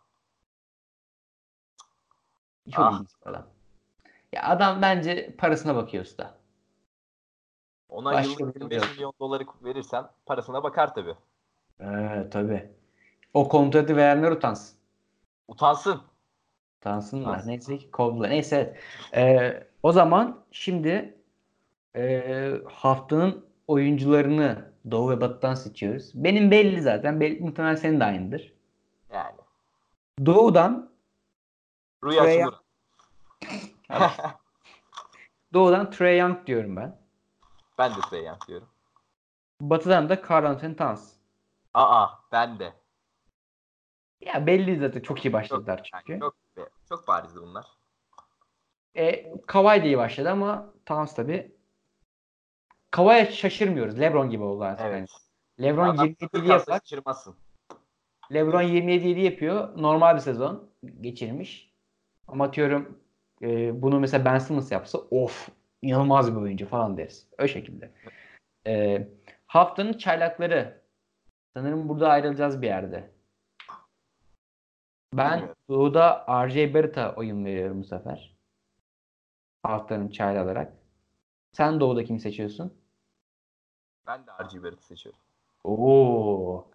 Çok 2.72 2.86
Ah. 2.86 3.00
bir 3.02 3.30
adam. 3.30 3.46
Ya 4.34 4.44
adam 4.44 4.82
bence 4.82 5.36
parasına 5.38 5.76
bakıyor 5.76 6.04
usta. 6.06 6.38
Ona 7.90 8.14
Başka 8.14 8.32
yıllık 8.44 8.56
bir 8.56 8.62
25 8.62 8.84
yok. 8.84 8.92
milyon 8.96 9.14
doları 9.20 9.44
verirsen 9.62 10.10
parasına 10.26 10.64
bakar 10.64 10.96
tabii. 10.96 11.16
Evet 11.80 12.32
tabii. 12.32 12.72
O 13.34 13.50
kontratı 13.50 13.96
verenler 13.96 14.32
utansın. 14.32 14.78
Utansın. 15.48 16.02
Utansınlar. 16.82 17.30
Utansın. 17.30 17.50
Neyse 17.50 17.78
ki 17.78 17.92
kovdular. 17.92 18.30
Neyse. 18.30 18.78
Ee, 19.16 19.68
o 19.84 19.92
zaman 19.92 20.46
şimdi 20.52 21.18
ee, 21.96 22.62
haftanın 22.72 23.46
oyuncularını 23.68 24.73
Doğu 24.92 25.10
ve 25.10 25.22
Batı'dan 25.22 25.56
seçiyoruz. 25.56 26.12
Benim 26.14 26.52
belli 26.52 26.82
zaten. 26.82 27.20
Belli, 27.20 27.40
muhtemelen 27.42 27.76
senin 27.76 28.00
de 28.00 28.04
aynıdır. 28.04 28.54
Yani. 29.14 29.36
Doğu'dan 30.26 30.90
Rüya 32.04 32.24
Trey. 32.24 32.44
Doğu'dan 35.54 35.92
Trey 35.92 36.18
Young 36.20 36.48
diyorum 36.48 36.76
ben. 36.76 36.98
ben 37.78 37.92
de 37.92 38.00
Trey 38.10 38.26
Young 38.26 38.48
diyorum. 38.48 38.68
Batı'dan 39.62 40.10
da 40.10 40.22
Karl 40.22 40.46
Anthony 40.46 40.76
Towns. 40.76 41.14
Aa 41.74 42.08
ben 42.32 42.60
de. 42.60 42.74
Ya 44.22 44.48
belli 44.48 44.80
zaten 44.80 45.00
çok 45.00 45.20
iyi 45.20 45.24
Çok, 45.24 45.34
başladılar 45.34 45.92
çünkü. 45.92 46.12
yani 46.12 46.20
çok, 46.20 46.36
çok 46.90 47.08
barizdi 47.08 47.40
bunlar. 47.42 47.66
E, 48.96 49.34
Kawhi 49.48 49.84
de 49.84 49.86
iyi 49.86 49.98
başladı 49.98 50.30
ama 50.32 50.74
Towns 50.86 51.16
tabi. 51.16 51.53
Kawhi'ye 52.94 53.32
şaşırmıyoruz. 53.32 54.00
LeBron 54.00 54.30
gibi 54.30 54.44
oldu 54.44 54.64
artık. 54.64 54.86
Evet. 54.86 55.10
yani. 55.60 55.70
LeBron 55.70 55.90
Adam 55.90 56.06
27 56.06 56.26
sıfır 56.26 56.44
yapar. 56.44 56.66
kalsa 56.66 56.80
şaşırmazsın. 56.80 57.36
LeBron 58.34 58.62
27 58.62 59.08
7 59.08 59.22
yapıyor. 59.22 59.82
Normal 59.82 60.16
bir 60.16 60.20
sezon 60.20 60.70
geçirmiş. 61.02 61.74
Ama 62.28 62.46
atıyorum 62.46 63.00
e, 63.42 63.82
bunu 63.82 64.00
mesela 64.00 64.26
Ben 64.26 64.38
Simmons 64.38 64.72
yapsa 64.72 64.98
of 64.98 65.50
inanılmaz 65.82 66.36
bir 66.36 66.42
oyuncu 66.42 66.66
falan 66.68 66.98
deriz. 66.98 67.28
O 67.44 67.48
şekilde. 67.48 67.92
E, 68.68 69.08
haftanın 69.46 69.94
çaylakları. 69.94 70.82
Sanırım 71.54 71.90
burada 71.90 72.10
ayrılacağız 72.10 72.62
bir 72.62 72.68
yerde. 72.68 73.12
Ben 75.14 75.32
Bilmiyorum. 75.32 75.56
Doğu'da 75.70 76.26
RJ 76.48 76.74
Barrett'a 76.74 77.16
oyun 77.16 77.46
veriyorum 77.46 77.82
bu 77.82 77.86
sefer. 77.86 78.38
Haftanın 79.64 80.10
çaylı 80.10 80.44
olarak. 80.44 80.74
Sen 81.52 81.80
Doğu'da 81.80 82.04
kimi 82.04 82.20
seçiyorsun? 82.20 82.83
Ben 84.08 84.28
de 84.28 84.32
RG 84.32 84.64
Barrett'ı 84.64 84.86
seçiyorum. 84.86 85.20
Oo. 85.64 86.66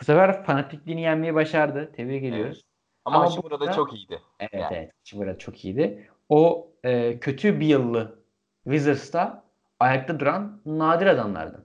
Bu 0.00 0.04
sefer 0.04 0.44
fanatikliğini 0.44 1.00
yenmeyi 1.02 1.34
başardı. 1.34 1.92
Tebrik 1.92 2.24
ediyoruz. 2.24 2.56
Evet. 2.56 2.64
Ama, 3.04 3.16
Ama 3.16 3.26
Hashimura 3.26 3.54
da 3.54 3.60
burada- 3.60 3.72
çok 3.72 3.94
iyiydi. 3.94 4.20
Evet 4.40 4.54
Yani. 4.54 4.76
evet. 4.76 4.92
Chibura 5.04 5.38
çok 5.38 5.64
iyiydi. 5.64 6.10
O 6.28 6.68
e, 6.84 7.20
kötü 7.20 7.60
bir 7.60 7.66
yıllı 7.66 8.18
Wizards'ta 8.64 9.44
ayakta 9.80 10.20
duran 10.20 10.60
nadir 10.66 11.06
adamlardan. 11.06 11.64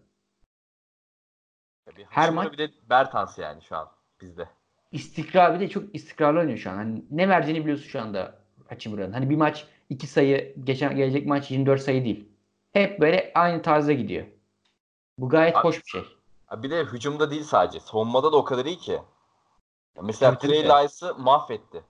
Tabii. 1.85 2.03
Her 2.09 2.21
Hashimura 2.21 2.43
maç- 2.43 2.53
bir 2.53 2.57
de 2.57 2.69
Bertans 2.89 3.37
yani 3.37 3.61
şu 3.61 3.75
an 3.77 3.87
bizde. 4.21 4.47
İstikrar 4.91 5.55
bir 5.55 5.59
de 5.59 5.69
çok 5.69 5.95
istikrarlı 5.95 6.39
oynuyor 6.39 6.57
şu 6.57 6.71
an. 6.71 6.75
Hani 6.75 7.05
ne 7.11 7.29
vereceğini 7.29 7.61
biliyorsun 7.61 7.85
şu 7.89 8.01
anda 8.01 8.39
Hachibura'nın. 8.67 9.13
Hani 9.13 9.29
bir 9.29 9.35
maç 9.35 9.67
2 9.89 10.07
sayı, 10.07 10.55
geçen 10.63 10.95
gelecek 10.95 11.25
maç 11.27 11.51
24 11.51 11.81
sayı 11.81 12.03
değil. 12.05 12.29
Hep 12.73 13.01
böyle 13.01 13.31
aynı 13.35 13.61
tarzda 13.61 13.93
gidiyor. 13.93 14.25
Bu 15.17 15.29
gayet 15.29 15.55
Abi- 15.55 15.63
hoş 15.63 15.77
bir 15.77 15.89
şey. 15.89 16.05
Bir 16.57 16.69
de 16.69 16.83
hücumda 16.83 17.31
değil 17.31 17.43
sadece. 17.43 17.79
Savunmada 17.79 18.31
da 18.31 18.37
o 18.37 18.43
kadar 18.43 18.65
iyi 18.65 18.77
ki. 18.77 19.01
Mesela 20.01 20.37
Trey. 20.37 20.63
Lyles'ı 20.63 21.15
mahvetti. 21.15 21.83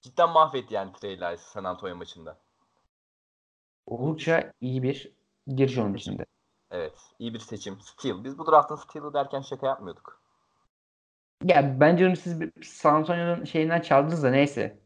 Cidden 0.00 0.30
mahvetti 0.30 0.74
yani 0.74 0.92
Trey 0.92 1.16
Lyles'ı 1.16 1.50
San 1.50 1.64
Antonio 1.64 1.96
maçında. 1.96 2.38
Oldukça 3.86 4.52
iyi 4.60 4.82
bir 4.82 5.12
giriş 5.46 5.78
onun 5.78 5.94
içinde. 5.94 6.26
Evet. 6.70 6.98
iyi 7.18 7.34
bir 7.34 7.38
seçim. 7.38 7.80
Steal. 7.80 8.24
Biz 8.24 8.38
bu 8.38 8.46
draftın 8.46 8.76
steal'ı 8.76 9.14
derken 9.14 9.40
şaka 9.40 9.66
yapmıyorduk. 9.66 10.22
Ya 11.44 11.80
bence 11.80 12.06
onu 12.06 12.16
siz 12.16 12.38
San 12.62 12.94
Antonio'nun 12.94 13.44
şeyinden 13.44 13.80
çaldınız 13.80 14.22
da 14.22 14.30
neyse. 14.30 14.78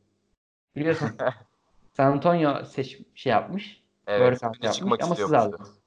Biliyorsun. 0.77 1.11
San 1.93 2.13
Antonio 2.13 2.65
seç 2.65 2.99
şey 3.15 3.31
yapmış. 3.33 3.83
Evet. 4.07 4.43
Yapmış 4.43 4.73
çıkmak 4.73 5.03
ama 5.03 5.15
siz 5.15 5.33
aldınız. 5.33 5.86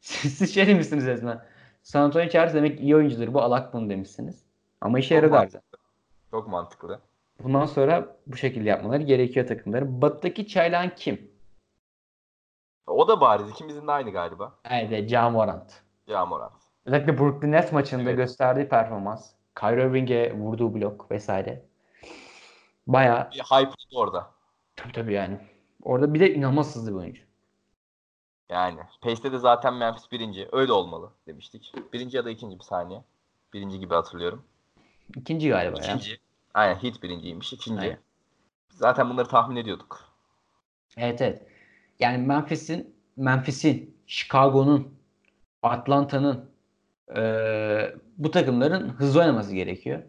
Siz, 0.00 0.38
siz 0.38 0.54
şey 0.54 0.66
demişsiniz 0.66 1.06
resmen. 1.06 1.44
San 1.82 2.02
Antonio 2.02 2.28
çağırdı 2.28 2.54
demek 2.54 2.80
iyi 2.80 2.96
oyuncudur. 2.96 3.34
Bu 3.34 3.42
alak 3.42 3.72
bunu 3.74 3.90
demişsiniz. 3.90 4.44
Ama 4.80 4.98
işe 4.98 5.14
yaradı 5.14 5.36
artık. 5.36 5.62
Çok 6.30 6.48
mantıklı. 6.48 7.00
Bundan 7.42 7.66
sonra 7.66 8.16
bu 8.26 8.36
şekilde 8.36 8.68
yapmaları 8.68 9.02
gerekiyor 9.02 9.46
takımların. 9.46 10.02
Batı'daki 10.02 10.46
çaylan 10.46 10.94
kim? 10.94 11.30
O 12.86 13.08
da 13.08 13.20
bariz. 13.20 13.50
İkimizin 13.50 13.86
de 13.86 13.92
aynı 13.92 14.10
galiba. 14.10 14.54
Evet, 14.70 15.10
Ja 15.10 15.30
Morant. 15.30 15.82
Ya 16.06 16.26
Morant. 16.26 16.52
Özellikle 16.86 17.18
Brooklyn 17.18 17.52
Nets 17.52 17.72
maçında 17.72 18.02
Evet. 18.02 18.16
gösterdiği 18.16 18.68
performans. 18.68 19.30
Kyrie 19.60 19.84
Irving'e 19.86 20.34
vurduğu 20.34 20.74
blok 20.74 21.10
vesaire. 21.10 21.62
Baya 22.86 23.30
hype 23.30 23.70
orada. 23.94 24.30
tabii 24.76 24.92
tabii 24.92 25.12
yani. 25.12 25.38
Orada 25.82 26.14
bir 26.14 26.20
de 26.20 26.34
inanılmaz 26.34 26.76
hızlı 26.76 26.90
bir 26.90 26.96
oyuncu. 26.96 27.22
Yani. 28.50 28.80
Pace'te 29.00 29.32
de 29.32 29.38
zaten 29.38 29.74
Memphis 29.74 30.12
birinci. 30.12 30.48
Öyle 30.52 30.72
olmalı 30.72 31.10
demiştik. 31.26 31.72
Birinci 31.92 32.16
ya 32.16 32.24
da 32.24 32.30
ikinci 32.30 32.58
bir 32.58 32.64
saniye. 32.64 33.04
Birinci 33.52 33.80
gibi 33.80 33.94
hatırlıyorum. 33.94 34.44
İkinci 35.16 35.48
galiba 35.48 35.78
ya. 35.78 35.84
İkinci. 35.84 36.18
Aynen 36.54 36.74
Heat 36.74 37.02
birinciymiş. 37.02 37.52
İkinci. 37.52 37.80
Aynen. 37.80 37.98
Zaten 38.70 39.10
bunları 39.10 39.28
tahmin 39.28 39.56
ediyorduk. 39.56 40.04
Evet 40.96 41.22
evet. 41.22 41.46
Yani 42.00 42.26
Memphis'in, 42.26 42.94
Memphis'in, 43.16 43.96
Chicago'nun, 44.06 44.94
Atlanta'nın 45.62 46.50
eee, 47.16 47.96
bu 48.16 48.30
takımların 48.30 48.88
hızlı 48.88 49.20
oynaması 49.20 49.54
gerekiyor. 49.54 50.02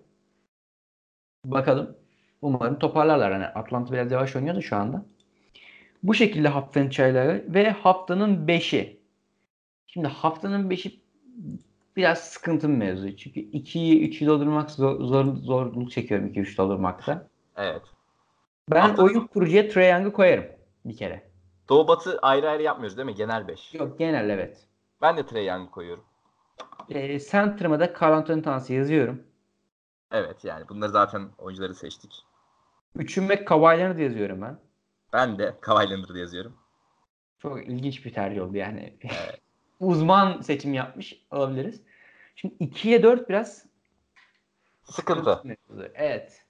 Bakalım. 1.45 1.95
Umarım 2.41 2.79
toparlarlar. 2.79 3.33
Hani 3.33 3.45
Atlanta 3.45 3.93
biraz 3.93 4.11
yavaş 4.11 4.35
oynuyordu 4.35 4.61
şu 4.61 4.75
anda. 4.75 5.05
Bu 6.03 6.13
şekilde 6.13 6.47
haftanın 6.47 6.89
çayları 6.89 7.45
ve 7.47 7.69
haftanın 7.69 8.47
5'i. 8.47 8.99
Şimdi 9.87 10.07
haftanın 10.07 10.69
5'i 10.69 10.99
biraz 11.95 12.19
sıkıntı 12.19 12.69
bir 12.69 12.73
mevzu. 12.73 13.17
Çünkü 13.17 13.39
2'yi 13.39 14.09
3'ü 14.09 14.27
doldurmak 14.27 14.71
zor, 14.71 15.01
zor, 15.01 15.35
zorluk 15.35 15.91
çekiyorum 15.91 16.27
2-3 16.27 16.57
doldurmakta. 16.57 17.27
Evet. 17.57 17.81
Ben 18.69 18.81
Haftanın- 18.81 19.07
oyun 19.07 19.27
kurucuya 19.27 19.69
Trae 19.69 19.89
Young'ı 19.89 20.13
koyarım 20.13 20.45
bir 20.85 20.97
kere. 20.97 21.29
Doğu 21.69 21.87
Batı 21.87 22.19
ayrı 22.21 22.49
ayrı 22.49 22.63
yapmıyoruz 22.63 22.97
değil 22.97 23.05
mi? 23.05 23.15
Genel 23.15 23.47
5. 23.47 23.73
Yok 23.73 23.99
genel 23.99 24.29
evet. 24.29 24.67
Ben 25.01 25.17
de 25.17 25.39
Young'ı 25.39 25.71
koyuyorum. 25.71 26.03
E, 26.89 27.19
center'ıma 27.19 27.79
da 27.79 27.93
Carl 28.01 28.13
Anthony 28.13 28.41
Towns'ı 28.41 28.73
yazıyorum. 28.73 29.23
Evet 30.11 30.43
yani 30.43 30.69
bunları 30.69 30.91
zaten 30.91 31.21
oyuncuları 31.37 31.75
seçtik. 31.75 32.25
Üçüme 32.95 33.45
Kawhi 33.45 33.79
Leonard 33.79 33.99
yazıyorum 33.99 34.41
ben. 34.41 34.57
Ben 35.13 35.39
de 35.39 35.55
Kawhi 35.61 35.89
Leonard'ı 35.89 36.17
yazıyorum. 36.19 36.57
Çok 37.39 37.67
ilginç 37.67 38.05
bir 38.05 38.13
tercih 38.13 38.41
oldu 38.41 38.57
yani. 38.57 38.97
Uzman 39.79 40.41
seçim 40.41 40.73
yapmış 40.73 41.25
olabiliriz. 41.31 41.81
Şimdi 42.35 42.55
2'ye 42.63 43.03
4 43.03 43.29
biraz 43.29 43.65
Sıkıntı. 44.83 45.43
Evet. 45.93 46.45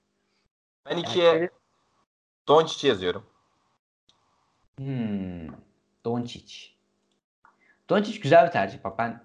Ben 0.86 0.90
Yani 0.90 1.00
ikiye 1.00 1.30
şöyle- 1.30 1.50
yazıyorum. 2.88 3.26
Hmm. 4.78 5.48
Doncic. 6.04 6.68
Doncic 7.88 8.20
güzel 8.20 8.46
bir 8.46 8.52
tercih. 8.52 8.84
Bak 8.84 8.98
ben 8.98 9.24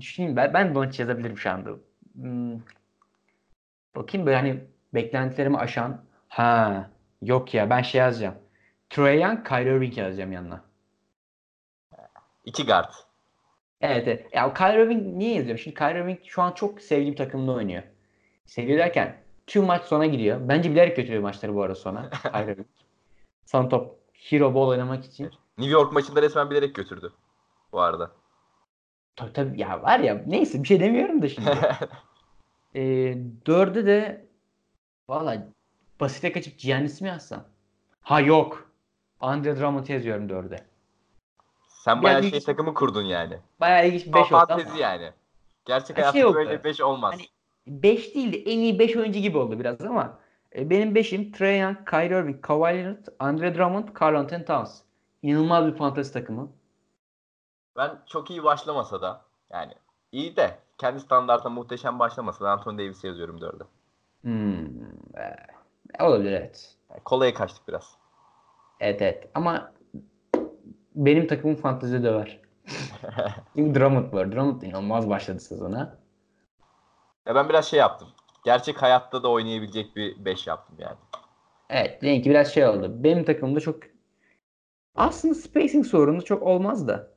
düşüneyim 0.00 0.36
ben, 0.36 0.54
ben 0.54 0.74
Doncic 0.74 1.02
yazabilirim 1.02 1.38
şu 1.38 1.50
anda. 1.50 1.70
Hmm. 2.14 2.60
Bakayım 3.96 4.26
böyle 4.26 4.36
hani 4.36 4.64
beklentilerimi 4.94 5.58
aşan. 5.58 6.04
Ha 6.28 6.90
yok 7.26 7.54
ya 7.54 7.70
ben 7.70 7.82
şey 7.82 7.98
yazacağım. 7.98 8.34
Trae 8.90 9.20
Young, 9.20 9.48
Kyrie 9.48 9.76
Irving 9.76 9.98
yazacağım 9.98 10.32
yanına. 10.32 10.64
İki 12.44 12.66
guard. 12.66 12.92
Evet, 13.80 14.08
evet. 14.08 14.26
Ya 14.32 14.54
Kyrie 14.54 14.84
Irving 14.84 15.16
niye 15.16 15.34
yazıyorum? 15.34 15.58
Şimdi 15.58 15.78
Kyrie 15.78 16.00
Irving 16.00 16.20
şu 16.24 16.42
an 16.42 16.52
çok 16.52 16.80
sevdiğim 16.80 17.14
takımda 17.14 17.52
oynuyor. 17.52 17.82
Seviyor 18.44 18.78
derken 18.78 19.16
tüm 19.46 19.64
maç 19.64 19.84
sona 19.84 20.06
gidiyor. 20.06 20.40
Bence 20.48 20.70
bilerek 20.70 20.96
götürüyor 20.96 21.22
maçları 21.22 21.54
bu 21.54 21.62
arada 21.62 21.74
sona. 21.74 22.10
Kyrie 22.22 22.52
Irving. 22.52 22.66
Son 23.46 23.68
top 23.68 23.98
hero 24.12 24.54
ball 24.54 24.68
oynamak 24.68 25.04
için. 25.04 25.30
New 25.58 25.72
York 25.72 25.92
maçında 25.92 26.22
resmen 26.22 26.50
bilerek 26.50 26.74
götürdü. 26.74 27.12
Bu 27.72 27.80
arada. 27.80 28.10
Tabii 29.16 29.32
tabii 29.32 29.60
ya 29.60 29.82
var 29.82 30.00
ya 30.00 30.22
neyse 30.26 30.62
bir 30.62 30.68
şey 30.68 30.80
demiyorum 30.80 31.22
da 31.22 31.28
şimdi. 31.28 31.50
e, 32.74 32.82
dörde 33.46 33.86
de 33.86 34.26
valla 35.08 35.46
basite 36.00 36.32
kaçıp 36.32 36.58
Giannis 36.58 37.00
mi 37.00 37.08
yazsam? 37.08 37.44
Ha 38.00 38.20
yok. 38.20 38.70
Andre 39.20 39.56
Drummond 39.56 39.86
yazıyorum 39.86 40.28
dörde. 40.28 40.66
Sen 41.68 42.02
bayağı 42.02 42.22
şey 42.22 42.32
hiç- 42.32 42.44
takımı 42.44 42.74
kurdun 42.74 43.02
yani. 43.04 43.38
Bayağı 43.60 43.88
ilginç 43.88 44.06
bir 44.06 44.12
Beş 44.12 44.22
5 44.22 44.32
oldu 44.32 44.36
ama. 44.36 44.46
Fantezi 44.46 44.78
yani. 44.78 45.12
Gerçek 45.64 45.98
Ha, 45.98 46.02
hayatta 46.02 46.18
şey 46.18 46.34
böyle 46.34 46.64
5 46.64 46.80
olmaz. 46.80 47.14
Hani 47.14 47.26
5 47.66 48.14
değil 48.14 48.32
de 48.32 48.52
en 48.52 48.58
iyi 48.58 48.78
5 48.78 48.96
oyuncu 48.96 49.18
gibi 49.18 49.38
oldu 49.38 49.58
biraz 49.60 49.80
ama 49.80 50.18
e, 50.56 50.70
benim 50.70 50.94
5'im 50.94 51.32
Trae 51.32 51.56
Young, 51.56 51.90
Kyrie 51.90 52.18
Irving, 52.18 52.42
Kawhi 52.42 52.74
Leonard, 52.74 53.06
Andre 53.18 53.54
Drummond, 53.54 53.88
Karl 53.88 54.14
Anthony 54.14 54.44
Towns. 54.44 54.80
İnanılmaz 55.22 55.66
bir 55.66 55.76
fantezi 55.76 56.12
takımı. 56.12 56.52
Ben 57.76 57.98
çok 58.06 58.30
iyi 58.30 58.44
başlamasa 58.44 59.02
da 59.02 59.22
yani 59.50 59.72
iyi 60.12 60.36
de 60.36 60.58
kendi 60.78 61.00
standartına 61.00 61.52
muhteşem 61.52 61.98
başlamasa 61.98 62.44
da 62.44 62.50
Anthony 62.50 62.78
Davis'i 62.78 63.06
yazıyorum 63.06 63.40
dörde. 63.40 63.64
Hmm. 64.22 64.66
Olabilir 66.00 66.32
evet. 66.32 66.76
Yani 66.90 67.00
kolaya 67.04 67.34
kaçtık 67.34 67.68
biraz. 67.68 67.96
Evet 68.80 69.02
evet 69.02 69.28
ama 69.34 69.72
benim 70.94 71.26
takımım 71.26 71.56
fantezi 71.56 72.02
döver. 72.02 72.40
Çünkü 73.56 73.80
Drummond 73.80 74.12
var. 74.12 74.32
Drummond 74.32 74.62
inanılmaz 74.62 75.08
başladı 75.08 75.40
sezona. 75.40 75.98
Ya 77.26 77.34
ben 77.34 77.48
biraz 77.48 77.66
şey 77.66 77.78
yaptım. 77.78 78.08
Gerçek 78.44 78.82
hayatta 78.82 79.22
da 79.22 79.30
oynayabilecek 79.30 79.96
bir 79.96 80.24
5 80.24 80.46
yaptım 80.46 80.76
yani. 80.78 80.96
Evet 81.70 82.02
benimki 82.02 82.30
biraz 82.30 82.54
şey 82.54 82.66
oldu. 82.66 83.04
Benim 83.04 83.24
takımımda 83.24 83.60
çok 83.60 83.80
aslında 84.94 85.34
spacing 85.34 85.86
sorunu 85.86 86.24
çok 86.24 86.42
olmaz 86.42 86.88
da. 86.88 87.10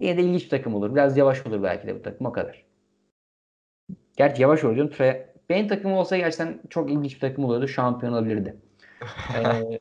Yine 0.00 0.16
de 0.16 0.22
ilginç 0.22 0.44
bir 0.44 0.48
takım 0.50 0.74
olur. 0.74 0.94
Biraz 0.94 1.16
yavaş 1.16 1.46
olur 1.46 1.62
belki 1.62 1.86
de 1.86 1.98
bu 1.98 2.02
takım 2.02 2.26
o 2.26 2.32
kadar. 2.32 2.64
Gerçi 4.16 4.42
yavaş 4.42 4.64
olur 4.64 4.74
diyorum. 4.74 4.92
Tre- 4.92 5.33
Benim 5.48 5.68
takımım 5.68 5.96
olsa 5.96 6.16
gerçekten 6.16 6.60
çok 6.70 6.90
ilginç 6.90 7.14
bir 7.14 7.20
takım 7.20 7.44
olurdu. 7.44 7.68
Şampiyon 7.68 8.12
olabilirdi. 8.12 8.56
Ee, 9.36 9.80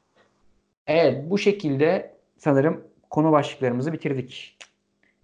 evet 0.88 1.30
bu 1.30 1.38
şekilde 1.38 2.18
sanırım 2.38 2.88
konu 3.10 3.32
başlıklarımızı 3.32 3.94
bitirdik. 3.94 4.58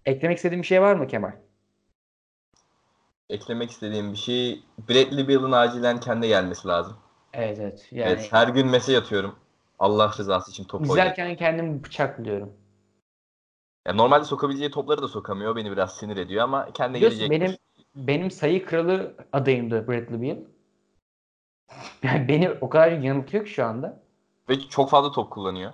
Eklemek 0.06 0.38
istediğin 0.38 0.62
bir 0.62 0.68
şey 0.68 0.82
var 0.82 0.96
mı 0.96 1.08
Kemal? 1.08 1.32
Eklemek 3.30 3.72
istediğim 3.72 4.12
bir 4.12 4.18
şey 4.18 4.64
Bradley 4.90 5.28
Beal'ın 5.28 5.52
acilen 5.52 6.00
kendi 6.00 6.28
gelmesi 6.28 6.68
lazım. 6.68 6.98
Evet 7.34 7.60
evet. 7.60 7.88
Yani 7.92 8.12
Evet 8.12 8.34
her 8.34 8.48
gün 8.48 8.68
mesaj 8.68 8.96
atıyorum. 8.96 9.36
Allah 9.80 10.14
rızası 10.18 10.52
için 10.52 10.64
top 10.64 10.86
izlerken 10.86 11.36
kendimi 11.36 11.84
bıçaklıyorum. 11.84 12.54
Ya 13.88 13.94
normalde 13.94 14.26
sokabileceği 14.26 14.72
topları 14.72 15.02
da 15.02 15.08
sokamıyor. 15.08 15.56
Beni 15.56 15.72
biraz 15.72 15.98
sinir 15.98 16.18
ediyor 16.18 16.44
ama 16.44 16.74
kendi 16.74 16.98
Biliyorsun 16.98 17.20
gelecektir. 17.20 17.48
benim 17.48 17.58
benim 17.96 18.32
sayı 18.32 18.66
kralı 18.66 19.16
adayımdı 19.34 19.88
Bradley 19.88 20.22
Beal. 20.22 20.38
Yani 22.04 22.28
beni 22.28 22.50
o 22.62 22.70
kadar 22.70 22.92
yanıltıyor 22.92 23.46
ki 23.46 23.52
şu 23.52 23.66
anda. 23.66 24.04
Ve 24.50 24.60
çok 24.60 24.90
fazla 24.90 25.12
top 25.12 25.32
kullanıyor. 25.32 25.74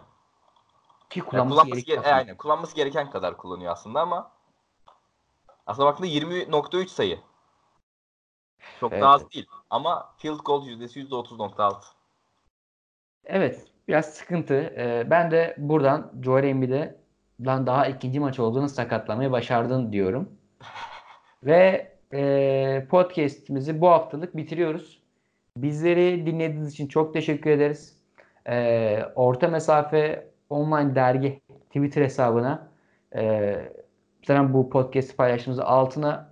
Ki 1.09 1.19
Yani 1.19 1.29
kullanması, 1.29 1.49
kullanması, 1.55 1.71
gerekiyor. 1.85 2.03
gere- 2.03 2.09
e, 2.09 2.13
aynen, 2.13 2.37
kullanması 2.37 2.75
gereken 2.75 3.09
kadar 3.09 3.37
kullanıyor 3.37 3.71
aslında 3.71 4.01
ama 4.01 4.31
aslında 5.67 5.85
baktığında 5.87 6.07
20.3 6.07 6.89
sayı. 6.89 7.19
Çok 8.79 8.91
Evet, 8.93 9.03
da 9.03 9.09
az 9.09 9.31
değil. 9.31 9.47
Ama 9.69 10.13
field 10.17 10.39
goal 10.39 10.67
yüzdesi 10.67 10.99
%30.6. 10.99 11.85
Evet, 13.25 13.67
biraz 13.87 14.05
sıkıntı. 14.05 14.53
Ee, 14.53 15.07
ben 15.09 15.31
de 15.31 15.55
buradan 15.57 16.13
Joel 16.23 16.43
Embiid'den 16.43 17.67
daha 17.67 17.87
ikinci 17.87 18.19
maç 18.19 18.39
olduğunu 18.39 18.69
sakatlamayı 18.69 19.31
başardın 19.31 19.91
diyorum. 19.91 20.29
Ve 21.43 21.94
e, 22.15 22.85
podcast'imizi 22.89 23.81
bu 23.81 23.87
haftalık 23.89 24.37
bitiriyoruz. 24.37 25.03
Bizleri 25.57 26.25
dinlediğiniz 26.25 26.71
için 26.71 26.87
çok 26.87 27.13
teşekkür 27.13 27.49
ederiz. 27.49 27.97
Ee, 28.47 28.99
Orta 29.15 29.47
Mesafe 29.47 30.27
Online 30.49 30.95
Dergi 30.95 31.41
Twitter 31.67 32.01
hesabına 32.01 32.67
e, 33.15 33.55
zaten 34.27 34.53
bu 34.53 34.69
podcast'i 34.69 35.15
paylaştığımız 35.15 35.59
altına 35.59 36.29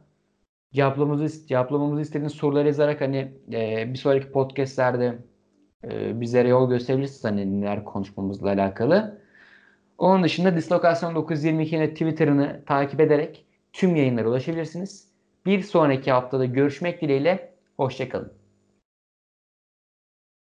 cevaplamamızı, 0.73 1.47
cevaplamamızı 1.47 2.01
istediğiniz 2.01 2.34
soruları 2.34 2.67
yazarak 2.67 3.01
hani 3.01 3.34
e, 3.53 3.93
bir 3.93 3.97
sonraki 3.97 4.31
podcast'lerde 4.31 5.17
e, 5.84 6.21
bizlere 6.21 6.47
yol 6.47 6.69
gösterebilirsiniz 6.69 7.23
hani 7.23 7.61
neler 7.61 7.86
konuşmamızla 7.86 8.49
alakalı. 8.49 9.21
Onun 9.97 10.23
dışında 10.23 10.55
Dislokasyon 10.55 11.15
922'nin 11.15 11.88
Twitter'ını 11.88 12.63
takip 12.65 12.99
ederek 12.99 13.45
tüm 13.73 13.95
yayınlara 13.95 14.29
ulaşabilirsiniz. 14.29 15.12
Bir 15.46 15.62
sonraki 15.62 16.12
haftada 16.12 16.46
görüşmek 16.46 17.02
dileğiyle. 17.02 17.54
Hoşçakalın. 17.78 18.43